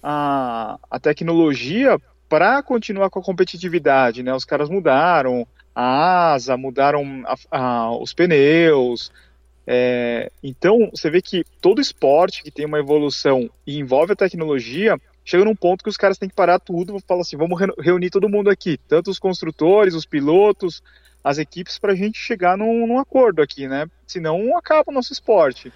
a, 0.03 0.79
a 0.91 0.99
tecnologia 0.99 2.01
para 2.31 2.63
continuar 2.63 3.11
com 3.11 3.19
a 3.19 3.23
competitividade, 3.23 4.23
né? 4.23 4.33
Os 4.35 4.47
caras 4.47 4.71
mudaram 4.71 5.47
a 5.75 6.33
asa, 6.33 6.57
mudaram 6.57 7.25
a, 7.27 7.37
a, 7.51 7.91
os 7.91 8.15
pneus, 8.15 9.13
é, 9.67 10.31
então, 10.43 10.91
você 10.95 11.11
vê 11.11 11.21
que 11.21 11.45
todo 11.61 11.81
esporte 11.81 12.43
que 12.43 12.51
tem 12.53 12.65
uma 12.65 12.79
evolução 12.79 13.51
e 13.67 13.79
envolve 13.79 14.13
a 14.13 14.17
tecnologia, 14.17 14.97
chega 15.25 15.45
num 15.45 15.57
ponto 15.57 15.83
que 15.83 15.91
os 15.91 15.97
caras 15.97 16.17
têm 16.17 16.29
que 16.29 16.35
parar 16.35 16.61
tudo 16.61 16.97
e 16.97 17.01
falar 17.01 17.23
assim: 17.23 17.37
vamos 17.37 17.59
reunir 17.79 18.11
todo 18.11 18.29
mundo 18.29 18.49
aqui, 18.49 18.79
tanto 18.89 19.11
os 19.11 19.19
construtores, 19.19 19.95
os 19.95 20.07
pilotos, 20.07 20.83
as 21.25 21.39
equipes, 21.39 21.79
para 21.79 21.93
a 21.93 21.97
gente 21.97 22.17
chegar 22.17 22.57
num, 22.57 22.87
num, 22.87 23.01
acordo 23.01 23.43
aqui, 23.43 23.67
né? 23.67 23.89
Senão 24.07 24.57
acaba 24.57 24.85
o 24.87 24.95
nosso 24.95 25.13
esporte. 25.13 25.73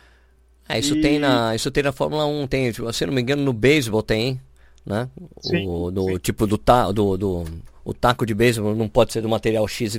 É, 0.68 0.78
isso, 0.78 0.96
e... 0.96 1.00
tem 1.00 1.18
na, 1.18 1.56
isso 1.56 1.68
tem 1.72 1.82
na 1.82 1.90
Fórmula 1.90 2.24
1, 2.24 2.46
tem, 2.46 2.72
se 2.72 3.06
não 3.06 3.12
me 3.12 3.20
engano, 3.20 3.42
no 3.42 3.52
beisebol 3.52 4.04
tem, 4.04 4.40
né? 4.86 5.08
Sim, 5.40 5.66
o 5.66 5.90
do, 5.90 6.04
sim. 6.04 6.18
tipo 6.18 6.46
do, 6.46 6.56
ta, 6.56 6.92
do, 6.92 7.16
do 7.16 7.44
o 7.84 7.92
taco 7.92 8.24
de 8.24 8.34
beisebol 8.34 8.76
não 8.76 8.88
pode 8.88 9.12
ser 9.12 9.20
do 9.20 9.28
material 9.28 9.66
XYZ, 9.66 9.96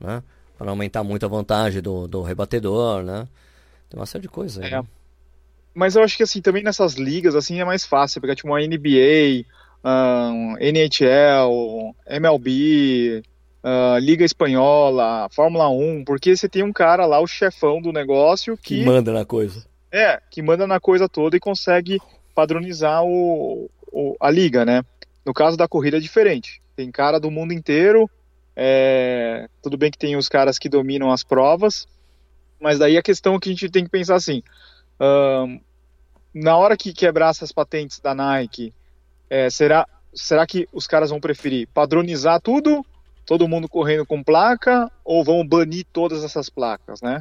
né? 0.00 0.22
Para 0.58 0.70
aumentar 0.70 1.04
muito 1.04 1.24
a 1.24 1.28
vantagem 1.28 1.80
do, 1.80 2.08
do 2.08 2.20
rebatedor, 2.20 3.04
né? 3.04 3.28
Tem 3.88 3.98
uma 3.98 4.06
série 4.06 4.22
de 4.22 4.28
coisas 4.28 4.62
aí. 4.62 4.72
É. 4.72 4.76
Né? 4.78 4.84
Mas 5.72 5.94
eu 5.94 6.02
acho 6.02 6.16
que 6.16 6.24
assim, 6.24 6.42
também 6.42 6.64
nessas 6.64 6.94
ligas 6.94 7.36
assim 7.36 7.60
é 7.60 7.64
mais 7.64 7.86
fácil, 7.86 8.20
pegar 8.20 8.34
tipo 8.34 8.48
uma 8.48 8.58
NBA, 8.58 9.46
um, 9.84 10.56
NHL, 10.58 11.94
MLB, 12.04 13.22
uh, 13.62 13.98
Liga 14.00 14.24
Espanhola, 14.24 15.28
Fórmula 15.30 15.68
1, 15.68 16.04
porque 16.04 16.36
você 16.36 16.48
tem 16.48 16.64
um 16.64 16.72
cara 16.72 17.06
lá, 17.06 17.20
o 17.20 17.26
chefão 17.28 17.80
do 17.80 17.92
negócio, 17.92 18.56
que, 18.56 18.80
que 18.80 18.84
manda 18.84 19.12
na 19.12 19.24
coisa. 19.24 19.64
É, 19.92 20.20
que 20.28 20.42
manda 20.42 20.66
na 20.66 20.80
coisa 20.80 21.08
toda 21.08 21.36
e 21.36 21.40
consegue 21.40 22.00
padronizar 22.34 23.04
o, 23.04 23.70
o, 23.92 24.16
a 24.20 24.30
liga, 24.30 24.64
né? 24.64 24.82
No 25.24 25.32
caso 25.32 25.56
da 25.56 25.68
corrida 25.68 25.98
é 25.98 26.00
diferente. 26.00 26.60
Tem 26.74 26.90
cara 26.90 27.20
do 27.20 27.30
mundo 27.30 27.52
inteiro 27.52 28.10
é, 28.60 29.48
tudo 29.62 29.78
bem 29.78 29.88
que 29.88 29.96
tem 29.96 30.16
os 30.16 30.28
caras 30.28 30.58
que 30.58 30.68
dominam 30.68 31.12
as 31.12 31.22
provas, 31.22 31.86
Mas 32.60 32.76
daí 32.76 32.98
a 32.98 33.02
questão 33.02 33.36
é 33.36 33.38
que 33.38 33.48
a 33.48 33.52
gente 33.52 33.70
tem 33.70 33.84
que 33.84 33.90
pensar 33.90 34.16
assim, 34.16 34.42
na 36.34 36.56
hora 36.56 36.76
que 36.76 36.92
quebrar 36.92 37.30
essas 37.30 37.52
patentes 37.52 38.00
da 38.00 38.16
Nike, 38.16 38.74
é, 39.30 39.48
será, 39.48 39.86
será 40.12 40.44
que 40.44 40.68
os 40.72 40.88
caras 40.88 41.10
vão 41.10 41.20
preferir 41.20 41.68
padronizar 41.68 42.40
tudo, 42.40 42.84
todo 43.24 43.46
mundo 43.46 43.68
correndo 43.68 44.04
com 44.04 44.24
placa, 44.24 44.90
ou 45.04 45.22
vão 45.22 45.46
banir 45.46 45.86
todas 45.92 46.24
essas 46.24 46.50
placas, 46.50 47.00
né? 47.00 47.20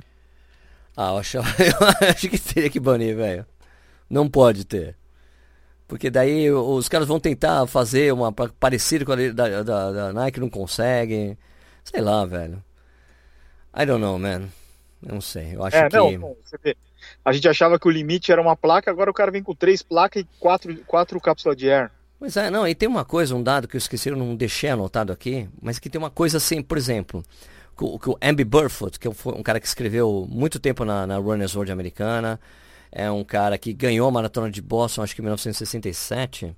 Ah, 0.96 1.12
eu 1.12 1.18
acho, 1.18 1.38
eu 1.38 2.10
acho 2.10 2.30
que 2.30 2.40
teria 2.40 2.70
que 2.72 2.80
banir, 2.80 3.16
velho. 3.16 3.46
Não 4.10 4.28
pode 4.28 4.66
ter. 4.66 4.96
Porque 5.88 6.10
daí 6.10 6.52
os 6.52 6.90
caras 6.90 7.08
vão 7.08 7.20
tentar 7.20 7.66
fazer 7.66 8.12
uma 8.14 8.32
parecida 8.32 9.06
com 9.06 9.14
a 9.14 9.16
da, 9.16 9.64
da, 9.64 9.92
da 9.92 10.14
Nike, 10.14 10.40
não 10.40 10.50
conseguem. 10.50 11.38
Sei 11.84 12.02
lá, 12.02 12.26
velho. 12.26 12.62
I 13.76 13.86
don't 13.86 14.02
know, 14.02 14.20
man. 14.20 14.50
Não 15.02 15.22
sei. 15.22 15.56
Eu 15.56 15.64
acho 15.64 15.78
é, 15.78 15.90
que. 15.90 15.96
Não, 15.96 16.36
a 17.24 17.32
gente 17.32 17.48
achava 17.48 17.80
que 17.80 17.88
o 17.88 17.92
limite 17.92 18.32
era 18.32 18.42
uma 18.42 18.56
placa, 18.56 18.92
agora 18.92 19.10
o 19.10 19.14
cara 19.14 19.32
vem 19.32 19.44
com 19.44 19.56
três 19.56 19.82
placas 19.82 20.24
e 20.24 20.28
quatro, 20.40 20.76
quatro 20.86 21.22
cápsulas 21.22 21.58
de 21.58 21.72
ar. 21.72 21.92
Pois 22.20 22.36
é, 22.36 22.50
não, 22.50 22.68
e 22.68 22.74
tem 22.74 22.90
uma 22.90 23.06
coisa, 23.06 23.36
um 23.36 23.44
dado 23.44 23.68
que 23.68 23.76
eu 23.76 23.80
esqueci, 23.80 24.10
eu 24.10 24.18
não 24.18 24.36
deixei 24.36 24.72
anotado 24.72 25.14
aqui, 25.14 25.48
mas 25.62 25.78
que 25.78 25.90
tem 25.90 26.00
uma 26.00 26.10
coisa 26.10 26.38
assim, 26.38 26.64
por 26.64 26.78
exemplo, 26.78 27.24
que 27.78 28.10
o 28.10 28.18
Amby 28.22 28.44
Burfoot, 28.44 29.00
que 29.00 29.08
é 29.08 29.12
um 29.12 29.44
cara 29.44 29.60
que 29.60 29.68
escreveu 29.68 30.26
muito 30.28 30.60
tempo 30.60 30.84
na, 30.84 31.06
na 31.06 31.18
Runners 31.18 31.56
World 31.56 31.72
americana, 31.72 32.40
é 32.92 33.10
um 33.12 33.24
cara 33.24 33.58
que 33.58 33.74
ganhou 33.74 34.08
a 34.08 34.12
maratona 34.12 34.50
de 34.50 34.62
Boston, 34.62 35.04
acho 35.04 35.16
que 35.16 35.22
em 35.22 35.24
1967. 35.24 36.56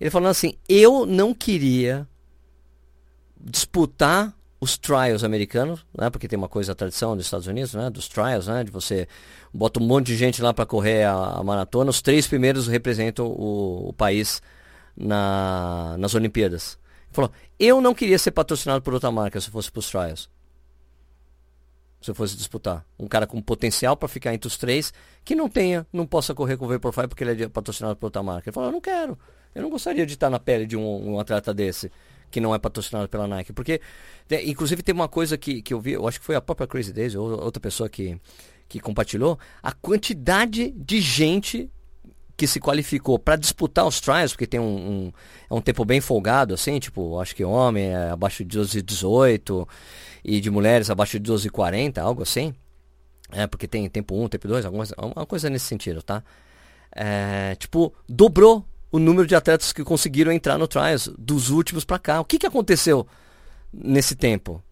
Ele 0.00 0.10
falando 0.10 0.30
assim: 0.30 0.54
eu 0.68 1.04
não 1.04 1.34
queria 1.34 2.06
disputar 3.38 4.34
os 4.60 4.76
trials 4.76 5.24
americanos, 5.24 5.84
né? 5.96 6.10
Porque 6.10 6.28
tem 6.28 6.38
uma 6.38 6.48
coisa 6.48 6.72
a 6.72 6.74
tradição 6.74 7.16
dos 7.16 7.26
Estados 7.26 7.46
Unidos, 7.46 7.74
né? 7.74 7.90
Dos 7.90 8.08
trials, 8.08 8.46
né? 8.46 8.64
De 8.64 8.70
você 8.70 9.08
bota 9.52 9.80
um 9.80 9.86
monte 9.86 10.06
de 10.06 10.16
gente 10.16 10.42
lá 10.42 10.52
para 10.52 10.66
correr 10.66 11.04
a, 11.04 11.14
a, 11.14 11.44
maratona. 11.44 11.90
Os 11.90 12.02
três 12.02 12.26
primeiros 12.26 12.66
representam 12.66 13.26
o, 13.26 13.88
o 13.88 13.92
país 13.92 14.42
na, 14.96 15.96
nas 15.98 16.14
Olimpíadas. 16.14 16.78
Ele 17.06 17.14
falou: 17.14 17.30
eu 17.58 17.80
não 17.80 17.94
queria 17.94 18.18
ser 18.18 18.30
patrocinado 18.30 18.82
por 18.82 18.94
outra 18.94 19.10
marca 19.10 19.40
se 19.40 19.50
fosse 19.50 19.70
para 19.70 19.80
os 19.80 19.90
trials 19.90 20.28
se 22.00 22.10
eu 22.10 22.14
fosse 22.14 22.36
disputar. 22.36 22.84
Um 22.98 23.06
cara 23.06 23.26
com 23.26 23.40
potencial 23.42 23.96
para 23.96 24.08
ficar 24.08 24.32
entre 24.32 24.48
os 24.48 24.56
três, 24.56 24.92
que 25.24 25.34
não 25.34 25.48
tenha, 25.48 25.86
não 25.92 26.06
possa 26.06 26.34
correr 26.34 26.56
com 26.56 26.64
o 26.64 26.68
Vaporfly 26.68 27.06
porque 27.06 27.22
ele 27.22 27.44
é 27.44 27.48
patrocinado 27.48 27.96
por 27.96 28.06
outra 28.06 28.22
marca. 28.22 28.48
Ele 28.48 28.54
falou, 28.54 28.70
eu 28.70 28.72
não 28.72 28.80
quero. 28.80 29.18
Eu 29.54 29.62
não 29.62 29.70
gostaria 29.70 30.06
de 30.06 30.14
estar 30.14 30.30
na 30.30 30.38
pele 30.38 30.66
de 30.66 30.76
um, 30.76 31.12
um 31.12 31.20
atleta 31.20 31.52
desse, 31.52 31.90
que 32.30 32.40
não 32.40 32.54
é 32.54 32.58
patrocinado 32.58 33.08
pela 33.08 33.26
Nike. 33.26 33.52
Porque, 33.52 33.80
inclusive, 34.46 34.82
tem 34.82 34.94
uma 34.94 35.08
coisa 35.08 35.36
que, 35.36 35.60
que 35.60 35.74
eu 35.74 35.80
vi, 35.80 35.92
eu 35.92 36.06
acho 36.06 36.20
que 36.20 36.26
foi 36.26 36.36
a 36.36 36.40
própria 36.40 36.66
Crazy 36.66 36.92
Days, 36.92 37.14
ou 37.14 37.28
outra 37.42 37.60
pessoa 37.60 37.88
que, 37.88 38.18
que 38.68 38.80
compartilhou, 38.80 39.38
a 39.62 39.72
quantidade 39.72 40.70
de 40.70 41.00
gente 41.00 41.70
que 42.36 42.46
se 42.46 42.58
qualificou 42.58 43.18
para 43.18 43.36
disputar 43.36 43.86
os 43.86 44.00
trials, 44.00 44.32
porque 44.32 44.46
tem 44.46 44.58
um, 44.58 44.64
um, 44.64 45.12
é 45.50 45.54
um 45.54 45.60
tempo 45.60 45.84
bem 45.84 46.00
folgado, 46.00 46.54
assim, 46.54 46.78
tipo, 46.78 47.20
acho 47.20 47.36
que 47.36 47.44
homem 47.44 47.88
é 47.88 48.08
abaixo 48.08 48.42
de 48.42 48.56
12 48.56 48.80
18 48.80 49.68
e 50.24 50.40
de 50.40 50.50
mulheres 50.50 50.90
abaixo 50.90 51.18
de 51.18 51.24
12 51.24 51.48
40, 51.50 52.00
algo 52.00 52.22
assim. 52.22 52.54
É, 53.32 53.46
porque 53.46 53.68
tem 53.68 53.88
tempo 53.88 54.20
1, 54.20 54.28
tempo 54.28 54.48
2, 54.48 54.64
alguma, 54.64 54.84
alguma 54.96 55.26
coisa 55.26 55.48
nesse 55.48 55.66
sentido, 55.66 56.02
tá? 56.02 56.22
É, 56.92 57.54
tipo, 57.56 57.94
dobrou 58.08 58.66
o 58.90 58.98
número 58.98 59.26
de 59.26 59.36
atletas 59.36 59.72
que 59.72 59.84
conseguiram 59.84 60.32
entrar 60.32 60.58
no 60.58 60.66
trials 60.66 61.08
dos 61.16 61.50
últimos 61.50 61.84
para 61.84 61.98
cá. 61.98 62.20
O 62.20 62.24
que, 62.24 62.38
que 62.38 62.46
aconteceu 62.46 63.06
nesse 63.72 64.16
tempo? 64.16 64.62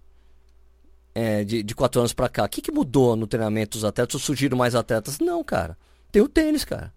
É, 1.14 1.44
de, 1.44 1.62
de 1.62 1.74
quatro 1.74 2.00
anos 2.00 2.12
para 2.12 2.28
cá. 2.28 2.44
O 2.44 2.48
que, 2.48 2.60
que 2.60 2.72
mudou 2.72 3.14
no 3.14 3.26
treinamento 3.26 3.78
dos 3.78 3.84
atletas? 3.84 4.14
Ou 4.14 4.20
surgiram 4.20 4.58
mais 4.58 4.74
atletas? 4.74 5.18
Não, 5.18 5.42
cara. 5.44 5.76
Tem 6.10 6.22
o 6.22 6.28
tênis, 6.28 6.64
cara 6.64 6.92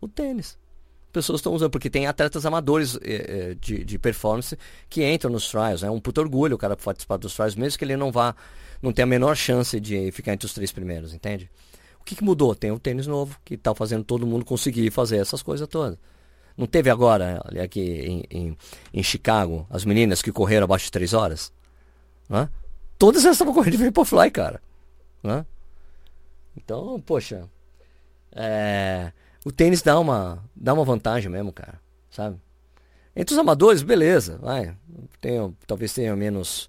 o 0.00 0.08
tênis. 0.08 0.58
Pessoas 1.16 1.38
estão 1.38 1.54
usando, 1.54 1.70
porque 1.70 1.88
tem 1.88 2.06
atletas 2.06 2.44
amadores 2.44 2.98
eh, 3.00 3.56
de, 3.58 3.82
de 3.86 3.98
performance 3.98 4.54
que 4.86 5.02
entram 5.02 5.30
nos 5.30 5.48
trials. 5.48 5.82
É 5.82 5.86
né? 5.86 5.90
um 5.90 5.98
puto 5.98 6.20
orgulho 6.20 6.56
o 6.56 6.58
cara 6.58 6.76
participar 6.76 7.16
dos 7.16 7.32
trials, 7.32 7.56
mesmo 7.56 7.78
que 7.78 7.86
ele 7.86 7.96
não 7.96 8.12
vá, 8.12 8.36
não 8.82 8.92
tenha 8.92 9.04
a 9.04 9.08
menor 9.08 9.34
chance 9.34 9.80
de 9.80 10.12
ficar 10.12 10.34
entre 10.34 10.44
os 10.44 10.52
três 10.52 10.70
primeiros, 10.70 11.14
entende? 11.14 11.50
O 11.98 12.04
que, 12.04 12.16
que 12.16 12.22
mudou? 12.22 12.54
Tem 12.54 12.70
o 12.70 12.78
tênis 12.78 13.06
novo, 13.06 13.40
que 13.46 13.54
está 13.54 13.74
fazendo 13.74 14.04
todo 14.04 14.26
mundo 14.26 14.44
conseguir 14.44 14.90
fazer 14.90 15.16
essas 15.16 15.42
coisas 15.42 15.66
todas. 15.66 15.96
Não 16.54 16.66
teve 16.66 16.90
agora, 16.90 17.42
aqui 17.64 17.80
em, 17.80 18.24
em, 18.30 18.58
em 18.92 19.02
Chicago, 19.02 19.66
as 19.70 19.86
meninas 19.86 20.20
que 20.20 20.30
correram 20.30 20.64
abaixo 20.64 20.84
de 20.84 20.92
3 20.92 21.14
horas? 21.14 21.50
Né? 22.28 22.46
Todas 22.98 23.24
elas 23.24 23.36
estavam 23.36 23.54
correndo 23.54 23.78
de 23.78 23.84
Vaporfly, 23.86 24.30
cara. 24.30 24.60
Né? 25.22 25.46
Então, 26.54 27.00
poxa. 27.00 27.48
É 28.32 29.12
o 29.46 29.52
tênis 29.52 29.80
dá 29.80 29.96
uma, 30.00 30.42
dá 30.56 30.74
uma 30.74 30.84
vantagem 30.84 31.30
mesmo, 31.30 31.52
cara, 31.52 31.80
sabe? 32.10 32.36
Entre 33.14 33.32
os 33.32 33.38
amadores, 33.38 33.80
beleza, 33.80 34.38
vai. 34.38 34.76
Tenho, 35.20 35.56
talvez 35.68 35.94
tenha 35.94 36.16
menos 36.16 36.68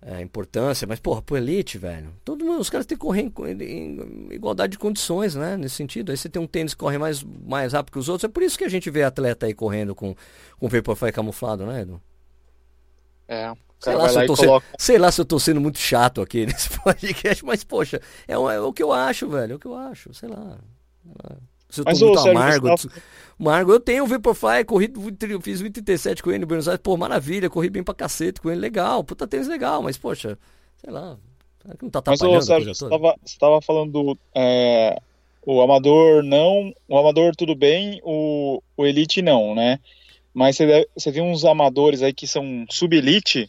é, 0.00 0.22
importância, 0.22 0.86
mas, 0.86 0.98
porra, 0.98 1.20
pro 1.20 1.36
elite, 1.36 1.76
velho, 1.76 2.08
todo 2.24 2.42
mundo, 2.42 2.58
os 2.58 2.70
caras 2.70 2.86
têm 2.86 2.96
que 2.96 3.04
correr 3.04 3.30
em, 3.30 3.62
em, 3.62 4.28
igualdade 4.32 4.72
de 4.72 4.78
condições, 4.78 5.34
né? 5.34 5.58
Nesse 5.58 5.74
sentido. 5.74 6.10
Aí 6.10 6.16
você 6.16 6.26
tem 6.26 6.40
um 6.40 6.46
tênis 6.46 6.72
que 6.72 6.80
corre 6.80 6.96
mais, 6.96 7.22
mais 7.22 7.74
rápido 7.74 7.92
que 7.92 7.98
os 7.98 8.08
outros. 8.08 8.24
É 8.24 8.32
por 8.32 8.42
isso 8.42 8.56
que 8.56 8.64
a 8.64 8.70
gente 8.70 8.88
vê 8.88 9.02
atleta 9.02 9.44
aí 9.44 9.52
correndo 9.52 9.94
com, 9.94 10.16
com 10.58 10.68
Vaporfly 10.68 11.12
camuflado, 11.12 11.66
né, 11.66 11.82
Edu? 11.82 12.00
É. 13.28 13.52
Sei 13.78 13.94
lá, 13.94 14.08
se 14.08 14.18
eu 14.18 14.26
tô 14.26 14.36
sendo, 14.36 14.62
sei 14.78 14.98
lá 14.98 15.12
se 15.12 15.20
eu 15.20 15.24
tô 15.26 15.38
sendo 15.38 15.60
muito 15.60 15.78
chato 15.78 16.22
aqui 16.22 16.46
nesse 16.48 16.70
podcast, 16.80 17.44
mas, 17.44 17.62
poxa, 17.62 18.00
é, 18.26 18.32
é 18.32 18.36
o 18.38 18.72
que 18.72 18.82
eu 18.82 18.90
acho, 18.90 19.28
velho. 19.28 19.52
É 19.52 19.56
o 19.56 19.58
que 19.58 19.66
eu 19.66 19.74
acho, 19.74 20.14
sei 20.14 20.30
lá. 20.30 20.58
Se 21.72 21.80
eu 21.80 21.84
tô 21.84 21.90
Mas, 21.90 22.02
muito 22.02 22.18
ô, 22.18 22.30
amargo. 22.30 22.68
Amargo, 23.40 23.72
eu 23.72 23.80
tenho 23.80 24.04
o 24.04 24.06
Vaporfly, 24.06 24.64
corri, 24.64 24.92
fiz 25.42 25.62
1,37 25.62 26.20
com 26.20 26.30
ele 26.30 26.44
em 26.44 26.46
Buenos 26.46 26.68
Aires, 26.68 26.82
pô, 26.82 26.96
maravilha, 26.98 27.48
corri 27.48 27.70
bem 27.70 27.82
pra 27.82 27.94
cacete 27.94 28.40
com 28.40 28.50
ele, 28.50 28.60
legal, 28.60 29.02
puta 29.02 29.26
tênis 29.26 29.48
legal, 29.48 29.82
mas 29.82 29.96
poxa, 29.96 30.38
sei 30.76 30.92
lá, 30.92 31.16
não 31.80 31.90
tá 31.90 32.02
Mas, 32.06 32.20
ô, 32.20 32.40
Sérgio, 32.42 32.74
você 32.74 32.88
tava, 32.88 33.16
você 33.24 33.38
tava 33.38 33.62
falando 33.62 33.90
do, 33.90 34.18
é, 34.34 34.96
o 35.46 35.62
amador 35.62 36.22
não, 36.22 36.74
o 36.86 36.98
amador 36.98 37.34
tudo 37.34 37.54
bem, 37.54 38.00
o, 38.04 38.62
o 38.76 38.86
elite 38.86 39.22
não, 39.22 39.54
né? 39.54 39.80
Mas 40.34 40.56
você, 40.56 40.66
deve, 40.66 40.88
você 40.94 41.10
viu 41.10 41.24
uns 41.24 41.44
amadores 41.44 42.02
aí 42.02 42.12
que 42.12 42.26
são 42.26 42.66
sub-elite, 42.70 43.48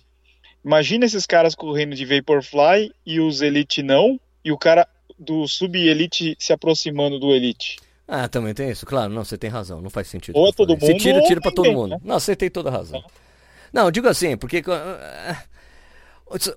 imagina 0.64 1.06
esses 1.06 1.26
caras 1.26 1.56
correndo 1.56 1.94
de 1.94 2.06
Vaporfly 2.06 2.90
e 3.06 3.20
os 3.20 3.42
elite 3.42 3.84
não, 3.84 4.18
e 4.46 4.52
o 4.52 4.58
cara 4.58 4.88
do 5.18 5.48
sub-elite 5.48 6.36
se 6.40 6.54
aproximando 6.54 7.20
do 7.20 7.32
elite. 7.32 7.78
Ah, 8.08 8.28
também 8.28 8.54
tem 8.54 8.70
isso? 8.70 8.86
Claro, 8.86 9.12
não, 9.12 9.24
você 9.24 9.38
tem 9.38 9.50
razão, 9.50 9.82
não 9.82 9.90
faz 9.90 10.08
sentido. 10.08 10.38
Ou 10.38 10.52
todo 10.52 10.72
mundo. 10.72 10.86
Se 10.86 10.96
tira, 10.96 11.22
tira 11.24 11.42
pra 11.42 11.52
todo 11.52 11.72
mundo. 11.72 11.92
Né? 11.92 12.00
Não, 12.04 12.20
você 12.20 12.36
tem 12.36 12.50
toda 12.50 12.70
a 12.70 12.72
razão. 12.72 13.04
Não, 13.72 13.90
digo 13.90 14.08
assim, 14.08 14.38
porque. 14.38 14.62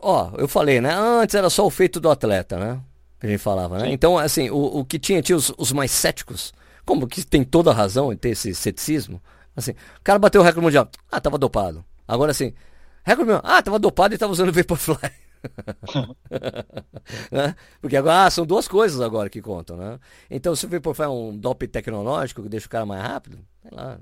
Ó, 0.00 0.30
eu 0.38 0.48
falei, 0.48 0.80
né? 0.80 0.92
Antes 0.92 1.34
era 1.34 1.48
só 1.48 1.64
o 1.66 1.70
feito 1.70 2.00
do 2.00 2.10
atleta, 2.10 2.58
né? 2.58 2.80
Que 3.20 3.26
a 3.26 3.30
gente 3.30 3.40
falava, 3.40 3.78
né? 3.78 3.86
Sim. 3.86 3.92
Então, 3.92 4.18
assim, 4.18 4.50
o, 4.50 4.80
o 4.80 4.84
que 4.84 4.98
tinha, 4.98 5.22
tinha 5.22 5.36
os, 5.36 5.52
os 5.56 5.72
mais 5.72 5.90
céticos, 5.90 6.52
como 6.84 7.06
que 7.06 7.24
tem 7.24 7.44
toda 7.44 7.70
a 7.70 7.74
razão 7.74 8.12
em 8.12 8.16
ter 8.16 8.30
esse 8.30 8.54
ceticismo. 8.54 9.20
Assim, 9.54 9.70
o 9.70 10.02
cara 10.02 10.18
bateu 10.18 10.40
o 10.40 10.44
recorde 10.44 10.64
mundial. 10.64 10.88
Ah, 11.10 11.20
tava 11.20 11.38
dopado. 11.38 11.84
Agora, 12.06 12.32
assim, 12.32 12.52
recorde 13.04 13.30
mundial. 13.30 13.42
Ah, 13.44 13.62
tava 13.62 13.78
dopado 13.78 14.14
e 14.14 14.18
tava 14.18 14.32
usando 14.32 14.52
Vaporfly. 14.54 15.10
né? 17.30 17.54
Porque 17.80 17.96
agora 17.96 18.26
ah, 18.26 18.30
são 18.30 18.46
duas 18.46 18.66
coisas 18.68 19.00
agora 19.00 19.30
que 19.30 19.42
contam, 19.42 19.76
né? 19.76 19.98
Então 20.30 20.54
se 20.54 20.66
o 20.66 20.68
Vaporfly 20.68 21.04
é 21.04 21.08
um 21.08 21.36
dope 21.36 21.68
tecnológico 21.68 22.42
que 22.42 22.48
deixa 22.48 22.66
o 22.66 22.70
cara 22.70 22.86
mais 22.86 23.02
rápido, 23.02 23.38
sei 23.62 23.70
lá. 23.72 23.98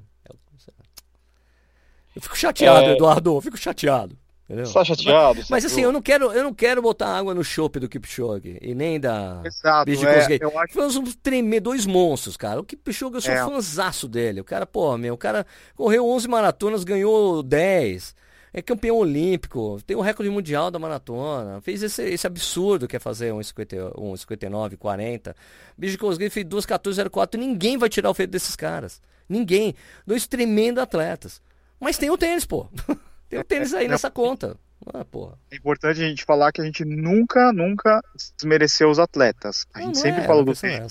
Eu 2.14 2.22
fico 2.22 2.37
chateado, 2.37 2.87
é... 2.87 2.92
Eduardo, 2.94 3.35
eu 3.35 3.40
fico 3.40 3.57
chateado. 3.57 4.16
Entendeu? 4.44 4.66
Só 4.66 4.85
chateado. 4.85 5.38
Mas, 5.38 5.48
mas 5.48 5.64
assim, 5.64 5.80
eu 5.80 5.90
não 5.90 6.02
quero, 6.02 6.30
eu 6.33 6.44
não 6.44 6.52
quero 6.52 6.83
botar 6.83 7.16
água 7.16 7.34
no 7.34 7.42
chope 7.42 7.80
do 7.80 7.88
Kipchoge 7.88 8.59
e 8.61 8.74
nem 8.74 9.01
da 9.01 9.40
Exato, 9.42 9.90
é, 9.90 10.38
eu 10.38 10.59
acho... 10.59 10.74
Foi 10.74 10.86
uns 10.86 11.16
tremer 11.16 11.61
dois 11.61 11.86
monstros, 11.86 12.36
cara. 12.36 12.61
O 12.61 12.64
Kipchoge 12.64 13.14
eu 13.14 13.20
sou 13.22 13.32
é. 13.32 13.45
fãzaço 13.45 14.07
dele. 14.07 14.42
O 14.42 14.45
cara, 14.45 14.66
pô, 14.66 14.97
meu, 14.99 15.14
o 15.14 15.18
cara 15.18 15.47
correu 15.74 16.07
11 16.07 16.28
maratonas, 16.28 16.84
ganhou 16.84 17.42
10 17.42 18.14
é 18.57 18.62
campeão 18.62 18.96
olímpico, 18.96 19.80
tem 19.84 19.96
o 19.96 20.00
recorde 20.00 20.30
mundial 20.30 20.70
da 20.70 20.78
maratona, 20.78 21.61
fez 21.61 21.82
esse, 21.82 22.05
esse 22.05 22.24
absurdo 22.24 22.86
que 22.86 22.94
é 22.94 23.00
fazer 23.00 23.32
um 23.32 23.42
59, 23.42 24.76
40. 24.76 25.34
Bicho 25.76 25.98
Cosgrave 25.98 26.30
fez 26.30 26.46
2,14,04. 26.46 27.36
Ninguém 27.36 27.76
vai 27.76 27.88
tirar 27.88 28.11
o 28.11 28.14
feito 28.14 28.30
desses 28.30 28.55
caras. 28.55 29.02
Ninguém. 29.28 29.74
Dois 30.07 30.28
tremendos 30.28 30.80
atletas. 30.80 31.42
Mas 31.80 31.98
tem 31.98 32.11
o 32.11 32.16
tênis, 32.16 32.44
pô. 32.44 32.68
tem 33.28 33.40
o 33.40 33.44
tênis 33.44 33.74
aí 33.74 33.88
nessa 33.88 34.09
conta. 34.09 34.57
Ah. 34.86 35.05
É 35.50 35.57
importante 35.57 36.00
a 36.00 36.07
gente 36.07 36.24
falar 36.24 36.52
que 36.52 36.61
a 36.61 36.64
gente 36.64 36.84
nunca, 36.84 37.52
nunca 37.52 38.00
desmereceu 38.36 38.88
os 38.88 39.00
atletas. 39.00 39.66
A 39.74 39.80
gente 39.80 39.86
não 39.88 39.94
sempre 39.94 40.22
é, 40.22 40.26
falou 40.26 40.44
do 40.44 40.52
é 40.52 40.86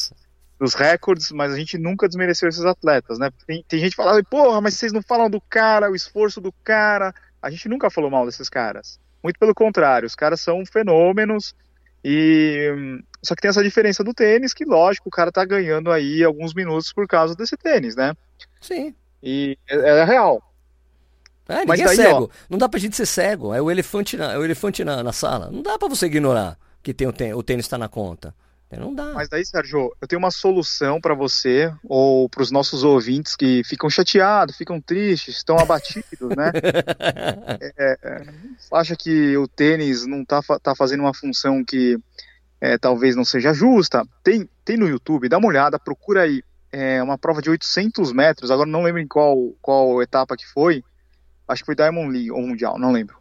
dos 0.59 0.73
recordes, 0.73 1.31
mas 1.31 1.53
a 1.53 1.57
gente 1.57 1.77
nunca 1.77 2.07
desmereceu 2.07 2.49
esses 2.49 2.65
atletas, 2.65 3.19
né? 3.19 3.29
Tem, 3.45 3.63
tem 3.67 3.79
gente 3.79 3.91
que 3.91 3.95
fala, 3.97 4.21
porra, 4.23 4.61
mas 4.61 4.75
vocês 4.75 4.91
não 4.93 5.01
falam 5.01 5.29
do 5.29 5.41
cara, 5.41 5.91
o 5.91 5.95
esforço 5.95 6.39
do 6.41 6.51
cara, 6.63 7.13
a 7.43 7.49
gente 7.49 7.67
nunca 7.67 7.89
falou 7.89 8.09
mal 8.09 8.25
desses 8.25 8.49
caras. 8.49 8.99
Muito 9.21 9.37
pelo 9.37 9.53
contrário, 9.53 10.07
os 10.07 10.15
caras 10.15 10.41
são 10.41 10.65
fenômenos 10.65 11.53
E 12.03 13.01
só 13.21 13.35
que 13.35 13.41
tem 13.41 13.49
essa 13.49 13.63
diferença 13.63 14.03
do 14.03 14.13
tênis, 14.13 14.53
que 14.53 14.65
lógico, 14.65 15.07
o 15.07 15.11
cara 15.11 15.31
tá 15.31 15.45
ganhando 15.45 15.91
aí 15.91 16.23
alguns 16.23 16.53
minutos 16.53 16.91
por 16.91 17.07
causa 17.07 17.35
desse 17.35 17.55
tênis, 17.55 17.95
né? 17.95 18.13
Sim. 18.59 18.93
E 19.21 19.57
é, 19.69 19.75
é 19.75 20.03
real. 20.03 20.43
É, 21.47 21.59
ninguém 21.59 21.83
é 21.83 21.85
daí, 21.85 21.99
é 21.99 22.03
cego. 22.03 22.23
Ó, 22.31 22.37
não 22.49 22.57
dá 22.57 22.67
pra 22.67 22.79
gente 22.79 22.95
ser 22.95 23.05
cego. 23.05 23.53
É 23.53 23.61
o 23.61 23.71
elefante 23.71 24.17
na, 24.17 24.33
é 24.33 24.37
o 24.37 24.43
elefante 24.43 24.83
na, 24.83 25.01
na 25.01 25.13
sala. 25.13 25.49
Não 25.51 25.61
dá 25.61 25.77
pra 25.77 25.87
você 25.87 26.07
ignorar 26.07 26.57
que 26.81 26.93
tem 26.93 27.07
o, 27.07 27.13
tênis, 27.13 27.35
o 27.35 27.43
tênis 27.43 27.67
tá 27.67 27.77
na 27.77 27.87
conta. 27.87 28.35
Não 28.77 28.93
dá. 28.93 29.11
Mas 29.13 29.29
daí, 29.29 29.45
Sérgio, 29.45 29.95
eu 30.01 30.07
tenho 30.07 30.19
uma 30.19 30.31
solução 30.31 30.99
para 30.99 31.13
você 31.13 31.73
ou 31.83 32.29
para 32.29 32.41
os 32.41 32.51
nossos 32.51 32.83
ouvintes 32.83 33.35
que 33.35 33.63
ficam 33.63 33.89
chateados, 33.89 34.57
ficam 34.57 34.79
tristes, 34.81 35.37
estão 35.37 35.57
abatidos, 35.57 36.35
né? 36.35 36.51
é, 37.77 37.97
é, 38.01 38.25
acha 38.71 38.95
que 38.95 39.35
o 39.37 39.47
tênis 39.47 40.05
não 40.05 40.23
tá, 40.23 40.41
tá 40.61 40.75
fazendo 40.75 41.01
uma 41.01 41.13
função 41.13 41.63
que 41.63 41.97
é, 42.59 42.77
talvez 42.77 43.15
não 43.15 43.25
seja 43.25 43.53
justa? 43.53 44.05
Tem, 44.23 44.49
tem 44.63 44.77
no 44.77 44.87
YouTube, 44.87 45.29
dá 45.29 45.37
uma 45.37 45.49
olhada, 45.49 45.77
procura 45.77 46.21
aí 46.21 46.41
é, 46.71 47.03
uma 47.03 47.17
prova 47.17 47.41
de 47.41 47.49
800 47.49 48.11
metros, 48.11 48.49
agora 48.49 48.69
não 48.69 48.81
lembro 48.81 48.99
em 49.01 49.07
qual, 49.07 49.53
qual 49.61 50.01
etapa 50.01 50.35
que 50.35 50.47
foi, 50.47 50.83
acho 51.47 51.61
que 51.61 51.65
foi 51.67 51.75
Diamond 51.75 52.11
League 52.11 52.31
ou 52.31 52.41
Mundial, 52.41 52.79
não 52.79 52.91
lembro. 52.91 53.15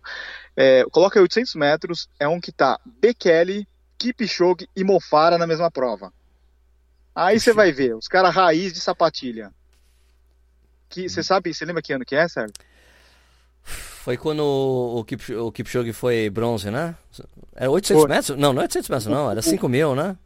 É, 0.56 0.84
coloca 0.90 1.18
aí 1.18 1.22
800 1.22 1.54
metros, 1.54 2.08
é 2.18 2.26
um 2.26 2.40
que 2.40 2.52
tá 2.52 2.78
Bekele, 2.84 3.66
Kipchoge 4.02 4.68
e 4.74 4.82
Mofara 4.82 5.38
na 5.38 5.46
mesma 5.46 5.70
prova. 5.70 6.12
Aí 7.14 7.38
você 7.38 7.52
vai 7.52 7.70
ver, 7.70 7.94
os 7.94 8.08
caras 8.08 8.34
raiz 8.34 8.72
de 8.72 8.80
sapatilha. 8.80 9.52
Que 10.88 11.08
você 11.08 11.22
sabe, 11.22 11.52
você 11.52 11.64
lembra 11.64 11.82
que 11.82 11.92
ano 11.92 12.04
que 12.04 12.16
é, 12.16 12.26
Sérgio? 12.26 12.54
Foi 13.62 14.16
quando 14.16 14.40
o, 14.40 15.04
Kip, 15.04 15.32
o 15.34 15.52
Kipchoge 15.52 15.92
foi 15.92 16.28
bronze, 16.28 16.70
né? 16.70 16.96
Era 17.54 17.70
800 17.70 18.02
foi. 18.02 18.10
metros? 18.10 18.38
Não, 18.38 18.52
não 18.52 18.62
é 18.62 18.64
800 18.64 18.88
metros, 18.88 19.06
não. 19.06 19.30
Era 19.30 19.40
5 19.40 19.68
mil, 19.68 19.94
né? 19.94 20.16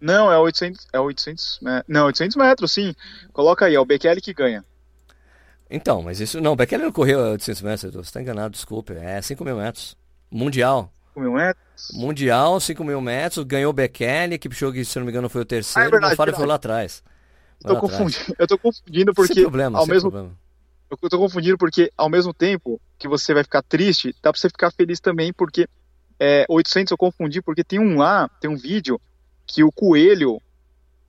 Não, 0.00 0.32
é 0.32 0.36
800, 0.36 0.88
é 0.92 0.98
800 0.98 1.60
metros. 1.62 1.84
Não, 1.86 2.06
800 2.06 2.36
metros, 2.36 2.72
sim. 2.72 2.94
Coloca 3.32 3.66
aí, 3.66 3.76
é 3.76 3.80
o 3.80 3.84
Bekele 3.84 4.20
que 4.20 4.34
ganha. 4.34 4.64
Então, 5.70 6.02
mas 6.02 6.20
isso. 6.20 6.40
Não, 6.40 6.52
o 6.52 6.56
Bekele 6.56 6.82
não 6.82 6.90
correu 6.92 7.20
800 7.20 7.62
metros, 7.62 7.94
você 7.94 8.00
está 8.00 8.20
enganado, 8.20 8.54
desculpe. 8.54 8.94
É 8.94 9.22
5 9.22 9.44
mil 9.44 9.56
metros. 9.56 9.96
Mundial. 10.28 10.92
5 11.14 11.20
mil 11.20 11.32
metros? 11.32 11.90
Mundial, 11.92 12.60
5 12.60 12.84
mil 12.84 13.00
metros, 13.00 13.44
ganhou 13.44 13.70
o 13.70 13.72
Bekele, 13.72 14.38
Kipchoge, 14.38 14.84
se 14.84 14.98
não 14.98 15.06
me 15.06 15.12
engano, 15.12 15.28
foi 15.28 15.42
o 15.42 15.44
terceiro, 15.44 15.84
ah, 15.84 15.88
é 15.88 15.90
verdade, 15.90 16.36
foi 16.36 16.46
lá 16.46 16.54
atrás. 16.54 17.02
Foi 17.60 17.70
eu, 17.70 17.74
tô 17.74 17.80
confundindo, 17.80 18.36
eu 18.38 18.46
tô 18.46 18.58
confundindo 18.58 19.14
porque. 19.14 19.34
Sem 19.34 19.42
problema, 19.42 19.78
ao 19.78 19.84
sem 19.84 19.94
mesmo, 19.94 20.10
problema. 20.10 20.36
Eu 20.90 21.08
tô 21.08 21.18
confundindo 21.18 21.56
porque, 21.56 21.92
ao 21.96 22.08
mesmo 22.08 22.34
tempo 22.34 22.80
que 22.98 23.08
você 23.08 23.32
vai 23.32 23.42
ficar 23.42 23.62
triste, 23.62 24.14
dá 24.22 24.32
pra 24.32 24.38
você 24.38 24.48
ficar 24.48 24.70
feliz 24.70 25.00
também, 25.00 25.32
porque 25.32 25.66
é, 26.20 26.44
800 26.48 26.90
eu 26.90 26.98
confundi, 26.98 27.40
porque 27.40 27.64
tem 27.64 27.78
um 27.78 27.96
lá, 27.96 28.28
tem 28.40 28.50
um 28.50 28.56
vídeo 28.56 29.00
que 29.46 29.64
o 29.64 29.72
coelho 29.72 30.40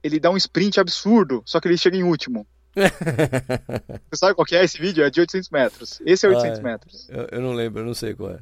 ele 0.01 0.19
dá 0.19 0.29
um 0.29 0.37
sprint 0.37 0.79
absurdo, 0.79 1.41
só 1.45 1.59
que 1.59 1.67
ele 1.67 1.77
chega 1.77 1.97
em 1.97 2.03
último. 2.03 2.45
Você 4.09 4.17
sabe 4.17 4.33
qual 4.33 4.45
é 4.51 4.63
esse 4.63 4.79
vídeo? 4.79 5.03
É 5.03 5.09
de 5.09 5.19
800 5.19 5.49
metros. 5.49 6.01
Esse 6.05 6.25
é 6.25 6.29
800 6.29 6.57
ah, 6.57 6.61
é. 6.61 6.63
metros. 6.63 7.09
Eu, 7.09 7.27
eu, 7.31 7.41
não 7.41 7.53
lembro, 7.53 7.81
eu 7.81 7.85
não 7.85 7.93
sei 7.93 8.15
qual 8.15 8.31
é. 8.31 8.39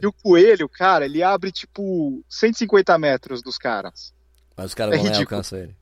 E 0.00 0.06
o 0.06 0.12
coelho, 0.12 0.68
cara, 0.68 1.04
ele 1.04 1.22
abre 1.22 1.50
tipo 1.50 2.22
150 2.28 2.98
metros 2.98 3.42
dos 3.42 3.56
caras. 3.56 4.12
Mas 4.56 4.66
os 4.66 4.74
caras 4.74 4.98
é 4.98 5.02
não 5.02 5.18
alcançam 5.18 5.58
ele. 5.58 5.74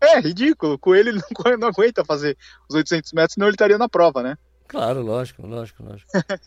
É, 0.00 0.18
ridículo. 0.20 0.74
O 0.74 0.78
coelho 0.78 1.12
não, 1.12 1.22
não 1.58 1.68
aguenta 1.68 2.04
fazer 2.04 2.36
os 2.68 2.74
800 2.74 3.12
metros, 3.12 3.34
senão 3.34 3.46
ele 3.46 3.54
estaria 3.54 3.78
na 3.78 3.88
prova, 3.88 4.22
né? 4.22 4.36
Claro, 4.66 5.02
lógico, 5.02 5.46
lógico, 5.46 5.82
lógico. 5.82 6.10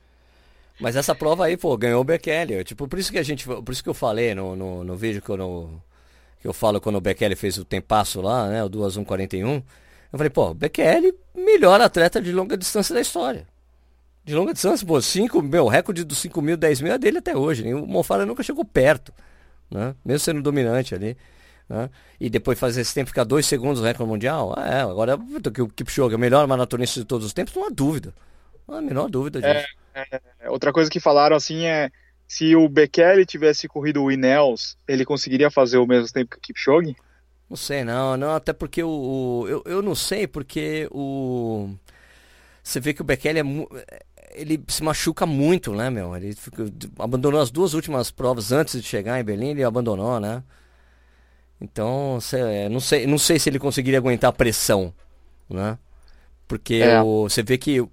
Mas 0.80 0.96
essa 0.96 1.14
prova 1.14 1.46
aí, 1.46 1.56
pô, 1.56 1.78
ganhou 1.78 2.02
o 2.02 2.04
Bekele. 2.04 2.64
Tipo, 2.64 2.88
por 2.88 2.98
isso 2.98 3.12
que 3.12 3.20
a 3.20 3.24
gente. 3.24 3.46
Por 3.46 3.72
isso 3.72 3.84
que 3.84 3.90
eu 3.90 3.94
falei 3.94 4.34
no, 4.34 4.56
no, 4.56 4.84
no 4.84 4.96
vídeo 4.96 5.22
que 5.22 5.30
eu, 5.30 5.38
no, 5.38 5.82
que 6.42 6.48
eu 6.48 6.54
falo 6.54 6.82
quando 6.82 6.96
o 6.96 7.02
Bekele 7.02 7.36
fez 7.36 7.58
o 7.58 7.66
tempasso 7.66 8.22
lá, 8.22 8.48
né? 8.48 8.64
O 8.64 8.70
2.141. 8.70 9.64
Eu 10.14 10.18
falei, 10.20 10.30
pô, 10.30 10.54
Bekele, 10.54 11.12
melhor 11.36 11.82
atleta 11.82 12.22
de 12.22 12.32
longa 12.32 12.56
distância 12.56 12.94
da 12.94 13.02
história. 13.02 13.48
De 14.24 14.36
longa 14.36 14.54
distância, 14.54 14.86
pô, 14.86 15.02
5 15.02 15.42
meu, 15.42 15.68
recorde 15.68 16.04
dos 16.04 16.20
5 16.20 16.40
mil, 16.40 16.56
10 16.56 16.82
mil 16.82 16.94
é 16.94 17.00
dele 17.00 17.18
até 17.18 17.36
hoje. 17.36 17.74
O 17.74 17.88
Monfara 17.88 18.24
nunca 18.24 18.44
chegou 18.44 18.64
perto, 18.64 19.12
né? 19.72 19.96
Mesmo 20.06 20.20
sendo 20.20 20.42
dominante 20.44 20.94
ali. 20.94 21.18
Né? 21.68 21.90
E 22.20 22.30
depois 22.30 22.60
fazer 22.60 22.82
esse 22.82 22.94
tempo 22.94 23.10
ficar 23.10 23.24
dois 23.24 23.48
segundos 23.48 23.80
no 23.80 23.88
recorde 23.88 24.10
mundial, 24.10 24.54
ah, 24.56 24.68
é, 24.68 24.82
agora 24.82 25.18
que 25.52 25.62
o 25.64 25.68
Kipchoge 25.68 26.14
é 26.14 26.18
o 26.18 26.20
melhor 26.20 26.46
maratonista 26.46 27.00
de 27.00 27.06
todos 27.08 27.26
os 27.26 27.34
tempos, 27.34 27.56
não 27.56 27.66
há 27.66 27.70
dúvida. 27.72 28.14
Não 28.68 28.76
há 28.76 28.78
a 28.78 28.82
menor 28.82 29.10
dúvida 29.10 29.42
disso. 29.42 29.66
É, 29.96 30.22
é, 30.42 30.50
outra 30.50 30.72
coisa 30.72 30.92
que 30.92 31.00
falaram 31.00 31.36
assim 31.36 31.66
é 31.66 31.90
se 32.28 32.56
o 32.56 32.70
Bekele 32.70 33.26
tivesse 33.26 33.68
corrido 33.68 34.04
o 34.04 34.12
Inels, 34.12 34.78
ele 34.88 35.06
conseguiria 35.06 35.50
fazer 35.50 35.80
o 35.80 35.88
mesmo 35.88 36.08
tempo 36.14 36.30
que 36.30 36.38
o 36.38 36.42
Kipchoge? 36.42 36.96
Não 37.54 37.58
sei, 37.58 37.84
não, 37.84 38.18
não, 38.18 38.34
até 38.34 38.52
porque 38.52 38.82
o. 38.82 38.90
o 38.90 39.48
eu, 39.48 39.64
eu 39.68 39.82
não 39.84 39.94
sei 39.94 40.26
porque 40.26 40.88
o. 40.90 41.70
Você 42.64 42.80
vê 42.80 42.96
que 42.96 43.02
o 43.02 43.06
Bekele 43.06 43.42
é. 43.42 43.44
Ele 44.32 44.64
se 44.68 44.82
machuca 44.82 45.24
muito, 45.28 45.72
né, 45.72 45.88
meu? 45.92 46.16
Ele 46.16 46.34
fica, 46.34 46.66
abandonou 46.98 47.40
as 47.40 47.52
duas 47.52 47.76
últimas 47.76 48.10
provas 48.10 48.52
antes 48.52 48.82
de 48.82 48.88
chegar 48.88 49.20
em 49.20 49.24
Berlim, 49.24 49.50
ele 49.50 49.64
abandonou, 49.64 50.20
né? 50.20 50.42
Então, 51.62 52.20
sei, 52.20 52.68
não 52.70 52.80
sei, 52.80 53.06
não 53.06 53.20
sei 53.20 53.38
se 53.38 53.52
ele 53.52 53.60
conseguiria 53.60 54.00
aguentar 54.00 54.32
a 54.32 54.34
pressão, 54.34 54.92
né? 55.48 55.78
Porque 56.48 56.78
é. 56.78 57.04
você 57.04 57.44
vê 57.44 57.60
que 57.60 57.80
o, 57.80 57.92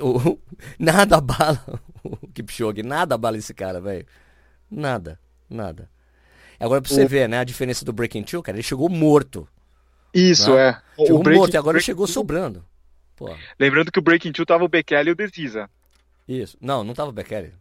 o, 0.00 0.38
nada 0.78 1.16
abala 1.16 1.60
o 2.04 2.28
Kipchoge, 2.28 2.84
nada 2.84 3.16
abala 3.16 3.36
esse 3.36 3.52
cara, 3.52 3.80
velho. 3.80 4.06
Nada, 4.70 5.18
nada. 5.50 5.90
Agora 6.62 6.80
pra 6.80 6.88
você 6.88 7.04
o... 7.04 7.08
ver, 7.08 7.28
né, 7.28 7.40
a 7.40 7.44
diferença 7.44 7.84
do 7.84 7.92
Breaking 7.92 8.22
Two, 8.22 8.42
cara, 8.42 8.56
ele 8.56 8.62
chegou 8.62 8.88
morto. 8.88 9.48
Isso, 10.14 10.54
né? 10.54 10.68
é. 10.68 11.02
Chegou 11.04 11.20
o 11.20 11.22
breaking, 11.22 11.40
morto 11.40 11.54
e 11.54 11.56
agora 11.56 11.76
ele 11.76 11.84
chegou 11.84 12.06
sobrando. 12.06 12.64
Pô. 13.16 13.34
Lembrando 13.58 13.90
que 13.90 13.98
o 13.98 14.02
Breaking 14.02 14.32
Two 14.32 14.46
tava 14.46 14.64
o 14.64 14.68
Bekele 14.68 15.10
e 15.10 15.12
o 15.12 15.16
Desisa. 15.16 15.68
Isso. 16.28 16.56
Não, 16.60 16.84
não 16.84 16.94
tava 16.94 17.10
o 17.10 17.12
Bekele. 17.12 17.52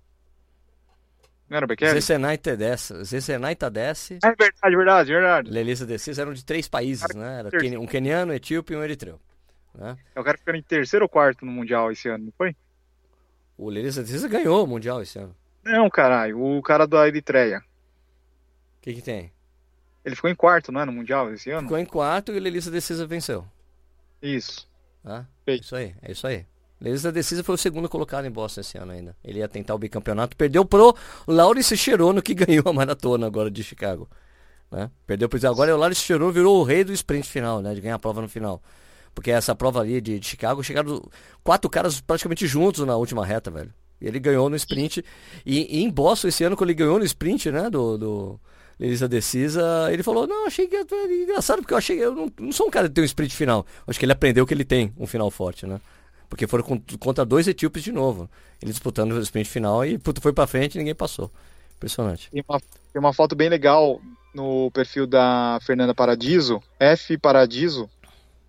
Não 1.49 1.57
era 1.57 1.65
o 1.65 1.67
Bekele? 1.67 1.91
Zecenai 1.91 2.37
Tedesse. 2.37 3.03
Zecenai 3.03 3.55
Tadesse. 3.55 4.19
É 4.23 4.27
verdade, 4.27 4.75
verdade, 4.75 5.11
verdade. 5.11 5.51
Lelisa 5.51 5.85
Desisa 5.85 6.21
eram 6.21 6.33
de 6.33 6.45
três 6.45 6.67
países, 6.67 7.05
né? 7.15 7.39
Era 7.39 7.79
um 7.79 7.87
keniano, 7.87 8.33
etíope 8.33 8.73
e 8.73 8.75
um 8.75 8.83
eritreu. 8.83 9.19
Né? 9.73 9.97
É 10.15 10.19
o 10.19 10.23
cara 10.23 10.37
ficando 10.37 10.57
em 10.57 10.63
terceiro 10.63 11.05
ou 11.05 11.09
quarto 11.09 11.45
no 11.45 11.51
Mundial 11.51 11.91
esse 11.91 12.07
ano, 12.09 12.25
não 12.25 12.33
foi? 12.37 12.55
O 13.57 13.69
Lelisa 13.69 14.01
Desisa 14.01 14.27
ganhou 14.27 14.63
o 14.63 14.67
Mundial 14.67 15.01
esse 15.01 15.17
ano. 15.17 15.35
Não, 15.63 15.89
caralho. 15.89 16.41
O 16.41 16.61
cara 16.61 16.85
da 16.85 17.07
Eritreia. 17.07 17.63
O 18.81 18.83
que, 18.83 18.95
que 18.95 19.01
tem? 19.01 19.31
Ele 20.03 20.15
ficou 20.15 20.27
em 20.27 20.35
quarto, 20.35 20.71
não 20.71 20.81
é? 20.81 20.85
No 20.85 20.91
Mundial 20.91 21.31
esse 21.31 21.51
ano? 21.51 21.67
Ficou 21.67 21.77
em 21.77 21.85
quarto 21.85 22.31
e 22.31 22.37
o 22.37 22.41
Lelisa 22.41 22.71
Decisa 22.71 23.05
venceu. 23.05 23.45
Isso. 24.19 24.67
Ah, 25.05 25.23
é 25.45 25.53
isso 25.53 25.75
aí, 25.75 25.95
é 26.01 26.11
isso 26.11 26.25
aí. 26.25 26.47
Lelisa 26.79 27.11
Decisa 27.11 27.43
foi 27.43 27.53
o 27.53 27.57
segundo 27.59 27.87
colocado 27.87 28.25
em 28.25 28.31
Boston 28.31 28.61
esse 28.61 28.79
ano 28.79 28.91
ainda. 28.91 29.15
Ele 29.23 29.37
ia 29.37 29.47
tentar 29.47 29.75
o 29.75 29.77
bicampeonato, 29.77 30.35
perdeu 30.35 30.65
pro 30.65 30.95
Laurice 31.27 31.77
Cherono, 31.77 32.23
que 32.23 32.33
ganhou 32.35 32.63
a 32.67 32.73
maratona 32.73 33.27
agora 33.27 33.51
de 33.51 33.63
Chicago. 33.63 34.09
Né? 34.71 34.89
Perdeu 35.05 35.29
pro 35.29 35.47
agora 35.47 35.75
o 35.75 35.77
Laurice 35.77 36.01
Cherono 36.01 36.31
virou 36.31 36.59
o 36.59 36.63
rei 36.63 36.83
do 36.83 36.91
sprint 36.91 37.29
final, 37.29 37.61
né? 37.61 37.75
De 37.75 37.81
ganhar 37.81 37.95
a 37.95 37.99
prova 37.99 38.19
no 38.19 38.27
final. 38.27 38.63
Porque 39.13 39.29
essa 39.29 39.53
prova 39.53 39.81
ali 39.81 40.01
de, 40.01 40.17
de 40.17 40.25
Chicago 40.25 40.63
chegaram 40.63 41.07
quatro 41.43 41.69
caras 41.69 42.01
praticamente 42.01 42.47
juntos 42.47 42.83
na 42.87 42.95
última 42.95 43.23
reta, 43.23 43.51
velho. 43.51 43.71
E 43.99 44.07
ele 44.07 44.19
ganhou 44.19 44.49
no 44.49 44.55
sprint. 44.55 45.05
E, 45.45 45.77
e, 45.77 45.83
em 45.83 45.89
Boston 45.89 46.29
esse 46.29 46.43
ano, 46.43 46.57
quando 46.57 46.71
ele 46.71 46.79
ganhou 46.79 46.97
no 46.97 47.05
sprint, 47.05 47.51
né? 47.51 47.69
Do, 47.69 47.97
do, 47.97 48.39
Elisa 48.81 49.07
Decisa, 49.07 49.89
ele 49.91 50.01
falou, 50.01 50.25
não, 50.25 50.47
achei 50.47 50.67
que 50.67 50.75
é 50.75 50.83
engraçado, 51.23 51.59
porque 51.59 51.73
eu 51.73 51.77
achei 51.77 52.03
eu 52.03 52.15
não, 52.15 52.31
não 52.39 52.51
sou 52.51 52.67
um 52.67 52.71
cara 52.71 52.89
que 52.89 52.95
tem 52.95 53.03
um 53.03 53.05
sprint 53.05 53.35
final. 53.35 53.63
Acho 53.85 53.99
que 53.99 54.05
ele 54.05 54.11
aprendeu 54.11 54.45
que 54.45 54.53
ele 54.53 54.65
tem 54.65 54.91
um 54.97 55.05
final 55.05 55.29
forte, 55.29 55.67
né? 55.67 55.79
Porque 56.27 56.47
foram 56.47 56.63
contra 56.99 57.23
dois 57.23 57.47
etíopes 57.47 57.83
de 57.83 57.91
novo. 57.91 58.27
Ele 58.59 58.71
disputando 58.71 59.11
o 59.11 59.19
sprint 59.19 59.49
final 59.49 59.85
e 59.85 59.99
puto, 59.99 60.19
foi 60.19 60.33
pra 60.33 60.47
frente 60.47 60.75
e 60.75 60.77
ninguém 60.79 60.95
passou. 60.95 61.31
Impressionante. 61.75 62.31
Tem 62.31 62.43
uma, 62.47 62.59
tem 62.59 62.99
uma 62.99 63.13
foto 63.13 63.35
bem 63.35 63.49
legal 63.49 64.01
no 64.33 64.71
perfil 64.71 65.05
da 65.05 65.59
Fernanda 65.61 65.93
Paradiso, 65.93 66.61
F 66.79 67.17
Paradiso, 67.17 67.87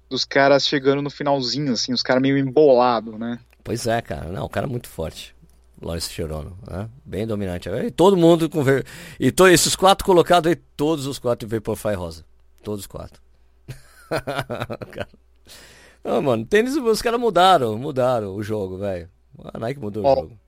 dos 0.09 0.25
caras 0.25 0.67
chegando 0.67 1.03
no 1.03 1.11
finalzinho, 1.11 1.73
assim, 1.73 1.93
os 1.93 2.03
caras 2.03 2.23
meio 2.23 2.39
embolados, 2.39 3.19
né? 3.19 3.39
Pois 3.63 3.87
é, 3.87 4.01
cara. 4.01 4.31
Não, 4.31 4.45
o 4.45 4.49
cara 4.49 4.67
é 4.67 4.71
muito 4.71 4.89
forte. 4.89 5.35
Lois 5.83 6.09
Cherono, 6.11 6.57
né? 6.69 6.89
Bem 7.05 7.27
dominante. 7.27 7.69
E 7.69 7.91
todo 7.91 8.17
mundo 8.17 8.49
com 8.49 8.63
ver... 8.63 8.87
E 9.19 9.33
to... 9.33 9.49
esses 9.49 9.75
quatro 9.75 10.05
colocados 10.05 10.49
aí, 10.49 10.57
todos 10.77 11.07
os 11.07 11.19
quatro 11.19 11.49
Vaporfly 11.49 11.95
rosa. 11.95 12.25
Todos 12.63 12.83
os 12.83 12.87
quatro. 12.87 13.21
Não, 16.05 16.23
mano, 16.23 16.45
tênis, 16.45 16.77
os 16.77 17.03
caras 17.03 17.21
mudaram, 17.21 17.77
mudaram 17.77 18.35
o 18.35 18.43
jogo, 18.43 18.79
velho. 18.79 19.09
A 19.53 19.59
Nike 19.59 19.81
mudou 19.81 20.05
Ó, 20.05 20.13
o 20.13 20.17
jogo. 20.17 20.39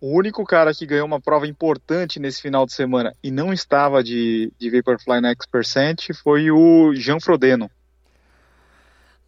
O 0.00 0.16
único 0.16 0.44
cara 0.44 0.72
que 0.72 0.86
ganhou 0.86 1.06
uma 1.06 1.20
prova 1.20 1.46
importante 1.46 2.20
nesse 2.20 2.40
final 2.40 2.64
de 2.64 2.72
semana 2.72 3.12
e 3.22 3.30
não 3.30 3.52
estava 3.52 4.02
de, 4.02 4.52
de 4.58 4.70
Vaporfly 4.70 5.20
na 5.20 5.30
X% 5.30 6.14
foi 6.22 6.50
o 6.50 6.94
Jean 6.94 7.18
Frodeno. 7.18 7.68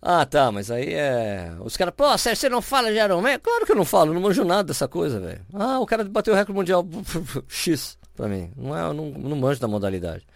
Ah, 0.02 0.24
tá, 0.24 0.50
mas 0.50 0.70
aí 0.70 0.94
é. 0.94 1.52
Os 1.60 1.76
caras, 1.76 1.92
pô, 1.94 2.16
Sérgio, 2.16 2.40
você 2.40 2.48
não 2.48 2.62
fala 2.62 2.90
de 2.90 2.98
Iron 2.98 3.20
Man? 3.20 3.38
Claro 3.38 3.66
que 3.66 3.72
eu 3.72 3.76
não 3.76 3.84
falo, 3.84 4.14
não 4.14 4.20
manjo 4.20 4.44
nada 4.44 4.64
dessa 4.64 4.88
coisa, 4.88 5.20
velho. 5.20 5.40
Ah, 5.52 5.78
o 5.78 5.84
cara 5.84 6.04
bateu 6.04 6.32
o 6.32 6.36
recorde 6.36 6.56
mundial 6.56 6.86
X. 7.48 7.98
para 8.16 8.26
mim. 8.26 8.50
Não, 8.56 8.76
é, 8.76 8.94
não, 8.94 9.10
não 9.10 9.36
manjo 9.36 9.60
da 9.60 9.68
modalidade. 9.68 10.26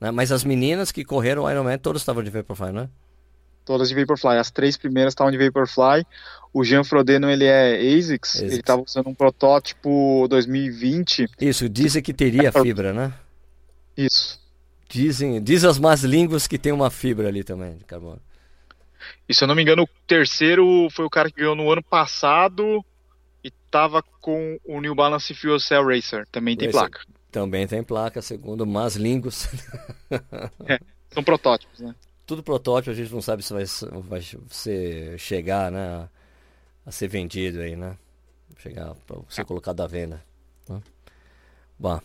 Né? 0.00 0.12
Mas 0.12 0.30
as 0.30 0.44
meninas 0.44 0.92
que 0.92 1.04
correram 1.04 1.42
o 1.42 1.50
Ironman, 1.50 1.78
todas 1.78 2.02
estavam 2.02 2.22
de 2.22 2.30
Vaporfly, 2.30 2.72
né? 2.72 2.88
Todas 3.64 3.88
de 3.88 3.94
Vaporfly. 3.94 4.38
As 4.38 4.50
três 4.50 4.76
primeiras 4.76 5.12
estavam 5.12 5.32
de 5.32 5.38
Vaporfly. 5.38 6.06
O 6.52 6.62
Jean 6.64 6.84
Frodeno, 6.84 7.28
ele 7.28 7.44
é 7.44 7.76
ASICS. 7.76 8.36
ASICS. 8.36 8.52
Ele 8.52 8.60
estava 8.60 8.82
usando 8.82 9.08
um 9.08 9.14
protótipo 9.14 10.26
2020. 10.28 11.28
Isso, 11.40 11.68
dizem 11.68 12.02
que 12.02 12.12
teria 12.12 12.52
fibra, 12.52 12.92
né? 12.92 13.12
Isso. 13.96 14.40
Dizem, 14.88 15.42
diz 15.42 15.64
as 15.64 15.78
más 15.78 16.02
línguas 16.02 16.46
que 16.46 16.58
tem 16.58 16.72
uma 16.72 16.90
fibra 16.90 17.28
ali 17.28 17.42
também 17.42 17.76
de 17.78 17.84
carbono. 17.84 18.20
E 19.28 19.34
se 19.34 19.44
eu 19.44 19.48
não 19.48 19.54
me 19.54 19.62
engano, 19.62 19.82
o 19.82 19.88
terceiro 20.06 20.88
foi 20.90 21.04
o 21.04 21.10
cara 21.10 21.30
que 21.30 21.36
ganhou 21.36 21.54
no 21.54 21.70
ano 21.70 21.82
passado 21.82 22.84
e 23.42 23.50
tava 23.70 24.02
com 24.20 24.58
o 24.64 24.80
New 24.80 24.94
Balance 24.94 25.34
Fuel 25.34 25.58
Cell 25.58 25.86
Racer. 25.86 26.26
Também 26.30 26.56
tem 26.56 26.68
Racer. 26.68 26.80
placa. 26.80 27.06
Também 27.30 27.66
tem 27.66 27.82
placa, 27.82 28.20
segundo 28.20 28.66
más 28.66 28.94
línguas. 28.94 29.48
é, 30.68 30.78
são 31.10 31.24
protótipos, 31.24 31.80
né? 31.80 31.94
Tudo 32.26 32.42
protótipo, 32.42 32.90
a 32.90 32.94
gente 32.94 33.12
não 33.12 33.22
sabe 33.22 33.42
se 33.42 33.52
vai, 33.52 33.64
vai 34.02 34.22
ser, 34.50 35.18
chegar, 35.18 35.72
né? 35.72 36.08
A 36.84 36.90
ser 36.90 37.08
vendido 37.08 37.60
aí, 37.60 37.74
né? 37.74 37.96
Chegar 38.58 38.94
para 39.06 39.16
ser 39.28 39.44
colocado 39.44 39.80
à 39.80 39.86
venda. 39.86 40.22
Né? 40.68 40.80
Bom, 41.78 42.00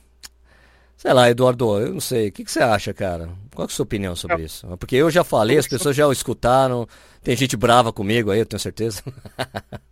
sei 0.98 1.14
lá, 1.14 1.30
Eduardo, 1.30 1.80
eu 1.80 1.94
não 1.94 2.02
sei. 2.02 2.30
O 2.30 2.32
que, 2.32 2.44
que 2.44 2.52
você 2.52 2.60
acha, 2.60 2.94
cara? 2.94 3.30
Qual 3.54 3.68
é 3.68 3.72
a 3.72 3.74
sua 3.74 3.84
opinião 3.84 4.16
sobre 4.16 4.44
isso? 4.44 4.68
Porque 4.78 4.96
eu 4.96 5.10
já 5.10 5.24
falei, 5.24 5.58
as 5.58 5.68
pessoas 5.68 5.96
já 5.96 6.08
o 6.08 6.12
escutaram. 6.12 6.88
Tem 7.24 7.36
gente 7.36 7.56
brava 7.56 7.94
comigo 7.94 8.32
aí, 8.32 8.40
eu 8.40 8.46
tenho 8.46 8.60
certeza. 8.60 9.02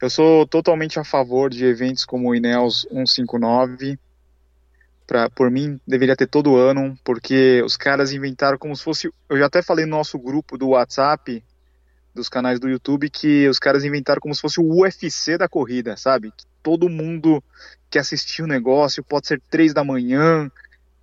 Eu 0.00 0.10
sou 0.10 0.46
totalmente 0.46 0.98
a 0.98 1.04
favor 1.04 1.48
de 1.48 1.64
eventos 1.64 2.04
como 2.04 2.28
o 2.28 2.34
Ineos 2.34 2.86
159. 2.92 3.98
Pra, 5.06 5.30
por 5.30 5.50
mim, 5.50 5.80
deveria 5.86 6.16
ter 6.16 6.26
todo 6.26 6.56
ano, 6.56 6.98
porque 7.02 7.62
os 7.64 7.76
caras 7.76 8.12
inventaram 8.12 8.58
como 8.58 8.76
se 8.76 8.82
fosse. 8.82 9.10
Eu 9.28 9.38
já 9.38 9.46
até 9.46 9.62
falei 9.62 9.86
no 9.86 9.96
nosso 9.96 10.18
grupo 10.18 10.58
do 10.58 10.68
WhatsApp, 10.68 11.42
dos 12.16 12.28
canais 12.28 12.58
do 12.58 12.68
YouTube, 12.68 13.08
que 13.08 13.48
os 13.48 13.58
caras 13.58 13.84
inventaram 13.84 14.20
como 14.20 14.34
se 14.34 14.40
fosse 14.40 14.60
o 14.60 14.80
UFC 14.80 15.38
da 15.38 15.48
corrida, 15.48 15.96
sabe? 15.96 16.32
Que 16.36 16.44
todo 16.62 16.88
mundo 16.88 17.42
que 17.88 17.98
assistir 17.98 18.42
o 18.42 18.48
negócio 18.48 19.04
pode 19.04 19.28
ser 19.28 19.40
três 19.48 19.72
da 19.72 19.84
manhã. 19.84 20.50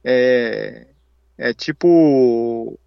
É, 0.04 0.88
é 1.38 1.54
tipo 1.54 2.78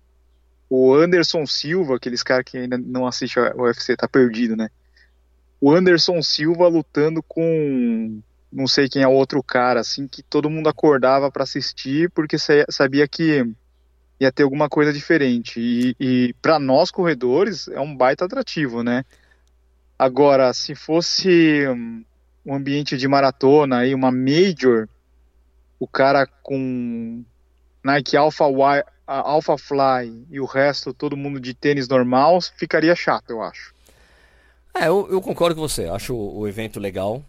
o 0.68 0.94
Anderson 0.94 1.46
Silva, 1.46 1.96
aqueles 1.96 2.22
caras 2.22 2.44
que 2.44 2.58
ainda 2.58 2.76
não 2.76 3.06
assistem 3.06 3.42
o 3.54 3.62
UFC, 3.62 3.96
tá 3.96 4.06
perdido, 4.06 4.54
né? 4.54 4.68
o 5.60 5.72
Anderson 5.72 6.22
Silva 6.22 6.68
lutando 6.68 7.22
com 7.22 8.20
não 8.52 8.66
sei 8.66 8.88
quem 8.88 9.02
é 9.02 9.08
o 9.08 9.12
outro 9.12 9.42
cara, 9.42 9.80
assim, 9.80 10.06
que 10.06 10.22
todo 10.22 10.48
mundo 10.48 10.68
acordava 10.68 11.30
para 11.30 11.42
assistir 11.42 12.10
porque 12.10 12.36
sabia 12.70 13.06
que 13.08 13.44
ia 14.18 14.32
ter 14.32 14.42
alguma 14.42 14.68
coisa 14.68 14.92
diferente. 14.92 15.60
E, 15.60 15.96
e 15.98 16.34
para 16.40 16.58
nós 16.58 16.90
corredores 16.90 17.68
é 17.68 17.80
um 17.80 17.94
baita 17.94 18.24
atrativo, 18.24 18.82
né? 18.82 19.04
Agora, 19.98 20.52
se 20.52 20.74
fosse 20.74 21.64
um 22.44 22.54
ambiente 22.54 22.96
de 22.96 23.08
maratona 23.08 23.78
aí, 23.78 23.94
uma 23.94 24.10
major, 24.12 24.88
o 25.78 25.86
cara 25.86 26.26
com 26.42 27.24
Nike 27.82 28.16
Alpha, 28.16 28.44
Alpha 29.06 29.56
Fly 29.56 30.26
e 30.30 30.40
o 30.40 30.44
resto, 30.44 30.92
todo 30.92 31.16
mundo 31.16 31.40
de 31.40 31.54
tênis 31.54 31.88
normal, 31.88 32.40
ficaria 32.56 32.94
chato, 32.94 33.30
eu 33.30 33.42
acho. 33.42 33.74
É, 34.74 34.88
eu, 34.88 35.08
eu 35.10 35.22
concordo 35.22 35.54
com 35.54 35.62
você. 35.62 35.86
Acho 35.86 36.14
o, 36.14 36.40
o 36.40 36.48
evento 36.48 36.78
legal, 36.78 37.24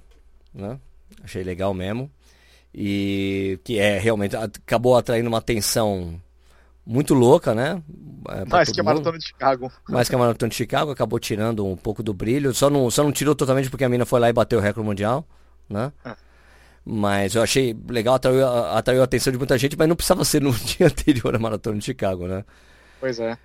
né? 0.53 0.77
Achei 1.23 1.43
legal 1.43 1.73
mesmo. 1.73 2.11
E 2.73 3.59
que 3.63 3.79
é 3.79 3.97
realmente 3.97 4.35
acabou 4.35 4.97
atraindo 4.97 5.29
uma 5.29 5.37
atenção 5.37 6.21
muito 6.87 7.13
louca, 7.13 7.53
né? 7.53 7.81
É, 8.29 8.45
Mais 8.45 8.71
que 8.71 8.79
a 8.79 8.83
Maratona 8.83 9.17
de 9.17 9.27
Chicago. 9.27 9.71
Mais 9.89 10.07
que 10.07 10.15
a 10.15 10.17
Maratona 10.17 10.49
de 10.49 10.55
Chicago, 10.55 10.91
acabou 10.91 11.19
tirando 11.19 11.65
um 11.65 11.75
pouco 11.75 12.01
do 12.01 12.13
brilho. 12.13 12.53
Só 12.53 12.69
não, 12.69 12.89
só 12.89 13.03
não 13.03 13.11
tirou 13.11 13.35
totalmente 13.35 13.69
porque 13.69 13.83
a 13.83 13.89
mina 13.89 14.05
foi 14.05 14.19
lá 14.19 14.29
e 14.29 14.33
bateu 14.33 14.59
o 14.59 14.61
recorde 14.61 14.87
mundial, 14.87 15.27
né? 15.69 15.91
É. 16.05 16.15
Mas 16.85 17.35
eu 17.35 17.43
achei 17.43 17.77
legal, 17.89 18.15
atraiu, 18.15 18.47
atraiu 18.47 19.01
a 19.01 19.03
atenção 19.03 19.31
de 19.31 19.37
muita 19.37 19.57
gente, 19.57 19.77
mas 19.77 19.89
não 19.89 19.95
precisava 19.95 20.23
ser 20.23 20.41
no 20.41 20.53
dia 20.55 20.87
anterior 20.87 21.35
à 21.35 21.39
Maratona 21.39 21.77
de 21.77 21.83
Chicago, 21.83 22.27
né? 22.27 22.45
Pois 22.99 23.19
é. 23.19 23.37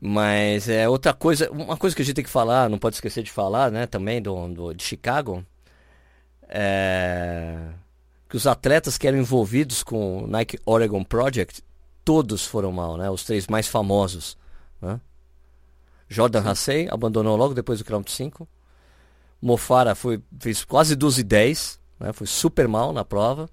Mas 0.00 0.68
é 0.68 0.88
outra 0.88 1.12
coisa, 1.12 1.50
uma 1.50 1.76
coisa 1.76 1.94
que 1.94 2.00
a 2.00 2.04
gente 2.04 2.14
tem 2.14 2.24
que 2.24 2.30
falar, 2.30 2.70
não 2.70 2.78
pode 2.78 2.96
esquecer 2.96 3.22
de 3.22 3.30
falar, 3.30 3.70
né, 3.70 3.86
também 3.86 4.22
do, 4.22 4.48
do 4.48 4.72
de 4.72 4.82
Chicago, 4.82 5.44
é 6.48 7.58
que 8.30 8.36
os 8.36 8.46
atletas 8.46 8.96
que 8.96 9.08
eram 9.08 9.18
envolvidos 9.18 9.82
com 9.82 10.22
o 10.22 10.26
Nike 10.28 10.58
Oregon 10.64 11.02
Project, 11.02 11.62
todos 12.10 12.44
foram 12.44 12.72
mal, 12.72 12.96
né? 12.96 13.08
Os 13.08 13.22
três 13.22 13.46
mais 13.46 13.68
famosos, 13.68 14.36
né? 14.82 15.00
Jordan 16.08 16.40
Hassey 16.40 16.88
abandonou 16.90 17.36
logo 17.36 17.54
depois 17.54 17.78
do 17.78 17.84
quilômetro 17.84 18.12
5. 18.12 18.48
Mofara 19.40 19.94
foi, 19.94 20.20
fez 20.40 20.64
quase 20.64 20.96
12 20.96 21.20
e 21.20 21.22
10, 21.22 21.80
né? 22.00 22.12
Foi 22.12 22.26
super 22.26 22.66
mal 22.66 22.92
na 22.92 23.04
prova. 23.04 23.48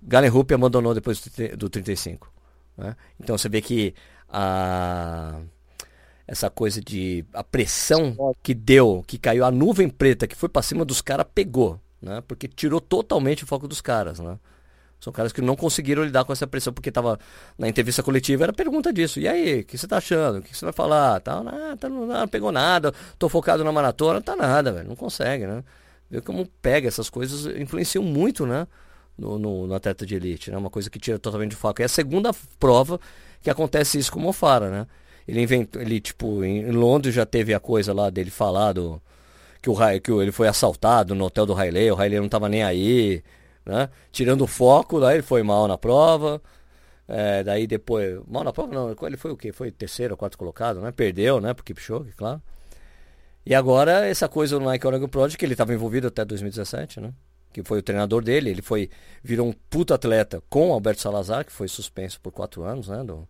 Galen 0.00 0.30
Rupp 0.30 0.54
abandonou 0.54 0.94
depois 0.94 1.22
do 1.58 1.68
35. 1.68 2.32
Né? 2.78 2.96
Então 3.20 3.36
você 3.36 3.46
vê 3.46 3.60
que 3.60 3.94
a 4.26 5.38
essa 6.26 6.48
coisa 6.48 6.80
de 6.80 7.26
a 7.34 7.44
pressão 7.44 8.16
que 8.42 8.54
deu, 8.54 9.04
que 9.06 9.18
caiu 9.18 9.44
a 9.44 9.50
nuvem 9.50 9.90
preta 9.90 10.26
que 10.26 10.34
foi 10.34 10.48
para 10.48 10.62
cima 10.62 10.82
dos 10.82 11.02
caras 11.02 11.26
pegou, 11.34 11.78
né? 12.00 12.22
Porque 12.26 12.48
tirou 12.48 12.80
totalmente 12.80 13.44
o 13.44 13.46
foco 13.46 13.68
dos 13.68 13.82
caras, 13.82 14.18
né? 14.18 14.38
São 15.00 15.12
caras 15.12 15.32
que 15.32 15.40
não 15.40 15.56
conseguiram 15.56 16.04
lidar 16.04 16.24
com 16.24 16.32
essa 16.32 16.46
pressão 16.46 16.72
porque 16.72 16.92
tava 16.92 17.18
na 17.58 17.68
entrevista 17.68 18.02
coletiva 18.02 18.44
era 18.44 18.52
pergunta 18.52 18.92
disso. 18.92 19.18
E 19.18 19.26
aí, 19.26 19.60
o 19.60 19.64
que 19.64 19.78
você 19.78 19.88
tá 19.88 19.96
achando? 19.96 20.38
O 20.38 20.42
que 20.42 20.56
você 20.56 20.64
vai 20.64 20.74
falar? 20.74 21.20
Tá, 21.20 21.38
ah, 21.38 21.76
tá, 21.76 21.88
não, 21.88 22.06
não, 22.06 22.28
pegou 22.28 22.52
nada. 22.52 22.92
Tô 23.18 23.28
focado 23.28 23.64
na 23.64 23.72
maratona, 23.72 24.20
tá 24.20 24.36
nada, 24.36 24.72
velho. 24.72 24.88
Não 24.88 24.96
consegue, 24.96 25.46
né? 25.46 25.64
Vê 26.10 26.20
como 26.20 26.46
pega 26.60 26.86
essas 26.86 27.08
coisas 27.08 27.46
influenciam 27.56 28.04
muito, 28.04 28.44
né? 28.44 28.66
No, 29.16 29.38
no, 29.38 29.66
no 29.66 29.74
atleta 29.74 30.04
de 30.04 30.14
elite, 30.14 30.50
né? 30.50 30.56
Uma 30.58 30.70
coisa 30.70 30.90
que 30.90 30.98
tira 30.98 31.18
totalmente 31.18 31.50
de 31.50 31.56
foco. 31.56 31.80
É 31.80 31.86
a 31.86 31.88
segunda 31.88 32.30
prova 32.58 33.00
que 33.42 33.48
acontece 33.48 33.98
isso 33.98 34.12
com 34.12 34.18
o 34.18 34.22
Mofara, 34.22 34.70
né? 34.70 34.86
Ele 35.26 35.40
inventou, 35.42 35.80
ele 35.80 36.00
tipo, 36.00 36.44
em 36.44 36.70
Londres 36.70 37.14
já 37.14 37.24
teve 37.24 37.54
a 37.54 37.60
coisa 37.60 37.92
lá 37.92 38.10
dele 38.10 38.30
falar 38.30 38.72
do, 38.72 39.00
que, 39.62 39.70
o, 39.70 39.76
que 40.00 40.10
ele 40.10 40.32
foi 40.32 40.48
assaltado 40.48 41.14
no 41.14 41.24
hotel 41.24 41.46
do 41.46 41.54
Riley, 41.54 41.90
o 41.90 41.94
Riley 41.94 42.20
não 42.20 42.28
tava 42.28 42.48
nem 42.48 42.62
aí, 42.62 43.22
né? 43.70 43.88
Tirando 44.10 44.42
o 44.42 44.46
foco, 44.46 45.00
daí 45.00 45.16
ele 45.16 45.22
foi 45.22 45.42
mal 45.42 45.68
na 45.68 45.78
prova. 45.78 46.42
É, 47.06 47.42
daí 47.42 47.66
depois, 47.66 48.20
mal 48.28 48.44
na 48.44 48.52
prova 48.52 48.72
não, 48.72 48.96
ele 49.06 49.16
foi 49.16 49.30
o 49.30 49.36
quê? 49.36 49.52
Foi 49.52 49.70
terceiro 49.70 50.14
ou 50.14 50.18
quarto 50.18 50.36
colocado, 50.36 50.80
né? 50.80 50.92
Perdeu, 50.92 51.40
né? 51.40 51.54
Pro 51.54 51.64
Kipchoge, 51.64 52.12
claro. 52.12 52.42
E 53.44 53.54
agora 53.54 54.06
essa 54.06 54.28
coisa 54.28 54.58
no 54.58 54.66
Nike 54.66 54.86
Oregon 54.86 55.08
Project, 55.08 55.38
que 55.38 55.44
ele 55.44 55.54
estava 55.54 55.72
envolvido 55.72 56.08
até 56.08 56.24
2017, 56.24 57.00
né? 57.00 57.12
Que 57.52 57.62
foi 57.64 57.78
o 57.78 57.82
treinador 57.82 58.22
dele, 58.22 58.50
ele 58.50 58.62
foi 58.62 58.90
virou 59.22 59.48
um 59.48 59.52
puto 59.68 59.94
atleta 59.94 60.42
com 60.48 60.72
Alberto 60.72 61.00
Salazar, 61.00 61.44
que 61.44 61.52
foi 61.52 61.66
suspenso 61.68 62.20
por 62.20 62.32
quatro 62.32 62.62
anos, 62.62 62.88
né? 62.88 63.02
Do, 63.02 63.26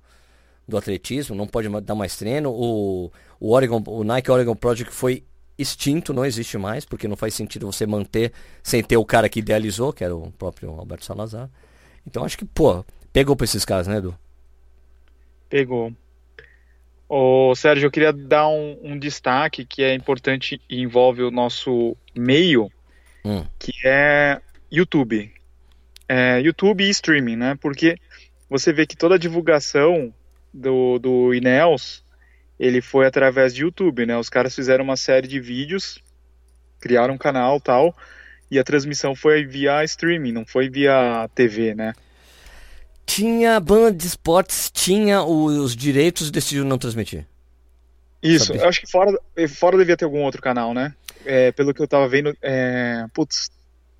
do 0.68 0.76
atletismo, 0.76 1.34
não 1.34 1.46
pode 1.46 1.68
dar 1.82 1.94
mais 1.94 2.16
treino. 2.16 2.50
O, 2.50 3.10
o, 3.38 3.52
Oregon, 3.52 3.82
o 3.86 4.04
Nike 4.04 4.30
Oregon 4.30 4.54
Project 4.54 4.92
foi 4.92 5.24
extinto, 5.60 6.12
não 6.12 6.24
existe 6.24 6.56
mais, 6.56 6.84
porque 6.84 7.08
não 7.08 7.16
faz 7.16 7.34
sentido 7.34 7.70
você 7.70 7.86
manter 7.86 8.32
sem 8.62 8.82
ter 8.82 8.96
o 8.96 9.04
cara 9.04 9.28
que 9.28 9.38
idealizou, 9.38 9.92
que 9.92 10.02
era 10.02 10.14
o 10.14 10.30
próprio 10.32 10.70
Alberto 10.70 11.04
Salazar. 11.04 11.50
Então 12.06 12.24
acho 12.24 12.38
que, 12.38 12.44
pô, 12.44 12.84
pegou 13.12 13.36
pra 13.36 13.44
esses 13.44 13.64
caras, 13.64 13.86
né, 13.86 13.98
Edu? 13.98 14.16
Pegou. 15.48 15.92
Ô, 17.08 17.54
Sérgio, 17.56 17.86
eu 17.86 17.90
queria 17.90 18.12
dar 18.12 18.48
um, 18.48 18.78
um 18.82 18.98
destaque 18.98 19.64
que 19.64 19.82
é 19.82 19.94
importante 19.94 20.60
e 20.70 20.80
envolve 20.80 21.22
o 21.22 21.30
nosso 21.30 21.96
meio, 22.14 22.70
hum. 23.24 23.44
que 23.58 23.72
é 23.84 24.40
YouTube. 24.70 25.32
É, 26.08 26.40
YouTube 26.40 26.84
e 26.84 26.90
streaming, 26.90 27.36
né? 27.36 27.58
Porque 27.60 27.96
você 28.48 28.72
vê 28.72 28.86
que 28.86 28.96
toda 28.96 29.16
a 29.16 29.18
divulgação 29.18 30.14
do, 30.54 30.98
do 30.98 31.34
Ineos, 31.34 32.04
ele 32.60 32.82
foi 32.82 33.06
através 33.06 33.54
de 33.54 33.62
YouTube, 33.62 34.04
né? 34.04 34.18
Os 34.18 34.28
caras 34.28 34.54
fizeram 34.54 34.84
uma 34.84 34.96
série 34.96 35.26
de 35.26 35.40
vídeos, 35.40 35.98
criaram 36.78 37.14
um 37.14 37.18
canal 37.18 37.58
tal, 37.58 37.96
e 38.50 38.58
a 38.58 38.64
transmissão 38.64 39.14
foi 39.14 39.46
via 39.46 39.82
streaming, 39.82 40.32
não 40.32 40.44
foi 40.44 40.68
via 40.68 41.26
TV, 41.34 41.74
né? 41.74 41.94
Tinha 43.06 43.58
banda 43.58 43.90
de 43.90 44.06
esportes, 44.06 44.70
tinha 44.70 45.22
os 45.22 45.74
direitos 45.74 46.28
e 46.28 46.32
decidiu 46.32 46.62
não 46.62 46.76
transmitir. 46.76 47.26
Isso, 48.22 48.52
eu 48.52 48.68
acho 48.68 48.82
que 48.82 48.90
fora, 48.90 49.18
fora 49.48 49.78
devia 49.78 49.96
ter 49.96 50.04
algum 50.04 50.22
outro 50.22 50.42
canal, 50.42 50.74
né? 50.74 50.94
É, 51.24 51.50
pelo 51.52 51.72
que 51.72 51.80
eu 51.80 51.88
tava 51.88 52.06
vendo, 52.06 52.36
é, 52.42 53.06
putz, 53.14 53.50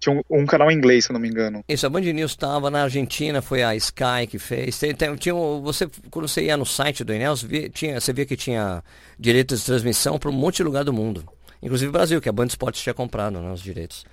tinha 0.01 0.17
um, 0.17 0.23
um, 0.41 0.47
canal 0.47 0.71
em 0.71 0.75
inglês, 0.75 1.05
se 1.05 1.11
eu 1.11 1.15
não 1.15 1.21
me 1.21 1.29
engano. 1.29 1.63
Isso, 1.69 1.87
a 1.87 1.91
Band 1.91 2.01
News 2.01 2.31
estava 2.31 2.71
na 2.71 2.85
Argentina, 2.85 3.43
foi 3.43 3.63
a 3.63 3.77
Sky 3.77 4.27
que 4.29 4.39
fez. 4.39 4.79
Tem, 4.79 4.95
tem, 4.95 5.15
tinha, 5.15 5.35
você, 5.35 5.87
quando 6.11 6.27
você 6.27 6.45
ia 6.45 6.57
no 6.57 6.65
site 6.65 7.05
do 7.05 7.13
Enel, 7.13 7.37
você 7.37 7.47
via, 7.47 7.69
tinha, 7.69 8.01
você 8.01 8.11
via 8.11 8.25
que 8.25 8.35
tinha 8.35 8.83
direitos 9.19 9.61
de 9.61 9.67
transmissão 9.67 10.19
para 10.19 10.31
um 10.31 10.33
monte 10.33 10.57
de 10.57 10.63
lugar 10.63 10.85
do 10.85 10.93
mundo. 10.93 11.23
Inclusive 11.63 11.91
o 11.91 11.93
Brasil, 11.93 12.21
que 12.21 12.31
a 12.31 12.33
Band 12.33 12.47
Esportes 12.47 12.81
tinha 12.81 12.95
comprado 12.95 13.39
né, 13.41 13.53
os 13.53 13.61
direitos. 13.61 14.07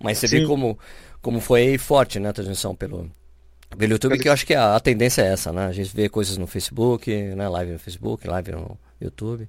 Mas 0.00 0.18
você 0.18 0.28
Sim. 0.28 0.40
vê 0.40 0.46
como, 0.46 0.78
como 1.20 1.40
foi 1.40 1.76
forte, 1.78 2.20
né, 2.20 2.28
a 2.28 2.32
transmissão 2.32 2.72
pelo, 2.72 3.10
pelo 3.76 3.92
YouTube, 3.92 4.18
que 4.20 4.28
eu 4.28 4.32
acho 4.32 4.46
que 4.46 4.54
a, 4.54 4.76
a, 4.76 4.80
tendência 4.80 5.22
é 5.22 5.32
essa, 5.32 5.52
né? 5.52 5.66
A 5.66 5.72
gente 5.72 5.94
vê 5.94 6.08
coisas 6.08 6.36
no 6.36 6.46
Facebook, 6.46 7.10
né? 7.10 7.48
Live 7.48 7.72
no 7.72 7.78
Facebook, 7.80 8.28
live 8.28 8.52
no 8.52 8.78
YouTube. 9.00 9.48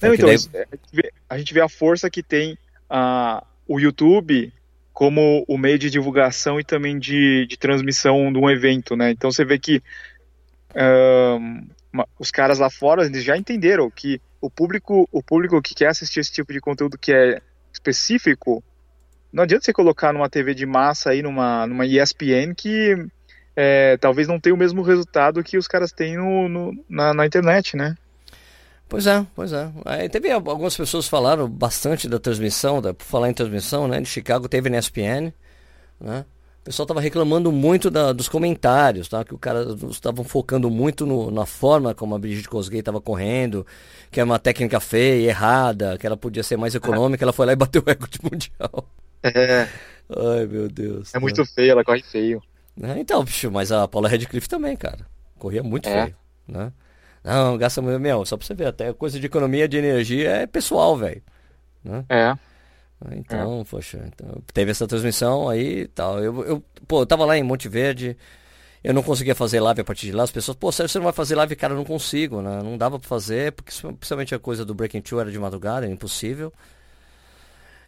Não, 0.00 0.14
então, 0.14 0.26
daí... 0.26 0.34
A, 0.34 0.38
gente 0.38 0.50
vê, 0.92 1.12
a 1.28 1.38
gente 1.38 1.54
vê 1.54 1.60
a 1.60 1.68
força 1.68 2.08
que 2.08 2.22
tem 2.22 2.56
a, 2.88 3.44
o 3.68 3.78
YouTube 3.78 4.50
como 4.94 5.44
o 5.48 5.58
meio 5.58 5.78
de 5.78 5.90
divulgação 5.90 6.60
e 6.60 6.64
também 6.64 6.98
de, 6.98 7.46
de 7.46 7.58
transmissão 7.58 8.32
de 8.32 8.38
um 8.38 8.48
evento, 8.48 8.96
né? 8.96 9.10
Então 9.10 9.30
você 9.30 9.44
vê 9.44 9.58
que 9.58 9.82
um, 11.42 11.66
os 12.18 12.30
caras 12.30 12.60
lá 12.60 12.70
fora 12.70 13.04
eles 13.04 13.24
já 13.24 13.36
entenderam 13.36 13.90
que 13.90 14.20
o 14.40 14.48
público, 14.48 15.08
o 15.10 15.22
público 15.22 15.60
que 15.60 15.74
quer 15.74 15.88
assistir 15.88 16.20
esse 16.20 16.32
tipo 16.32 16.52
de 16.52 16.60
conteúdo 16.60 16.96
que 16.96 17.12
é 17.12 17.40
específico, 17.72 18.62
não 19.32 19.42
adianta 19.42 19.64
você 19.64 19.72
colocar 19.72 20.12
numa 20.12 20.30
TV 20.30 20.54
de 20.54 20.64
massa 20.64 21.10
aí, 21.10 21.22
numa, 21.22 21.66
numa 21.66 21.84
ESPN, 21.84 22.54
que 22.56 22.94
é, 23.56 23.96
talvez 23.96 24.28
não 24.28 24.38
tenha 24.38 24.54
o 24.54 24.58
mesmo 24.58 24.80
resultado 24.82 25.42
que 25.42 25.58
os 25.58 25.66
caras 25.66 25.90
têm 25.90 26.16
no, 26.16 26.48
no 26.48 26.84
na, 26.88 27.12
na, 27.12 27.26
internet, 27.26 27.76
né? 27.76 27.96
Pois 28.88 29.06
é, 29.06 29.26
pois 29.34 29.52
é. 29.52 29.70
Aí 29.84 30.08
teve 30.08 30.30
algumas 30.30 30.76
pessoas 30.76 31.08
falaram 31.08 31.48
bastante 31.48 32.08
da 32.08 32.18
transmissão, 32.18 32.80
da, 32.80 32.94
por 32.94 33.04
falar 33.04 33.30
em 33.30 33.34
transmissão, 33.34 33.88
né? 33.88 34.00
De 34.00 34.08
Chicago 34.08 34.48
teve 34.48 34.68
na 34.68 34.78
ESPN, 34.78 35.32
né? 36.00 36.24
O 36.60 36.64
pessoal 36.64 36.84
estava 36.84 37.00
reclamando 37.00 37.52
muito 37.52 37.90
da, 37.90 38.10
dos 38.12 38.26
comentários, 38.26 39.06
tá? 39.06 39.22
Que 39.22 39.34
o 39.34 39.38
cara 39.38 39.66
estavam 39.90 40.24
focando 40.24 40.70
muito 40.70 41.04
no, 41.04 41.30
na 41.30 41.44
forma 41.44 41.94
como 41.94 42.14
a 42.14 42.18
Brigitte 42.18 42.48
Kosgei 42.48 42.80
estava 42.80 43.02
correndo, 43.02 43.66
que 44.10 44.18
é 44.18 44.24
uma 44.24 44.38
técnica 44.38 44.80
feia, 44.80 45.28
errada, 45.28 45.98
que 45.98 46.06
ela 46.06 46.16
podia 46.16 46.42
ser 46.42 46.56
mais 46.56 46.74
econômica, 46.74 47.22
ela 47.22 47.34
foi 47.34 47.44
lá 47.44 47.52
e 47.52 47.56
bateu 47.56 47.82
o 47.82 47.84
recorde 47.84 48.18
mundial. 48.22 48.88
É. 49.22 49.68
Ai, 50.08 50.46
meu 50.46 50.68
Deus. 50.68 51.14
É 51.14 51.18
muito 51.18 51.44
feio, 51.44 51.72
ela 51.72 51.84
corre 51.84 52.02
feio. 52.02 52.42
É, 52.82 52.98
então, 52.98 53.22
bicho, 53.24 53.50
mas 53.50 53.70
a 53.70 53.86
Paula 53.86 54.08
Redcliffe 54.08 54.48
também, 54.48 54.76
cara. 54.76 55.06
Corria 55.38 55.62
muito 55.62 55.88
é. 55.88 56.04
feio, 56.04 56.16
né? 56.48 56.72
Não, 57.24 57.56
gasta 57.56 57.80
muito. 57.80 57.98
Meu, 57.98 58.24
só 58.26 58.36
pra 58.36 58.46
você 58.46 58.54
ver, 58.54 58.66
até 58.66 58.92
coisa 58.92 59.18
de 59.18 59.26
economia 59.26 59.66
de 59.66 59.78
energia 59.78 60.30
é 60.30 60.46
pessoal, 60.46 60.94
velho. 60.96 61.22
Né? 61.82 62.04
É. 62.08 62.36
Então, 63.12 63.62
é. 63.62 63.64
poxa, 63.64 64.02
então, 64.06 64.42
teve 64.52 64.70
essa 64.70 64.86
transmissão 64.86 65.48
aí 65.48 65.80
e 65.80 65.88
tal. 65.88 66.22
Eu, 66.22 66.44
eu, 66.44 66.64
pô, 66.86 67.00
eu 67.00 67.06
tava 67.06 67.24
lá 67.24 67.36
em 67.36 67.42
Monte 67.42 67.68
Verde, 67.68 68.16
eu 68.82 68.92
não 68.92 69.02
conseguia 69.02 69.34
fazer 69.34 69.60
live 69.60 69.80
a 69.80 69.84
partir 69.84 70.06
de 70.06 70.12
lá. 70.12 70.22
As 70.22 70.30
pessoas, 70.30 70.56
pô, 70.56 70.70
você 70.70 70.98
não 70.98 71.04
vai 71.04 71.12
fazer 71.12 71.34
live? 71.34 71.56
Cara, 71.56 71.72
eu 71.72 71.78
não 71.78 71.84
consigo, 71.84 72.42
né? 72.42 72.62
Não 72.62 72.76
dava 72.76 72.98
pra 72.98 73.08
fazer, 73.08 73.52
porque 73.52 73.72
principalmente 73.72 74.34
a 74.34 74.38
coisa 74.38 74.64
do 74.64 74.74
Breaking 74.74 75.00
Two 75.00 75.20
era 75.20 75.30
de 75.30 75.38
madrugada, 75.38 75.86
era 75.86 75.94
impossível. 75.94 76.52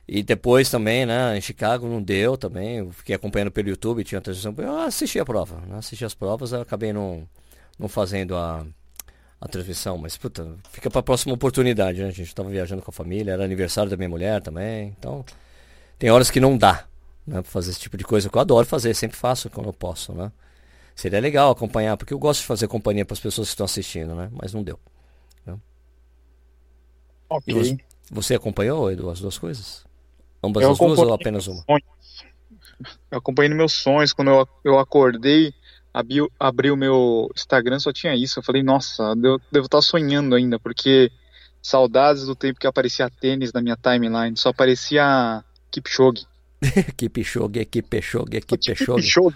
E 0.09 0.23
depois 0.23 0.71
também, 0.71 1.05
né, 1.05 1.37
em 1.37 1.41
Chicago 1.41 1.87
não 1.89 2.01
deu 2.01 2.37
também. 2.37 2.79
Eu 2.79 2.91
fiquei 2.93 3.15
acompanhando 3.15 3.51
pelo 3.51 3.69
YouTube, 3.69 4.05
tinha 4.05 4.21
transmissão. 4.21 4.55
Eu 4.59 4.79
assisti 4.81 5.19
a 5.19 5.25
prova, 5.25 5.61
né? 5.67 5.77
assisti 5.79 6.05
as 6.05 6.15
provas, 6.15 6.53
eu 6.53 6.61
acabei 6.61 6.93
não, 6.93 7.29
não 7.79 7.89
fazendo 7.89 8.37
a, 8.37 8.65
a 9.41 9.49
transmissão. 9.49 9.99
Mas, 9.99 10.17
puta, 10.17 10.57
fica 10.71 10.91
pra 10.91 11.03
próxima 11.03 11.35
oportunidade, 11.35 12.01
né? 12.01 12.09
A 12.09 12.13
gente 12.13 12.35
tava 12.35 12.49
viajando 12.49 12.83
com 12.83 12.91
a 12.91 12.95
família, 12.95 13.33
era 13.33 13.45
aniversário 13.45 13.91
da 13.91 13.97
minha 13.97 14.09
mulher 14.09 14.41
também. 14.41 14.95
Então, 14.99 15.25
tem 15.99 16.11
horas 16.11 16.31
que 16.31 16.41
não 16.41 16.57
dá, 16.57 16.85
né, 17.27 17.43
pra 17.43 17.51
fazer 17.51 17.71
esse 17.71 17.81
tipo 17.81 17.97
de 17.97 18.05
coisa 18.05 18.29
que 18.29 18.37
eu 18.37 18.41
adoro 18.41 18.67
fazer, 18.67 18.95
sempre 18.95 19.17
faço 19.17 19.49
quando 19.51 19.69
eu 19.69 19.73
posso, 19.73 20.13
né? 20.13 20.31
Seria 20.95 21.21
legal 21.21 21.51
acompanhar, 21.51 21.97
porque 21.97 22.15
eu 22.15 22.19
gosto 22.19 22.41
de 22.41 22.47
fazer 22.47 22.69
companhia 22.69 23.05
para 23.05 23.13
as 23.13 23.21
pessoas 23.21 23.49
que 23.49 23.53
estão 23.53 23.67
assistindo, 23.67 24.15
né? 24.15 24.31
Mas 24.33 24.55
não 24.55 24.63
deu. 24.63 24.79
Né? 25.45 25.59
Ok. 27.29 27.55
Você, 27.55 27.77
você, 28.11 28.35
acompanhou, 28.35 28.91
Edu, 28.91 29.11
as 29.11 29.21
duas 29.21 29.37
coisas? 29.37 29.85
Ambas 30.43 30.63
eu 30.63 30.73
as 30.73 30.79
duas 30.79 30.99
ou 30.99 31.13
apenas 31.13 31.47
uma? 31.47 31.63
Eu 33.11 33.19
acompanhei 33.19 33.51
nos 33.51 33.59
meus 33.59 33.73
sonhos, 33.73 34.13
quando 34.13 34.31
eu, 34.31 34.49
eu 34.65 34.79
acordei, 34.79 35.53
abri, 35.97 36.19
abri 36.39 36.71
o 36.71 36.77
meu 36.77 37.31
Instagram, 37.35 37.79
só 37.79 37.91
tinha 37.91 38.15
isso. 38.15 38.39
Eu 38.39 38.43
falei, 38.43 38.63
nossa, 38.63 39.03
eu 39.23 39.41
devo 39.51 39.65
estar 39.65 39.81
sonhando 39.81 40.35
ainda, 40.35 40.59
porque 40.59 41.11
saudades 41.63 42.27
do 42.27 42.37
tempo 42.37 42.61
que 42.61 42.67
aparecia 42.67 43.09
tênis 43.09 43.53
na 43.53 43.63
minha 43.63 43.77
timeline, 43.77 44.37
só 44.37 44.51
aparecia 44.51 45.43
Kipchoge. 45.71 46.27
Kipchoge, 46.97 47.65
Kipchoge, 47.65 48.41
Kipchoge. 48.43 48.75
Kipchoge 48.75 49.35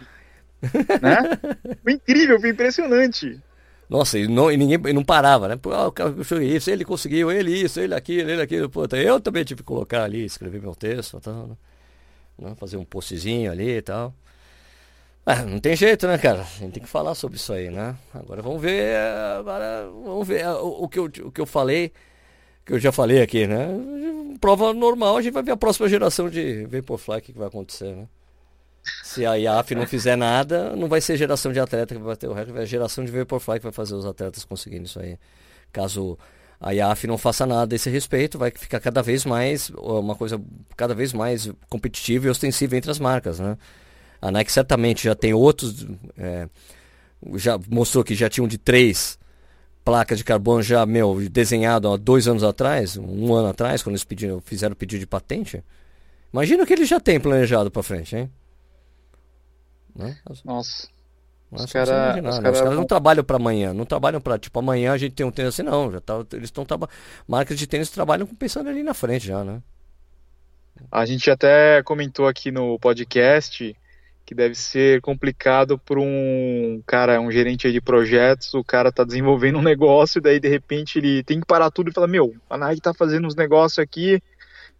né? 1.00 1.38
Foi 1.82 1.92
incrível, 1.94 2.38
foi 2.38 2.50
impressionante. 2.50 3.40
Nossa, 3.88 4.18
e, 4.18 4.28
não, 4.28 4.52
e 4.52 4.56
ninguém 4.56 4.78
e 4.86 4.92
não 4.92 5.02
parava, 5.02 5.48
né? 5.48 5.56
Pô, 5.56 5.70
o 5.70 5.90
cara 5.90 6.14
isso, 6.44 6.70
ele 6.70 6.84
conseguiu, 6.84 7.32
ele 7.32 7.58
isso, 7.58 7.80
ele 7.80 7.94
aquilo, 7.94 8.30
ele 8.30 8.42
aquilo. 8.42 8.68
Pô, 8.68 8.86
eu 8.94 9.18
também 9.18 9.42
tive 9.42 9.62
que 9.62 9.66
colocar 9.66 10.04
ali, 10.04 10.24
escrever 10.24 10.60
meu 10.60 10.74
texto, 10.74 11.18
tal, 11.20 11.58
né? 12.38 12.54
fazer 12.56 12.76
um 12.76 12.84
postzinho 12.84 13.50
ali 13.50 13.78
e 13.78 13.82
tal. 13.82 14.14
Ah, 15.24 15.44
não 15.44 15.60
tem 15.60 15.76
jeito, 15.76 16.06
né, 16.06 16.16
cara? 16.18 16.40
A 16.40 16.44
gente 16.44 16.72
tem 16.72 16.82
que 16.82 16.88
falar 16.88 17.14
sobre 17.14 17.36
isso 17.36 17.52
aí, 17.52 17.70
né? 17.70 17.94
Agora 18.14 18.40
vamos 18.42 18.60
ver, 18.60 18.96
agora 19.38 19.88
vamos 19.92 20.26
ver 20.26 20.46
o, 20.48 20.84
o, 20.84 20.88
que, 20.88 20.98
eu, 20.98 21.04
o 21.04 21.30
que 21.30 21.40
eu 21.40 21.46
falei, 21.46 21.92
que 22.64 22.72
eu 22.72 22.78
já 22.78 22.90
falei 22.90 23.22
aqui, 23.22 23.46
né? 23.46 23.68
Prova 24.40 24.72
normal, 24.72 25.18
a 25.18 25.22
gente 25.22 25.32
vai 25.34 25.42
ver 25.42 25.52
a 25.52 25.56
próxima 25.56 25.88
geração 25.88 26.30
de 26.30 26.64
Vaporfly, 26.66 27.18
o 27.18 27.20
que, 27.20 27.32
que 27.32 27.38
vai 27.38 27.48
acontecer, 27.48 27.94
né? 27.94 28.08
Se 29.04 29.26
a 29.26 29.34
IAF 29.34 29.74
não 29.74 29.86
fizer 29.86 30.16
nada, 30.16 30.74
não 30.74 30.88
vai 30.88 31.02
ser 31.02 31.16
geração 31.16 31.52
de 31.52 31.60
atleta 31.60 31.94
que 31.94 32.00
vai 32.00 32.16
ter 32.16 32.26
o 32.26 32.32
recorde, 32.32 32.52
vai 32.52 32.62
ser 32.62 32.70
geração 32.70 33.04
de 33.04 33.12
Vaporfly 33.12 33.58
que 33.58 33.64
vai 33.64 33.72
fazer 33.72 33.94
os 33.94 34.06
atletas 34.06 34.44
conseguindo 34.44 34.86
isso 34.86 34.98
aí. 34.98 35.18
Caso 35.70 36.18
a 36.58 36.72
IAF 36.74 37.06
não 37.06 37.18
faça 37.18 37.44
nada 37.44 37.66
desse 37.66 37.90
respeito, 37.90 38.38
vai 38.38 38.50
ficar 38.50 38.80
cada 38.80 39.02
vez 39.02 39.24
mais 39.24 39.70
uma 39.70 40.14
coisa 40.14 40.40
cada 40.76 40.94
vez 40.94 41.12
mais 41.12 41.50
competitiva 41.68 42.26
e 42.26 42.30
ostensiva 42.30 42.76
entre 42.76 42.90
as 42.90 42.98
marcas, 42.98 43.38
né? 43.38 43.56
A 44.20 44.30
Nike 44.30 44.52
certamente 44.52 45.04
já 45.04 45.14
tem 45.14 45.32
outros, 45.32 45.86
é, 46.18 46.48
já 47.36 47.58
mostrou 47.68 48.04
que 48.04 48.14
já 48.14 48.28
tinham 48.28 48.46
de 48.46 48.58
três 48.58 49.18
placas 49.84 50.18
de 50.18 50.24
carbono 50.24 50.62
já 50.62 50.84
meu 50.84 51.28
desenhado 51.30 51.90
há 51.90 51.96
dois 51.96 52.28
anos 52.28 52.44
atrás, 52.44 52.96
um 52.96 53.34
ano 53.34 53.48
atrás, 53.48 53.82
quando 53.82 53.94
eles 53.94 54.04
pediram, 54.04 54.40
fizeram 54.40 54.74
o 54.74 54.76
pedido 54.76 55.00
de 55.00 55.06
patente. 55.06 55.64
Imagina 56.32 56.62
o 56.62 56.66
que 56.66 56.72
eles 56.72 56.88
já 56.88 57.00
têm 57.00 57.18
planejado 57.18 57.70
para 57.70 57.82
frente, 57.82 58.14
hein? 58.14 58.30
Né? 59.96 60.16
Nossa. 60.44 60.88
Mas 61.50 61.64
os, 61.64 61.72
cara, 61.72 61.90
imaginar, 61.90 62.30
os, 62.30 62.36
né? 62.36 62.42
cara 62.42 62.54
os 62.54 62.60
caras 62.60 62.76
não 62.76 62.84
trabalham 62.84 63.24
para 63.24 63.36
amanhã, 63.36 63.74
não 63.74 63.84
trabalham 63.84 64.20
para 64.20 64.38
tipo 64.38 64.56
amanhã 64.58 64.92
a 64.92 64.98
gente 64.98 65.14
tem 65.14 65.26
um 65.26 65.32
tênis 65.32 65.54
assim, 65.54 65.62
não. 65.64 65.90
Já 65.90 66.00
tá, 66.00 66.24
eles 66.32 66.44
estão 66.44 66.64
marcas 67.26 67.58
de 67.58 67.66
tênis 67.66 67.90
trabalham 67.90 68.26
pensando 68.26 68.68
ali 68.68 68.82
na 68.82 68.94
frente 68.94 69.26
já, 69.26 69.42
né? 69.42 69.60
A 70.90 71.04
gente 71.04 71.28
até 71.28 71.82
comentou 71.82 72.28
aqui 72.28 72.52
no 72.52 72.78
podcast 72.78 73.76
que 74.30 74.34
deve 74.34 74.54
ser 74.54 75.00
complicado 75.00 75.76
para 75.76 75.98
um 75.98 76.80
cara, 76.86 77.20
um 77.20 77.32
gerente 77.32 77.72
de 77.72 77.80
projetos, 77.80 78.54
o 78.54 78.62
cara 78.62 78.92
tá 78.92 79.02
desenvolvendo 79.02 79.58
um 79.58 79.62
negócio, 79.62 80.20
daí 80.20 80.38
de 80.38 80.48
repente 80.48 81.00
ele 81.00 81.24
tem 81.24 81.40
que 81.40 81.46
parar 81.46 81.68
tudo 81.68 81.90
e 81.90 81.92
falar, 81.92 82.06
meu, 82.06 82.32
a 82.48 82.56
Nike 82.56 82.80
tá 82.80 82.94
fazendo 82.94 83.26
uns 83.26 83.34
negócios 83.34 83.80
aqui 83.80 84.22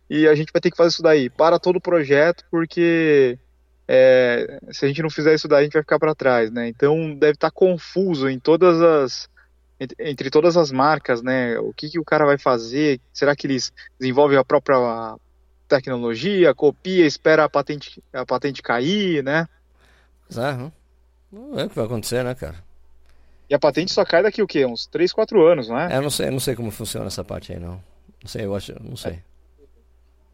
e 0.09 0.29
a 0.29 0.37
gente 0.37 0.53
vai 0.53 0.61
ter 0.61 0.71
que 0.71 0.77
fazer 0.77 0.91
isso 0.91 1.03
daí. 1.03 1.29
Para 1.29 1.59
todo 1.59 1.79
o 1.79 1.81
projeto 1.81 2.45
porque 2.49 3.37
é, 3.89 4.61
se 4.71 4.85
a 4.85 4.89
gente 4.89 5.03
não 5.03 5.11
fizer 5.11 5.35
isso 5.35 5.49
daí, 5.49 5.63
a 5.63 5.65
gente 5.65 5.73
vai 5.73 5.83
ficar 5.83 5.99
para 5.99 6.15
trás, 6.15 6.49
né? 6.53 6.69
Então 6.69 7.13
deve 7.17 7.33
estar 7.33 7.51
tá 7.51 7.53
confuso 7.53 8.29
em 8.29 8.39
todas 8.39 8.81
as 8.81 9.29
entre 9.99 10.31
todas 10.31 10.57
as 10.57 10.71
marcas, 10.71 11.23
né? 11.23 11.59
O 11.59 11.73
que, 11.73 11.89
que 11.89 11.99
o 11.99 12.05
cara 12.05 12.25
vai 12.25 12.39
fazer? 12.39 13.01
Será 13.13 13.35
que 13.35 13.49
eles 13.49 13.73
desenvolvem 13.99 14.39
a 14.39 14.45
própria 14.45 15.17
tecnologia, 15.71 16.55
copia, 16.55 17.07
espera 17.07 17.45
a 17.45 17.49
patente, 17.49 18.03
a 18.13 18.27
patente 18.27 18.63
cair, 18.63 19.23
né? 19.23 19.49
É, 20.31 20.71
não 21.33 21.59
é 21.59 21.65
o 21.65 21.69
que 21.69 21.77
vai 21.77 21.85
acontecer, 21.85 22.25
né, 22.25 22.35
cara? 22.35 22.57
E 23.49 23.55
a 23.55 23.59
patente 23.59 23.93
só 23.93 24.05
cai 24.05 24.23
daqui 24.23 24.43
o 24.43 24.47
quê? 24.47 24.65
Uns 24.67 24.87
3, 24.87 25.13
4 25.13 25.47
anos, 25.47 25.69
não 25.69 25.79
é? 25.79 25.93
é 25.93 25.97
eu 25.97 26.03
não 26.03 26.11
sei, 26.11 26.31
não 26.31 26.41
sei 26.41 26.55
como 26.55 26.71
funciona 26.71 27.07
essa 27.07 27.25
parte 27.25 27.53
aí, 27.53 27.59
não. 27.59 27.83
Não 28.23 28.29
sei, 28.29 28.45
eu 28.45 28.55
acho, 28.55 28.75
não 28.83 28.97
sei. 28.97 29.21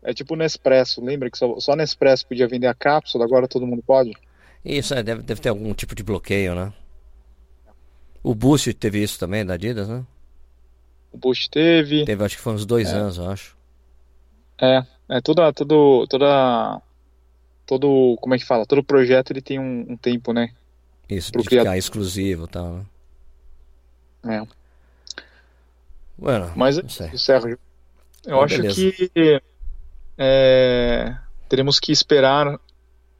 É 0.02 0.12
tipo 0.12 0.36
Nespresso, 0.36 1.04
lembra 1.04 1.30
que 1.30 1.38
só, 1.38 1.58
só 1.58 1.74
Nespresso 1.74 2.26
podia 2.26 2.48
vender 2.48 2.66
a 2.66 2.74
cápsula, 2.74 3.24
agora 3.24 3.48
todo 3.48 3.66
mundo 3.66 3.82
pode? 3.82 4.12
Isso, 4.64 4.94
é, 4.94 5.02
deve, 5.02 5.22
deve 5.22 5.40
ter 5.40 5.48
algum 5.48 5.72
tipo 5.72 5.94
de 5.94 6.02
bloqueio, 6.02 6.54
né? 6.54 6.72
O 8.22 8.34
Boost 8.34 8.72
teve 8.74 9.02
isso 9.02 9.18
também, 9.18 9.44
da 9.44 9.54
Adidas, 9.54 9.88
né? 9.88 10.04
O 11.12 11.16
Boost 11.16 11.48
teve. 11.48 12.04
Teve, 12.04 12.24
acho 12.24 12.36
que 12.36 12.42
foi 12.42 12.52
uns 12.52 12.66
dois 12.66 12.88
é. 12.88 12.92
anos, 12.92 13.18
eu 13.18 13.30
acho. 13.30 13.56
É, 14.60 14.84
é 15.08 15.20
toda, 15.20 15.52
todo, 15.52 16.06
toda, 16.08 16.80
todo, 17.66 18.16
como 18.20 18.34
é 18.34 18.38
que 18.38 18.44
fala? 18.44 18.66
Todo 18.66 18.82
projeto 18.82 19.32
ele 19.32 19.40
tem 19.40 19.58
um, 19.58 19.92
um 19.92 19.96
tempo, 19.96 20.32
né? 20.32 20.50
Isso, 21.08 21.30
de 21.32 21.44
criador. 21.44 21.66
ficar 21.66 21.78
exclusivo 21.78 22.44
e 22.44 22.48
tal, 22.48 22.72
né? 22.72 22.86
É. 24.42 24.46
Bueno, 26.18 26.50
Mas, 26.56 26.80
Sérgio, 27.16 27.58
eu 28.26 28.40
acho 28.40 28.56
beleza. 28.56 28.74
que 28.74 29.42
é, 30.18 31.14
teremos 31.48 31.78
que 31.78 31.92
esperar 31.92 32.58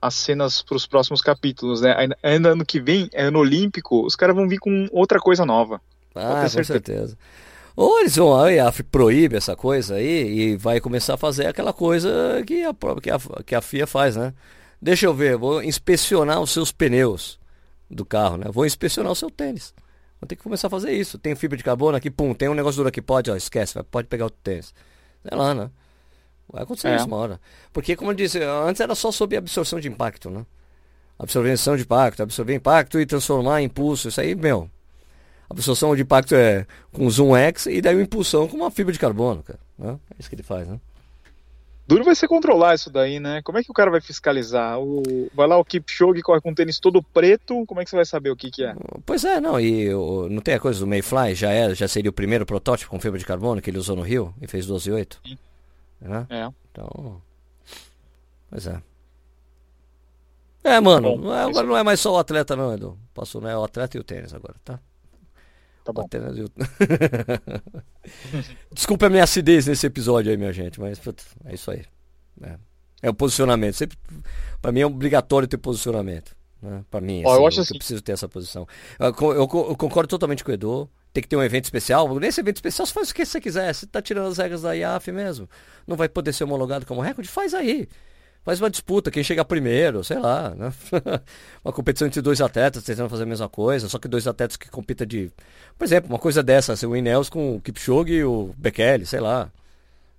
as 0.01 0.14
cenas 0.14 0.62
para 0.62 0.76
os 0.76 0.87
próximos 0.87 1.20
capítulos, 1.20 1.80
né? 1.80 1.95
Ainda 2.22 2.51
ano 2.51 2.64
que 2.64 2.80
vem, 2.80 3.09
é 3.12 3.24
ano 3.24 3.39
olímpico, 3.39 4.05
os 4.05 4.16
caras 4.16 4.34
vão 4.34 4.49
vir 4.49 4.59
com 4.59 4.89
outra 4.91 5.18
coisa 5.18 5.45
nova. 5.45 5.80
Ah, 6.14 6.43
com 6.43 6.49
certeza. 6.49 6.64
certeza. 6.64 7.18
Ou 7.77 8.01
eles 8.01 8.16
vão, 8.16 8.35
a 8.35 8.68
AF 8.68 8.83
proíbe 8.85 9.37
essa 9.37 9.55
coisa 9.55 9.97
aí 9.97 10.39
e 10.39 10.57
vai 10.57 10.81
começar 10.81 11.14
a 11.14 11.18
fazer 11.18 11.47
aquela 11.47 11.74
coisa 11.74 12.43
que 12.47 12.64
a, 12.64 12.74
que 13.03 13.11
a, 13.11 13.18
que 13.45 13.55
a 13.55 13.61
FIA 13.61 13.87
faz, 13.87 14.16
né? 14.16 14.33
Deixa 14.81 15.05
eu 15.05 15.12
ver, 15.12 15.37
vou 15.37 15.62
inspecionar 15.62 16.41
os 16.41 16.51
seus 16.51 16.72
pneus 16.72 17.39
do 17.91 18.05
carro, 18.05 18.39
né? 18.39 18.47
Vou 18.51 18.64
inspecionar 18.64 19.12
o 19.12 19.14
seu 19.14 19.31
tênis. 19.31 19.74
Vou 20.18 20.27
ter 20.27 20.37
que 20.37 20.43
começar 20.43 20.68
a 20.68 20.70
fazer 20.70 20.93
isso. 20.93 21.18
Tem 21.18 21.35
fibra 21.35 21.57
de 21.57 21.62
carbono 21.62 21.97
aqui, 21.99 22.11
pum, 22.11 22.33
tem 22.33 22.49
um 22.49 22.55
negócio 22.55 22.79
duro 22.79 22.89
aqui, 22.89 23.03
pode, 23.03 23.31
ó, 23.31 23.37
esquece, 23.37 23.81
pode 23.85 24.09
pegar 24.09 24.24
o 24.24 24.31
tênis. 24.31 24.72
Sei 25.22 25.37
lá, 25.37 25.53
né? 25.55 25.70
Vai 26.51 26.62
acontecer 26.62 26.89
é. 26.89 26.97
isso 26.97 27.07
uma 27.07 27.16
hora. 27.16 27.41
Porque, 27.72 27.95
como 27.95 28.11
eu 28.11 28.14
disse, 28.14 28.43
antes 28.43 28.81
era 28.81 28.95
só 28.95 29.12
sobre 29.12 29.37
absorção 29.37 29.79
de 29.79 29.89
impacto, 29.89 30.31
né? 30.31 30.47
Absorção 31.18 31.77
de 31.77 31.83
impacto, 31.83 32.22
absorver 32.22 32.55
impacto 32.55 32.99
e 32.99 33.05
transformar 33.05 33.61
em 33.61 33.64
impulso. 33.64 34.09
Isso 34.09 34.20
aí, 34.20 34.35
meu, 34.35 34.70
absorção 35.49 35.94
de 35.94 36.03
impacto 36.03 36.34
é 36.34 36.66
com 36.92 37.09
zoom 37.09 37.36
X 37.36 37.66
e 37.66 37.80
daí 37.80 37.94
uma 37.94 38.03
impulsão 38.03 38.49
com 38.49 38.57
uma 38.57 38.70
fibra 38.70 38.92
de 38.92 38.99
carbono, 38.99 39.42
cara. 39.42 39.59
Né? 39.78 39.99
É 40.11 40.16
isso 40.18 40.28
que 40.28 40.34
ele 40.34 40.42
faz, 40.42 40.66
né? 40.66 40.80
Duro 41.88 42.03
vai 42.03 42.16
ser 42.16 42.26
controlar 42.26 42.74
isso 42.74 42.90
daí, 42.90 43.20
né? 43.20 43.40
Como 43.42 43.59
é 43.59 43.62
que 43.62 43.70
o 43.70 43.74
cara 43.74 43.92
vai 43.92 44.01
fiscalizar? 44.01 44.80
O... 44.80 45.30
Vai 45.32 45.47
lá 45.47 45.57
o 45.57 45.64
Kipchoge 45.64 46.20
corre 46.20 46.40
com 46.40 46.51
o 46.51 46.55
tênis 46.55 46.80
todo 46.80 47.01
preto, 47.01 47.64
como 47.64 47.80
é 47.80 47.84
que 47.84 47.90
você 47.90 47.94
vai 47.94 48.05
saber 48.05 48.30
o 48.30 48.36
que, 48.36 48.51
que 48.51 48.64
é? 48.64 48.74
Pois 49.05 49.24
é, 49.24 49.40
não, 49.40 49.61
e 49.61 49.94
o... 49.94 50.28
não 50.28 50.42
tem 50.42 50.55
a 50.55 50.61
coisa 50.61 50.80
do 50.80 50.86
Mayfly, 50.86 51.36
já 51.36 51.51
era, 51.51 51.76
já 51.76 51.86
seria 51.86 52.11
o 52.11 52.14
primeiro 52.14 52.44
protótipo 52.44 52.90
com 52.90 52.99
fibra 52.99 53.20
de 53.20 53.24
carbono 53.24 53.62
que 53.62 53.70
ele 53.70 53.78
usou 53.78 53.94
no 53.94 54.03
Rio 54.03 54.34
e 54.42 54.49
fez 54.49 54.66
12.8. 54.66 55.18
Sim. 55.24 55.38
Né? 56.01 56.26
É. 56.28 56.49
Então, 56.72 57.22
pois 58.51 58.66
é. 58.66 58.82
É, 60.64 60.80
mano, 60.80 61.16
Bom, 61.16 61.18
não 61.18 61.34
é, 61.36 61.44
agora 61.44 61.66
não 61.68 61.76
é 61.76 61.84
mais 61.84 62.01
só 62.01 62.14
o 62.14 62.18
atleta 62.18 62.57
não, 62.57 62.74
Edu. 62.74 62.99
Passou, 63.14 63.40
não 63.40 63.49
é 63.49 63.57
o 63.57 63.62
atleta 63.62 63.97
e 63.97 64.01
o 64.01 64.05
tênis 64.05 64.34
agora, 64.34 64.57
tá? 64.64 64.80
Tá 65.87 65.93
bom. 65.93 66.09
Desculpa 68.74 69.07
a 69.07 69.09
minha 69.09 69.22
acidez 69.22 69.68
nesse 69.68 69.87
episódio 69.87 70.32
aí, 70.32 70.37
minha 70.37 70.53
gente, 70.53 70.80
mas 70.80 71.01
é 71.45 71.55
isso 71.55 71.70
aí. 71.70 71.84
É, 72.43 72.57
é 73.03 73.11
o 73.11 73.14
posicionamento. 73.14 73.74
Sempre, 73.74 73.97
pra 74.61 74.72
mim 74.72 74.80
é 74.80 74.87
obrigatório 74.87 75.47
ter 75.47 75.59
posicionamento. 75.59 76.34
Né? 76.61 76.84
Pra 76.91 77.01
mim, 77.01 77.22
Ó, 77.24 77.30
assim, 77.30 77.41
eu 77.41 77.47
acho 77.47 77.61
assim. 77.61 77.74
Eu 77.74 77.78
preciso 77.78 78.03
ter 78.03 78.12
essa 78.12 78.28
posição. 78.28 78.66
Eu, 78.99 79.14
eu, 79.32 79.37
eu, 79.37 79.76
concordo 79.76 80.09
totalmente 80.09 80.43
com 80.43 80.51
o 80.51 80.55
Edu. 80.55 80.91
Tem 81.12 81.22
que 81.22 81.28
ter 81.28 81.37
um 81.37 81.43
evento 81.43 81.66
especial. 81.66 82.12
Nesse 82.18 82.41
evento 82.41 82.57
especial, 82.57 82.84
você 82.84 82.93
faz 82.93 83.11
o 83.11 83.14
que 83.14 83.24
você 83.24 83.41
quiser. 83.41 83.72
Você 83.72 83.87
tá 83.87 84.03
tirando 84.03 84.26
as 84.26 84.39
regras 84.39 84.62
da 84.62 84.72
IAF 84.72 85.12
mesmo. 85.12 85.49
Não 85.87 85.97
vai 85.97 86.09
poder 86.09 86.32
ser 86.32 86.43
homologado 86.43 86.84
como 86.84 87.01
recorde? 87.01 87.30
Faz 87.30 87.55
aí. 87.55 87.89
Faz 88.47 88.61
uma 88.61 88.70
disputa, 88.70 89.11
quem 89.11 89.24
chega 89.24 89.44
primeiro, 89.44 90.05
sei 90.05 90.20
lá, 90.20 90.55
né? 90.55 90.72
uma 91.64 91.72
competição 91.72 92.07
entre 92.07 92.22
dois 92.22 92.40
atletas 92.40 92.84
tentando 92.84 93.11
fazer 93.11 93.24
a 93.24 93.26
mesma 93.26 93.49
coisa, 93.49 93.88
só 93.88 93.99
que 93.99 94.07
dois 94.07 94.24
atletas 94.24 94.57
que 94.57 94.70
compitam 94.70 95.05
de. 95.05 95.32
Por 95.76 95.84
exemplo, 95.84 96.09
uma 96.09 96.18
coisa 96.18 96.44
dessa, 96.44 96.72
assim, 96.74 96.86
o 96.86 96.94
Ineos 96.94 97.28
com 97.28 97.57
o 97.57 97.61
Kipchoge 97.61 98.12
e 98.12 98.22
o 98.22 98.55
Bekele, 98.57 99.05
sei 99.05 99.18
lá. 99.18 99.51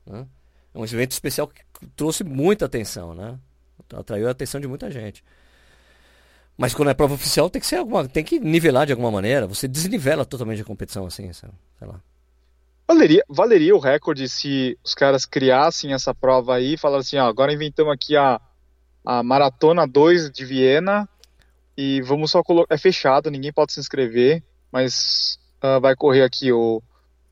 Né? 0.05 0.27
É 0.75 0.77
um 0.77 0.83
evento 0.83 1.11
especial 1.11 1.47
que 1.47 1.61
trouxe 1.95 2.25
muita 2.25 2.65
atenção, 2.65 3.15
né? 3.15 3.39
Atraiu 3.93 4.27
a 4.27 4.31
atenção 4.31 4.59
de 4.59 4.67
muita 4.67 4.91
gente. 4.91 5.23
Mas 6.57 6.73
quando 6.73 6.89
é 6.89 6.93
prova 6.93 7.13
oficial 7.13 7.49
tem 7.49 7.61
que 7.61 7.67
ser 7.67 7.77
alguma. 7.77 8.09
tem 8.09 8.25
que 8.25 8.41
nivelar 8.41 8.85
de 8.85 8.91
alguma 8.91 9.09
maneira. 9.09 9.47
Você 9.47 9.69
desnivela 9.69 10.25
totalmente 10.25 10.61
a 10.61 10.65
competição 10.65 11.05
assim, 11.05 11.31
sei 11.31 11.47
lá. 11.79 12.01
Valeria, 12.87 13.21
valeria 13.27 13.75
o 13.75 13.79
recorde 13.79 14.29
se 14.29 14.79
os 14.81 14.95
caras 14.95 15.25
criassem 15.25 15.91
essa 15.91 16.15
prova 16.15 16.55
aí 16.55 16.75
e 16.75 16.77
falassem, 16.77 17.19
ó, 17.19 17.27
agora 17.27 17.51
inventamos 17.51 17.93
aqui 17.93 18.15
a, 18.15 18.39
a 19.05 19.21
Maratona 19.21 19.85
2 19.85 20.31
de 20.31 20.45
Viena 20.45 21.07
e 21.75 22.01
vamos 22.01 22.31
só 22.31 22.41
colocar. 22.41 22.73
É 22.73 22.77
fechado, 22.77 23.29
ninguém 23.29 23.51
pode 23.51 23.73
se 23.73 23.79
inscrever, 23.81 24.41
mas 24.71 25.37
uh, 25.61 25.81
vai 25.81 25.97
correr 25.97 26.23
aqui 26.23 26.53
o, 26.53 26.81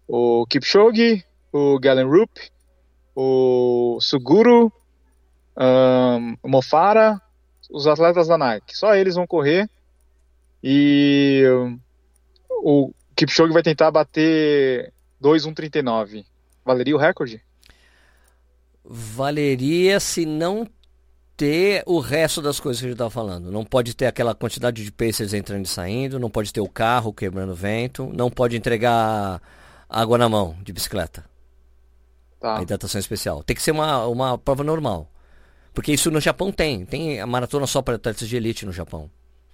o 0.06 0.46
Kipchoge, 0.48 1.24
o 1.54 1.80
Galen 1.80 2.06
Rupp, 2.06 2.38
o 3.16 3.98
Suguru, 4.02 4.70
um, 5.58 6.36
o 6.44 6.50
Mofara, 6.50 7.22
os 7.72 7.88
atletas 7.88 8.28
da 8.28 8.38
Nike. 8.38 8.78
Só 8.78 8.94
eles 8.94 9.16
vão 9.16 9.26
correr 9.26 9.70
e 10.62 11.46
o 12.50 12.92
Kipchoge 13.16 13.54
vai 13.54 13.64
tentar 13.64 13.90
bater 13.90 14.94
2,139. 15.26 16.24
Valeria 16.64 16.96
o 16.96 17.00
recorde? 17.00 17.42
Valeria 18.84 20.00
se 20.00 20.26
não 20.26 20.68
ter 21.36 21.84
o 21.86 22.00
resto 22.00 22.42
das 22.42 22.60
coisas 22.60 22.80
que 22.80 22.86
a 22.86 22.90
gente 22.90 22.96
estava 22.96 23.10
falando. 23.10 23.52
Não 23.52 23.66
pode 23.66 23.96
ter 23.96 24.06
aquela 24.06 24.36
quantidade 24.36 24.84
de 24.84 24.92
pacers 24.92 25.34
entrando 25.34 25.66
e 25.66 25.68
saindo, 25.68 26.20
não 26.20 26.30
pode 26.30 26.54
ter 26.54 26.62
o 26.62 26.70
carro 26.70 27.12
quebrando 27.12 27.56
vento, 27.56 28.10
não 28.14 28.30
pode 28.30 28.56
entregar 28.56 29.42
água 29.90 30.18
na 30.18 30.30
mão 30.30 30.56
de 30.64 30.72
bicicleta. 30.72 31.26
Tá. 32.40 32.60
A 32.60 32.62
hidratação 32.62 33.00
especial. 33.00 33.44
Tem 33.44 33.56
que 33.56 33.64
ser 33.64 33.72
uma, 33.72 34.06
uma 34.06 34.38
prova 34.38 34.64
normal. 34.64 35.12
Porque 35.74 35.92
isso 35.92 36.12
no 36.12 36.22
Japão 36.22 36.52
tem. 36.52 36.86
Tem 36.86 37.20
a 37.20 37.26
maratona 37.26 37.66
só 37.66 37.82
para 37.82 37.96
atletas 37.96 38.30
de 38.30 38.38
elite 38.38 38.66
no 38.66 38.72
Japão. 38.72 39.10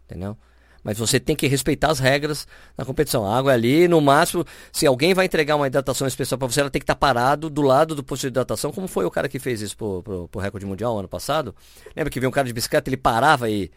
Entendeu? 0.06 0.38
Mas 0.84 0.98
você 0.98 1.20
tem 1.20 1.36
que 1.36 1.48
respeitar 1.48 1.92
as 1.92 2.00
regras 2.00 2.48
da 2.76 2.84
competição. 2.84 3.26
A 3.26 3.38
água 3.38 3.52
é 3.52 3.56
ali, 3.56 3.88
no 3.88 4.02
máximo, 4.02 4.46
se 4.72 4.88
alguém 4.88 5.14
vai 5.14 5.26
entregar 5.26 5.56
uma 5.56 5.68
hidratação 5.68 6.08
especial 6.08 6.38
para 6.38 6.48
você, 6.48 6.62
ela 6.62 6.70
tem 6.70 6.80
que 6.80 6.84
estar 6.84 6.96
tá 6.96 7.00
parado 7.00 7.50
do 7.50 7.62
lado 7.62 7.96
do 7.96 8.04
posto 8.04 8.22
de 8.22 8.28
hidratação, 8.28 8.72
como 8.72 8.88
foi 8.88 9.06
o 9.06 9.12
cara 9.12 9.30
que 9.30 9.38
fez 9.38 9.62
isso 9.62 9.78
pro, 9.78 10.02
pro, 10.02 10.28
pro 10.28 10.42
recorde 10.42 10.66
mundial 10.66 10.98
ano 10.98 11.08
passado. 11.08 11.56
Lembra 11.96 12.10
que 12.10 12.20
veio 12.20 12.30
um 12.30 12.34
cara 12.34 12.48
de 12.48 12.54
bicicleta, 12.54 12.90
ele 12.90 12.98
parava 12.98 13.50
e 13.50 13.72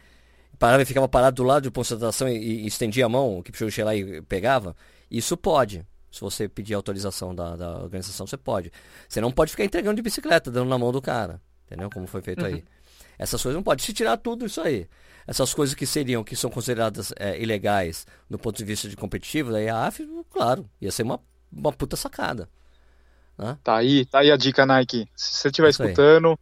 parava 0.59 0.83
e 0.83 0.87
ficava 0.87 1.09
parado 1.09 1.37
do 1.37 1.43
lado 1.43 1.65
do 1.65 1.73
posto 1.73 1.91
de 1.91 1.97
hidratação 1.97 2.29
e, 2.29 2.37
e 2.37 2.67
estendia 2.67 3.05
a 3.05 3.09
mão, 3.09 3.39
o 3.39 3.43
que 3.43 3.53
puxou 3.53 3.85
lá 3.85 3.95
e 3.95 4.23
pegava? 4.23 4.75
Isso 5.11 5.37
pode. 5.37 5.87
Se 6.11 6.21
você 6.21 6.49
pedir 6.49 6.75
autorização 6.75 7.35
da, 7.35 7.57
da 7.57 7.83
organização, 7.83 8.27
você 8.27 8.37
pode. 8.37 8.71
Você 9.09 9.21
não 9.21 9.33
pode 9.33 9.51
ficar 9.51 9.65
entregando 9.65 9.97
de 9.97 10.03
bicicleta, 10.03 10.51
dando 10.51 10.69
na 10.69 10.79
mão 10.79 10.93
do 10.93 11.03
cara. 11.03 11.41
Entendeu? 11.67 11.91
Como 11.91 12.07
foi 12.07 12.23
feito 12.23 12.41
uhum. 12.43 12.47
aí. 12.47 12.65
Essas 13.19 13.43
coisas 13.43 13.57
não 13.57 13.65
pode. 13.65 13.83
Se 13.83 13.93
tirar 13.93 14.17
tudo 14.17 14.47
isso 14.47 14.61
aí 14.61 14.89
essas 15.27 15.55
coisas 15.55 15.75
que 15.75 15.87
seriam, 15.87 16.23
que 16.25 16.37
são 16.37 16.51
consideradas 16.51 17.13
é, 17.19 17.41
ilegais 17.41 18.07
do 18.29 18.39
ponto 18.39 18.57
de 18.57 18.65
vista 18.65 18.89
de 18.89 18.97
competitivo, 18.97 19.53
daí 19.53 19.69
a 19.69 19.87
AF, 19.87 20.07
claro, 20.31 20.69
ia 20.81 20.91
ser 20.91 21.03
uma, 21.03 21.21
uma 21.53 21.73
puta 21.73 21.97
sacada. 21.97 22.49
Né? 23.37 23.59
Tá 23.63 23.77
aí, 23.77 24.05
tá 24.07 24.21
aí 24.21 24.31
a 24.31 24.37
dica, 24.37 24.65
Nike. 24.65 25.09
Se 25.15 25.37
você 25.37 25.49
estiver 25.49 25.71
escutando. 25.71 26.39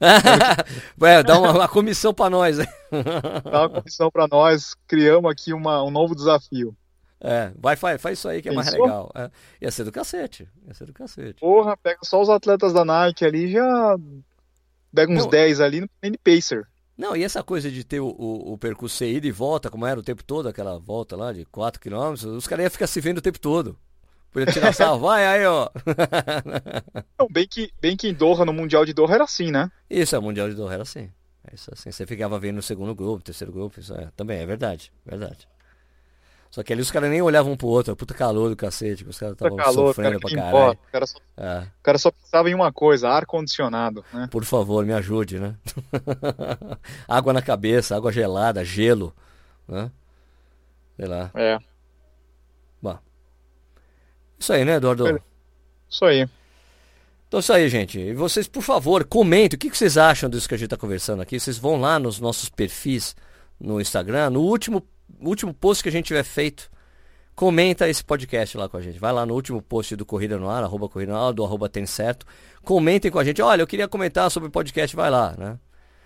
Ué, 1.00 1.22
dá 1.22 1.38
uma, 1.38 1.52
uma 1.52 1.68
comissão 1.68 2.12
para 2.12 2.30
nós. 2.30 2.58
dá 3.44 3.60
uma 3.60 3.70
comissão 3.70 4.10
para 4.10 4.26
nós. 4.26 4.74
Criamos 4.86 5.30
aqui 5.30 5.52
uma, 5.52 5.82
um 5.82 5.90
novo 5.90 6.14
desafio. 6.14 6.76
É, 7.20 7.52
vai, 7.56 7.76
faz, 7.76 8.02
faz 8.02 8.18
isso 8.18 8.28
aí 8.28 8.42
que 8.42 8.48
é 8.48 8.52
mais 8.52 8.72
legal. 8.72 9.12
É, 9.14 9.30
ia 9.60 9.70
ser 9.70 9.84
do 9.84 9.92
cacete. 9.92 10.48
Ia 10.66 10.74
ser 10.74 10.86
do 10.86 10.92
cacete. 10.92 11.38
Porra, 11.38 11.76
pega 11.76 12.00
só 12.02 12.20
os 12.20 12.28
atletas 12.28 12.72
da 12.72 12.84
Nike 12.84 13.24
ali 13.24 13.52
já. 13.52 13.96
Pega 14.92 15.12
uns 15.12 15.24
Não, 15.24 15.30
10 15.30 15.60
ali 15.60 15.80
no 15.80 15.88
Pacer. 16.24 16.66
Não, 16.96 17.16
e 17.16 17.24
essa 17.24 17.42
coisa 17.42 17.70
de 17.70 17.84
ter 17.84 18.00
o, 18.00 18.08
o, 18.08 18.52
o 18.52 18.58
percurso 18.58 18.96
ser 18.96 19.10
ida 19.10 19.26
e 19.26 19.32
volta, 19.32 19.70
como 19.70 19.86
era 19.86 19.98
o 19.98 20.02
tempo 20.02 20.22
todo, 20.22 20.48
aquela 20.48 20.78
volta 20.78 21.16
lá 21.16 21.32
de 21.32 21.44
4 21.46 21.80
km, 21.80 22.12
os 22.36 22.46
caras 22.46 22.64
iam 22.64 22.70
ficar 22.70 22.86
se 22.86 23.00
vendo 23.00 23.18
o 23.18 23.22
tempo 23.22 23.40
todo. 23.40 23.78
Podia 24.30 24.50
tirar 24.50 24.72
sarro, 24.72 24.98
vai 24.98 25.26
aí, 25.26 25.46
ó. 25.46 25.68
Não, 27.18 27.28
bem 27.30 27.46
que, 27.46 27.70
bem 27.80 27.96
que 27.96 28.08
em 28.08 28.14
Doha, 28.14 28.46
no 28.46 28.52
Mundial 28.52 28.84
de 28.84 28.94
Doha, 28.94 29.14
era 29.14 29.24
assim, 29.24 29.50
né? 29.50 29.70
Isso, 29.90 30.16
é, 30.16 30.18
o 30.18 30.22
Mundial 30.22 30.48
de 30.48 30.54
Doha 30.54 30.72
era 30.72 30.82
assim. 30.82 31.10
É 31.44 31.54
isso 31.54 31.70
assim. 31.72 31.90
Você 31.90 32.06
ficava 32.06 32.38
vendo 32.38 32.58
o 32.58 32.62
segundo 32.62 32.94
grupo, 32.94 33.22
terceiro 33.22 33.52
grupo, 33.52 33.78
isso 33.78 33.92
é, 33.94 34.10
também 34.16 34.38
é 34.38 34.46
verdade, 34.46 34.90
verdade. 35.04 35.46
Só 36.52 36.62
que 36.62 36.70
ali 36.70 36.82
os 36.82 36.90
caras 36.90 37.08
nem 37.08 37.22
olhavam 37.22 37.52
um 37.52 37.56
pro 37.56 37.66
outro, 37.66 37.96
puta 37.96 38.12
calor 38.12 38.50
do 38.50 38.56
cacete, 38.56 39.08
os 39.08 39.18
caras 39.18 39.32
estavam 39.32 39.58
sofrendo 39.72 40.20
cara 40.20 40.20
pra 40.20 40.30
caralho. 40.30 40.72
O 40.72 40.92
cara, 40.92 41.06
só, 41.06 41.18
é. 41.34 41.60
o 41.60 41.82
cara 41.82 41.98
só 41.98 42.10
pensava 42.10 42.50
em 42.50 42.54
uma 42.54 42.70
coisa, 42.70 43.08
ar-condicionado, 43.08 44.04
né? 44.12 44.28
Por 44.30 44.44
favor, 44.44 44.84
me 44.84 44.92
ajude, 44.92 45.38
né? 45.38 45.56
água 47.08 47.32
na 47.32 47.40
cabeça, 47.40 47.96
água 47.96 48.12
gelada, 48.12 48.62
gelo, 48.62 49.14
né? 49.66 49.90
Sei 50.94 51.06
lá. 51.06 51.30
É. 51.34 51.58
Bom. 52.82 52.98
Isso 54.38 54.52
aí, 54.52 54.62
né, 54.62 54.74
Eduardo? 54.74 55.22
Isso 55.88 56.04
aí. 56.04 56.28
Então 57.28 57.38
é 57.38 57.40
isso 57.40 57.52
aí, 57.54 57.66
gente. 57.70 57.98
E 57.98 58.12
vocês, 58.12 58.46
por 58.46 58.62
favor, 58.62 59.06
comentem 59.06 59.56
o 59.56 59.58
que 59.58 59.74
vocês 59.74 59.96
acham 59.96 60.28
disso 60.28 60.46
que 60.46 60.54
a 60.54 60.58
gente 60.58 60.66
está 60.66 60.76
conversando 60.76 61.22
aqui. 61.22 61.40
Vocês 61.40 61.56
vão 61.56 61.80
lá 61.80 61.98
nos 61.98 62.20
nossos 62.20 62.50
perfis 62.50 63.16
no 63.58 63.80
Instagram. 63.80 64.28
No 64.28 64.42
último 64.42 64.86
último 65.20 65.52
post 65.52 65.82
que 65.82 65.88
a 65.88 65.92
gente 65.92 66.06
tiver 66.06 66.24
feito, 66.24 66.70
comenta 67.34 67.88
esse 67.88 68.04
podcast 68.04 68.56
lá 68.56 68.68
com 68.68 68.76
a 68.76 68.80
gente. 68.80 68.98
Vai 68.98 69.12
lá 69.12 69.24
no 69.24 69.34
último 69.34 69.60
post 69.60 69.96
do 69.96 70.04
Corrida 70.04 70.38
no 70.38 70.48
Ar, 70.48 70.62
arroba 70.62 70.88
Corrida 70.88 71.12
no 71.12 71.18
Ar, 71.18 71.32
do 71.32 71.44
arroba 71.44 71.68
tem 71.68 71.86
certo. 71.86 72.26
Comentem 72.62 73.10
com 73.10 73.18
a 73.18 73.24
gente. 73.24 73.40
Olha, 73.42 73.62
eu 73.62 73.66
queria 73.66 73.88
comentar 73.88 74.30
sobre 74.30 74.48
o 74.48 74.52
podcast, 74.52 74.94
vai 74.94 75.10
lá, 75.10 75.34
né? 75.36 75.58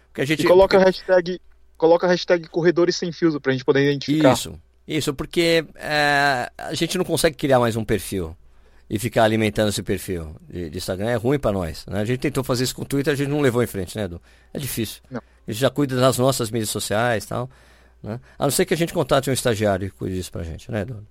Porque 0.09 0.23
a 0.23 0.25
gente... 0.25 0.45
E 0.45 0.47
coloca 0.47 0.79
a 0.79 0.85
hashtag, 0.85 1.41
coloca 1.77 2.07
a 2.07 2.11
hashtag 2.11 2.49
Corredores 2.49 2.97
Sem 2.97 3.13
Fios 3.13 3.37
pra 3.39 3.53
gente 3.53 3.65
poder 3.65 3.83
identificar. 3.83 4.33
Isso, 4.33 4.59
isso, 4.87 5.15
porque 5.15 5.65
é, 5.75 6.51
a 6.57 6.75
gente 6.75 6.97
não 6.97 7.05
consegue 7.05 7.37
criar 7.37 7.59
mais 7.59 7.77
um 7.77 7.85
perfil 7.85 8.37
e 8.89 8.99
ficar 8.99 9.25
alimentando 9.25 9.69
esse 9.69 9.83
perfil 9.83 10.37
de, 10.49 10.71
de 10.71 10.79
Instagram. 10.79 11.11
É 11.11 11.17
ruim 11.17 11.39
para 11.39 11.53
nós. 11.53 11.85
Né? 11.87 12.01
A 12.01 12.05
gente 12.05 12.21
tentou 12.21 12.45
fazer 12.45 12.65
isso 12.65 12.75
com 12.75 12.83
o 12.83 12.87
Twitter, 12.87 13.13
a 13.13 13.17
gente 13.17 13.29
não 13.29 13.41
levou 13.41 13.63
em 13.63 13.67
frente, 13.67 13.97
né, 13.97 14.05
Edu? 14.05 14.23
É 14.55 14.59
difícil. 14.59 15.03
Não. 15.11 15.21
A 15.47 15.51
gente 15.51 15.61
já 15.61 15.71
cuida 15.71 15.97
das 15.97 16.19
nossas 16.19 16.51
mídias 16.51 16.71
sociais 16.71 17.25
e 17.25 17.29
tal. 17.29 17.51
Né? 18.07 18.21
A 18.39 18.45
não 18.45 18.53
ser 18.53 18.65
que 18.65 18.73
a 18.73 18.77
gente 18.77 18.95
contate 18.95 19.29
um 19.29 19.33
estagiário 19.33 19.89
e 19.89 19.91
cuide 19.91 20.15
disso 20.15 20.31
pra 20.31 20.45
gente, 20.45 20.71
né, 20.71 20.83
Eduardo? 20.83 21.07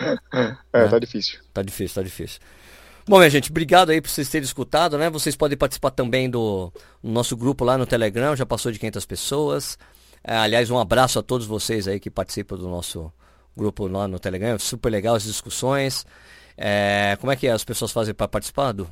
É, 0.00 0.82
né? 0.82 0.88
tá 0.88 0.98
difícil. 0.98 1.40
Tá 1.52 1.62
difícil, 1.62 1.94
tá 1.94 2.02
difícil. 2.02 2.40
Bom, 3.08 3.18
minha 3.18 3.30
gente, 3.30 3.50
obrigado 3.50 3.88
aí 3.90 4.02
por 4.02 4.10
vocês 4.10 4.28
terem 4.28 4.44
escutado, 4.44 4.98
né? 4.98 5.08
Vocês 5.08 5.34
podem 5.34 5.56
participar 5.56 5.90
também 5.90 6.28
do 6.28 6.70
nosso 7.02 7.34
grupo 7.36 7.64
lá 7.64 7.78
no 7.78 7.86
Telegram, 7.86 8.36
já 8.36 8.44
passou 8.44 8.70
de 8.70 8.78
500 8.78 9.06
pessoas. 9.06 9.78
É, 10.22 10.36
aliás, 10.36 10.70
um 10.70 10.78
abraço 10.78 11.18
a 11.18 11.22
todos 11.22 11.46
vocês 11.46 11.88
aí 11.88 11.98
que 11.98 12.10
participam 12.10 12.56
do 12.56 12.68
nosso 12.68 13.10
grupo 13.56 13.86
lá 13.86 14.06
no 14.06 14.18
Telegram. 14.18 14.58
Super 14.58 14.90
legal 14.90 15.14
as 15.14 15.22
discussões. 15.22 16.04
É, 16.54 17.16
como 17.18 17.32
é 17.32 17.36
que 17.36 17.48
as 17.48 17.64
pessoas 17.64 17.92
fazem 17.92 18.12
para 18.12 18.28
participar, 18.28 18.72
Du? 18.72 18.90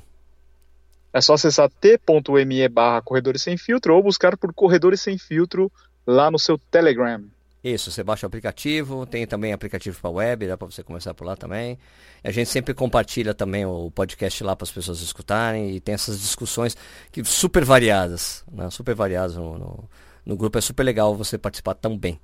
É 1.12 1.20
só 1.20 1.34
acessar 1.34 1.68
t.me 1.68 2.68
barra 2.68 3.02
Corredores 3.02 3.42
Sem 3.42 3.58
Filtro 3.58 3.94
ou 3.94 4.02
buscar 4.02 4.34
por 4.34 4.54
Corredores 4.54 5.02
Sem 5.02 5.18
Filtro 5.18 5.70
lá 6.06 6.30
no 6.30 6.38
seu 6.38 6.58
Telegram. 6.58 7.22
Isso, 7.62 7.92
você 7.92 8.02
baixa 8.02 8.26
o 8.26 8.28
aplicativo, 8.28 9.06
tem 9.06 9.24
também 9.24 9.52
aplicativo 9.52 9.96
para 10.00 10.10
web, 10.10 10.48
dá 10.48 10.56
para 10.56 10.68
você 10.68 10.82
começar 10.82 11.14
por 11.14 11.24
lá 11.24 11.36
também. 11.36 11.78
A 12.24 12.30
gente 12.32 12.50
sempre 12.50 12.74
compartilha 12.74 13.32
também 13.34 13.64
o 13.64 13.88
podcast 13.90 14.42
lá 14.42 14.56
para 14.56 14.64
as 14.64 14.72
pessoas 14.72 15.00
escutarem 15.00 15.70
e 15.70 15.80
tem 15.80 15.94
essas 15.94 16.20
discussões 16.20 16.76
que 17.12 17.24
super 17.24 17.64
variadas, 17.64 18.44
né? 18.50 18.68
super 18.68 18.96
variadas 18.96 19.36
no, 19.36 19.58
no, 19.58 19.90
no 20.26 20.36
grupo. 20.36 20.58
É 20.58 20.60
super 20.60 20.82
legal 20.82 21.14
você 21.14 21.38
participar 21.38 21.74
também. 21.74 22.20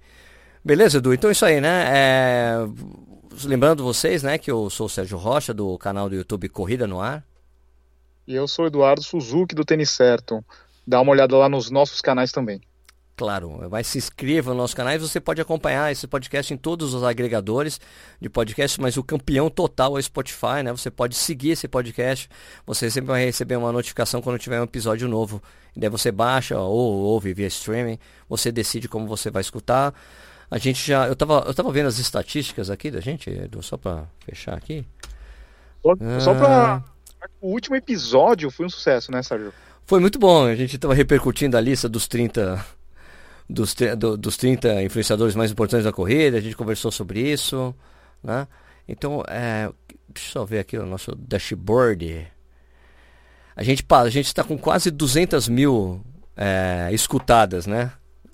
Beleza, 0.65 0.99
Edu? 0.99 1.15
Então 1.15 1.31
é 1.31 1.33
isso 1.33 1.47
aí, 1.47 1.61
né? 1.61 1.85
É... 1.89 2.55
Lembrando 3.45 3.85
vocês, 3.85 4.25
né, 4.25 4.39
que 4.39 4.51
eu 4.51 4.69
sou 4.69 4.87
o 4.87 4.91
Sérgio 4.91 5.17
Rocha, 5.17 5.55
do 5.55 5.79
canal 5.79 6.09
do 6.09 6.17
YouTube 6.17 6.49
Corrida 6.49 6.89
no 6.89 7.01
Ar. 7.01 7.25
E 8.27 8.35
eu 8.35 8.49
sou 8.49 8.65
o 8.65 8.69
Eduardo 8.69 9.03
Suzuki, 9.03 9.55
do 9.55 9.65
Tênis 9.65 9.91
Certo. 9.91 10.45
Dá 10.85 11.01
uma 11.01 11.13
olhada 11.13 11.37
lá 11.37 11.49
nos 11.49 11.71
nossos 11.71 12.01
canais 12.01 12.33
também. 12.33 12.61
Claro, 13.19 13.69
vai 13.69 13.83
se 13.83 13.99
inscreva 13.99 14.53
no 14.53 14.59
nosso 14.59 14.77
canal 14.77 14.95
e 14.95 14.99
você 14.99 15.19
pode 15.19 15.41
acompanhar 15.41 15.91
esse 15.91 16.07
podcast 16.07 16.55
em 16.55 16.57
todos 16.57 16.95
os 16.95 17.03
agregadores 17.03 17.81
de 18.21 18.29
podcast, 18.29 18.81
mas 18.81 18.97
o 18.97 19.03
campeão 19.03 19.51
total 19.51 19.97
é 19.97 19.99
o 19.99 20.03
Spotify, 20.05 20.63
né? 20.63 20.71
Você 20.71 20.89
pode 20.89 21.17
seguir 21.17 21.51
esse 21.51 21.67
podcast, 21.67 22.31
você 22.65 22.89
sempre 22.89 23.09
vai 23.09 23.25
receber 23.25 23.57
uma 23.57 23.73
notificação 23.73 24.23
quando 24.23 24.39
tiver 24.39 24.61
um 24.61 24.63
episódio 24.63 25.09
novo. 25.09 25.43
E 25.75 25.81
daí 25.81 25.91
você 25.91 26.13
baixa 26.13 26.61
ou 26.61 26.71
ouve 26.71 27.35
via 27.35 27.49
streaming, 27.49 27.99
você 28.29 28.53
decide 28.53 28.89
como 28.89 29.05
você 29.09 29.33
vai 29.33 29.41
escutar. 29.41 29.93
A 30.49 30.57
gente 30.57 30.87
já. 30.87 31.09
Eu 31.09 31.17
tava, 31.17 31.43
eu 31.45 31.53
tava 31.53 31.73
vendo 31.73 31.89
as 31.89 31.99
estatísticas 31.99 32.71
aqui 32.71 32.89
da 32.89 33.01
gente, 33.01 33.29
Edu, 33.29 33.65
só 33.65 33.77
pra 33.77 34.05
fechar 34.25 34.57
aqui. 34.57 34.87
Só, 35.83 35.93
ah. 36.01 36.21
só 36.21 36.35
pra. 36.35 36.85
O 37.41 37.49
último 37.49 37.75
episódio 37.75 38.49
foi 38.49 38.65
um 38.65 38.71
sucesso, 38.71 39.11
né, 39.11 39.25
Sérgio? 39.25 39.53
Foi 39.85 39.99
muito 39.99 40.21
bom. 40.21 40.45
A 40.45 40.55
gente 40.55 40.79
tava 40.79 40.95
repercutindo 40.95 41.57
a 41.57 41.61
lista 41.61 41.89
dos 41.89 42.07
30. 42.07 42.78
Dos, 43.49 43.75
do, 43.97 44.17
dos 44.17 44.37
30 44.37 44.83
influenciadores 44.83 45.35
mais 45.35 45.51
importantes 45.51 45.85
da 45.85 45.93
corrida, 45.93 46.37
a 46.37 46.41
gente 46.41 46.55
conversou 46.55 46.91
sobre 46.91 47.21
isso, 47.33 47.75
né? 48.23 48.47
Então, 48.87 49.23
é, 49.27 49.71
deixa 50.09 50.29
eu 50.29 50.33
só 50.33 50.45
ver 50.45 50.59
aqui 50.59 50.77
o 50.77 50.85
nosso 50.85 51.15
dashboard. 51.15 52.27
A 53.57 53.63
gente 53.63 53.85
a 53.91 54.09
gente 54.11 54.27
está 54.27 54.45
com 54.45 54.59
quase 54.59 54.91
200 54.91 55.49
mil 55.49 56.03
é, 56.37 56.91
escutadas, 56.93 57.67
né? 57.67 57.93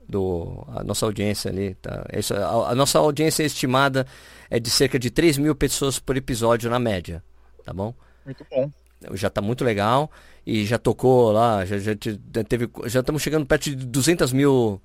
do 0.09 0.65
a 0.69 0.85
nossa 0.85 1.07
audiência 1.07 1.51
ali 1.51 1.75
tá 1.77 2.05
Isso, 2.13 2.35
a, 2.35 2.71
a, 2.71 2.75
nossa 2.75 2.99
audiência 2.99 3.43
estimada 3.43 4.07
é 4.51 4.61
de 4.61 4.71
cerca 4.71 4.99
de 4.99 5.11
3 5.11 5.39
mil 5.39 5.55
pessoas 5.55 5.99
por 5.99 6.17
episódio 6.17 6.71
na 6.71 6.79
média 6.79 7.23
tá 7.65 7.73
bom 7.73 7.95
muito 8.25 8.47
bom 8.51 8.71
já 9.13 9.29
tá 9.29 9.41
muito 9.41 9.65
legal 9.65 10.11
e 10.47 10.65
já 10.65 10.79
tocou 10.79 11.33
lá 11.33 11.65
já, 11.65 11.79
já 11.79 11.95
teve 12.47 12.69
já 12.87 13.01
estamos 13.01 13.23
chegando 13.23 13.47
perto 13.47 13.71
de 13.71 13.77
200 13.77 14.33
mil 14.33 14.81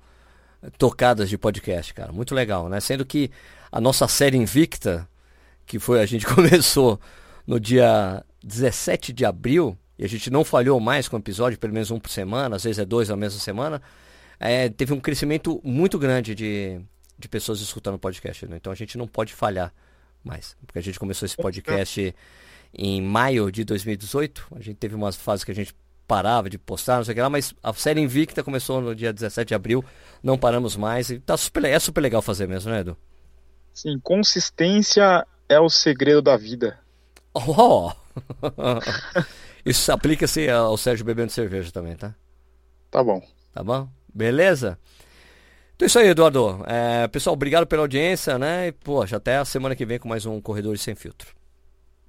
tocadas 0.78 1.28
de 1.28 1.38
podcast 1.38 1.94
cara 1.94 2.12
muito 2.12 2.34
legal 2.34 2.68
né 2.68 2.80
sendo 2.80 3.04
que 3.04 3.30
a 3.70 3.80
nossa 3.80 4.06
série 4.06 4.36
invicta 4.36 5.08
que 5.66 5.78
foi 5.78 6.00
a 6.00 6.06
gente 6.06 6.26
começou 6.34 7.00
no 7.46 7.58
dia 7.58 8.24
17 8.42 9.12
de 9.12 9.24
abril 9.24 9.76
e 9.98 10.04
a 10.04 10.08
gente 10.08 10.30
não 10.30 10.44
falhou 10.44 10.78
mais 10.80 11.08
com 11.08 11.16
o 11.16 11.18
episódio 11.18 11.58
pelo 11.58 11.72
menos 11.72 11.90
um 11.90 11.98
por 11.98 12.10
semana 12.10 12.56
às 12.56 12.64
vezes 12.64 12.78
é 12.78 12.84
dois 12.84 13.08
na 13.08 13.16
mesma 13.16 13.40
semana 13.40 13.80
é, 14.40 14.70
teve 14.70 14.94
um 14.94 14.98
crescimento 14.98 15.60
muito 15.62 15.98
grande 15.98 16.34
de, 16.34 16.80
de 17.18 17.28
pessoas 17.28 17.60
escutando 17.60 17.96
o 17.96 17.98
podcast. 17.98 18.46
Né? 18.46 18.56
Então 18.56 18.72
a 18.72 18.74
gente 18.74 18.96
não 18.96 19.06
pode 19.06 19.34
falhar 19.34 19.72
mais. 20.24 20.56
Porque 20.66 20.78
a 20.78 20.82
gente 20.82 20.98
começou 20.98 21.26
esse 21.26 21.36
podcast 21.36 22.14
em 22.72 23.02
maio 23.02 23.52
de 23.52 23.62
2018. 23.64 24.48
A 24.56 24.60
gente 24.60 24.76
teve 24.76 24.94
umas 24.94 25.14
fases 25.14 25.44
que 25.44 25.50
a 25.50 25.54
gente 25.54 25.74
parava 26.10 26.50
de 26.50 26.58
postar, 26.58 26.96
não 26.96 27.04
sei 27.04 27.12
o 27.12 27.14
que 27.14 27.22
lá, 27.22 27.30
mas 27.30 27.54
a 27.62 27.72
série 27.72 28.00
Invicta 28.00 28.42
começou 28.42 28.80
no 28.80 28.96
dia 28.96 29.12
17 29.12 29.46
de 29.46 29.54
abril, 29.54 29.84
não 30.20 30.36
paramos 30.36 30.74
mais 30.74 31.08
e 31.08 31.20
tá 31.20 31.36
super, 31.36 31.64
é 31.64 31.78
super 31.78 32.00
legal 32.00 32.20
fazer 32.20 32.48
mesmo, 32.48 32.68
né, 32.68 32.80
Edu? 32.80 32.96
Sim, 33.72 33.96
consistência 34.02 35.24
é 35.48 35.60
o 35.60 35.70
segredo 35.70 36.20
da 36.20 36.36
vida. 36.36 36.80
Oh! 37.32 37.92
Isso 39.64 39.92
aplica-se 39.92 40.50
ao 40.50 40.76
Sérgio 40.76 41.06
bebendo 41.06 41.30
cerveja 41.30 41.70
também, 41.70 41.94
tá? 41.94 42.12
Tá 42.90 43.04
bom. 43.04 43.22
Tá 43.52 43.62
bom? 43.62 43.88
Beleza? 44.12 44.76
Então 45.76 45.86
é 45.86 45.86
isso 45.86 45.98
aí, 46.00 46.08
Eduardo. 46.08 46.64
É, 46.66 47.06
pessoal, 47.06 47.34
obrigado 47.34 47.68
pela 47.68 47.82
audiência, 47.82 48.36
né? 48.36 48.66
E, 48.66 48.72
poxa, 48.72 49.16
até 49.16 49.36
a 49.36 49.44
semana 49.44 49.76
que 49.76 49.86
vem 49.86 50.00
com 50.00 50.08
mais 50.08 50.26
um 50.26 50.40
Corredores 50.40 50.82
Sem 50.82 50.96
Filtro. 50.96 51.32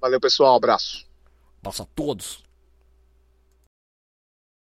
Valeu, 0.00 0.18
pessoal. 0.18 0.56
Abraço. 0.56 1.06
Passa 1.62 1.84
a 1.84 1.86
todos. 1.94 2.42